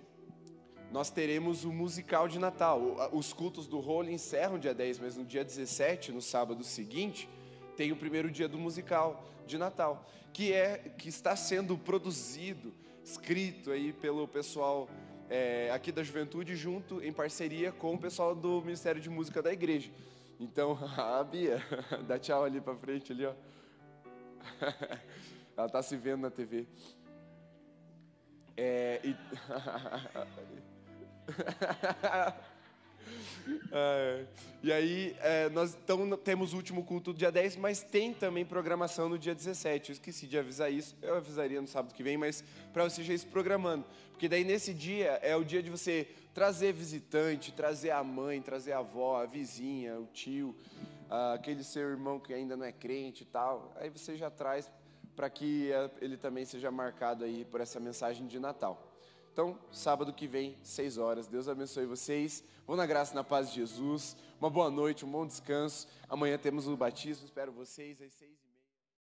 nós 0.89 1.09
teremos 1.09 1.65
o 1.65 1.73
musical 1.73 2.29
de 2.29 2.39
Natal. 2.39 3.11
Os 3.11 3.33
cultos 3.33 3.67
do 3.67 3.81
rolo 3.81 4.09
encerram 4.09 4.57
dia 4.57 4.73
10, 4.73 4.99
mas 4.99 5.17
no 5.17 5.25
dia 5.25 5.43
17, 5.43 6.13
no 6.13 6.21
sábado 6.21 6.63
seguinte, 6.63 7.27
tem 7.75 7.91
o 7.91 7.97
primeiro 7.97 8.31
dia 8.31 8.47
do 8.47 8.57
musical 8.57 9.21
de 9.45 9.57
Natal, 9.57 10.09
que 10.31 10.53
é 10.53 10.77
que 10.97 11.09
está 11.09 11.35
sendo 11.35 11.77
produzido, 11.77 12.73
escrito 13.03 13.69
aí 13.69 13.91
pelo 13.91 14.25
pessoal 14.29 14.87
é, 15.29 15.71
aqui 15.71 15.91
da 15.91 16.03
Juventude, 16.03 16.55
junto 16.55 17.01
em 17.03 17.11
parceria 17.11 17.71
com 17.71 17.93
o 17.93 17.97
pessoal 17.97 18.35
do 18.35 18.61
Ministério 18.61 19.01
de 19.01 19.09
Música 19.09 19.41
da 19.41 19.51
Igreja. 19.51 19.91
Então, 20.39 20.77
a 20.97 21.23
Bia, 21.23 21.61
dá 22.07 22.19
tchau 22.19 22.43
ali 22.43 22.61
para 22.61 22.75
frente 22.75 23.11
ali, 23.11 23.25
ó. 23.25 23.33
Ela 25.57 25.67
está 25.67 25.81
se 25.81 25.95
vendo 25.95 26.21
na 26.21 26.29
TV. 26.29 26.67
É, 28.57 29.01
e... 29.03 29.15
é, 33.71 34.25
e 34.63 34.71
aí, 34.71 35.15
é, 35.19 35.49
nós 35.49 35.77
então, 35.83 36.17
temos 36.17 36.53
o 36.53 36.57
último 36.57 36.83
culto 36.83 37.13
do 37.13 37.19
dia 37.19 37.31
10, 37.31 37.57
mas 37.57 37.83
tem 37.83 38.13
também 38.13 38.45
programação 38.45 39.07
no 39.07 39.17
dia 39.17 39.35
17. 39.35 39.89
Eu 39.89 39.93
esqueci 39.93 40.27
de 40.27 40.37
avisar 40.37 40.71
isso, 40.71 40.95
eu 41.01 41.15
avisaria 41.15 41.61
no 41.61 41.67
sábado 41.67 41.93
que 41.93 42.01
vem, 42.01 42.17
mas 42.17 42.43
para 42.73 42.83
você 42.83 43.03
já 43.03 43.13
ir 43.13 43.19
se 43.19 43.27
programando. 43.27 43.85
Porque 44.11 44.27
daí 44.27 44.43
nesse 44.43 44.73
dia 44.73 45.19
é 45.21 45.35
o 45.35 45.43
dia 45.43 45.61
de 45.61 45.69
você 45.69 46.07
trazer 46.33 46.73
visitante, 46.73 47.51
trazer 47.51 47.91
a 47.91 48.03
mãe, 48.03 48.41
trazer 48.41 48.71
a 48.71 48.79
avó, 48.79 49.21
a 49.21 49.25
vizinha, 49.25 49.99
o 49.99 50.07
tio, 50.07 50.55
aquele 51.33 51.63
seu 51.63 51.89
irmão 51.89 52.19
que 52.19 52.33
ainda 52.33 52.57
não 52.57 52.65
é 52.65 52.71
crente 52.71 53.23
e 53.23 53.25
tal. 53.25 53.73
Aí 53.75 53.89
você 53.89 54.15
já 54.15 54.29
traz 54.29 54.69
para 55.15 55.29
que 55.29 55.71
é, 55.71 55.89
ele 56.01 56.17
também 56.17 56.45
seja 56.45 56.69
marcado 56.69 57.23
aí 57.23 57.45
por 57.45 57.61
essa 57.61 57.79
mensagem 57.79 58.27
de 58.27 58.39
Natal. 58.39 58.94
Então, 59.35 59.59
sábado 59.69 60.13
que 60.13 60.27
vem, 60.27 60.57
seis 60.63 60.97
horas. 60.97 61.27
Deus 61.27 61.49
abençoe 61.49 61.85
vocês. 61.85 62.41
Vão 62.65 62.77
na 62.77 62.85
graça 62.85 63.11
e 63.11 63.15
na 63.15 63.23
paz 63.23 63.49
de 63.49 63.55
Jesus. 63.55 64.15
Uma 64.39 64.49
boa 64.49 64.71
noite, 64.71 65.03
um 65.03 65.11
bom 65.11 65.27
descanso. 65.27 65.89
Amanhã 66.07 66.37
temos 66.37 66.69
o 66.69 66.77
batismo. 66.77 67.25
Espero 67.25 67.51
vocês 67.51 68.01
às 68.01 68.13
seis 68.13 68.44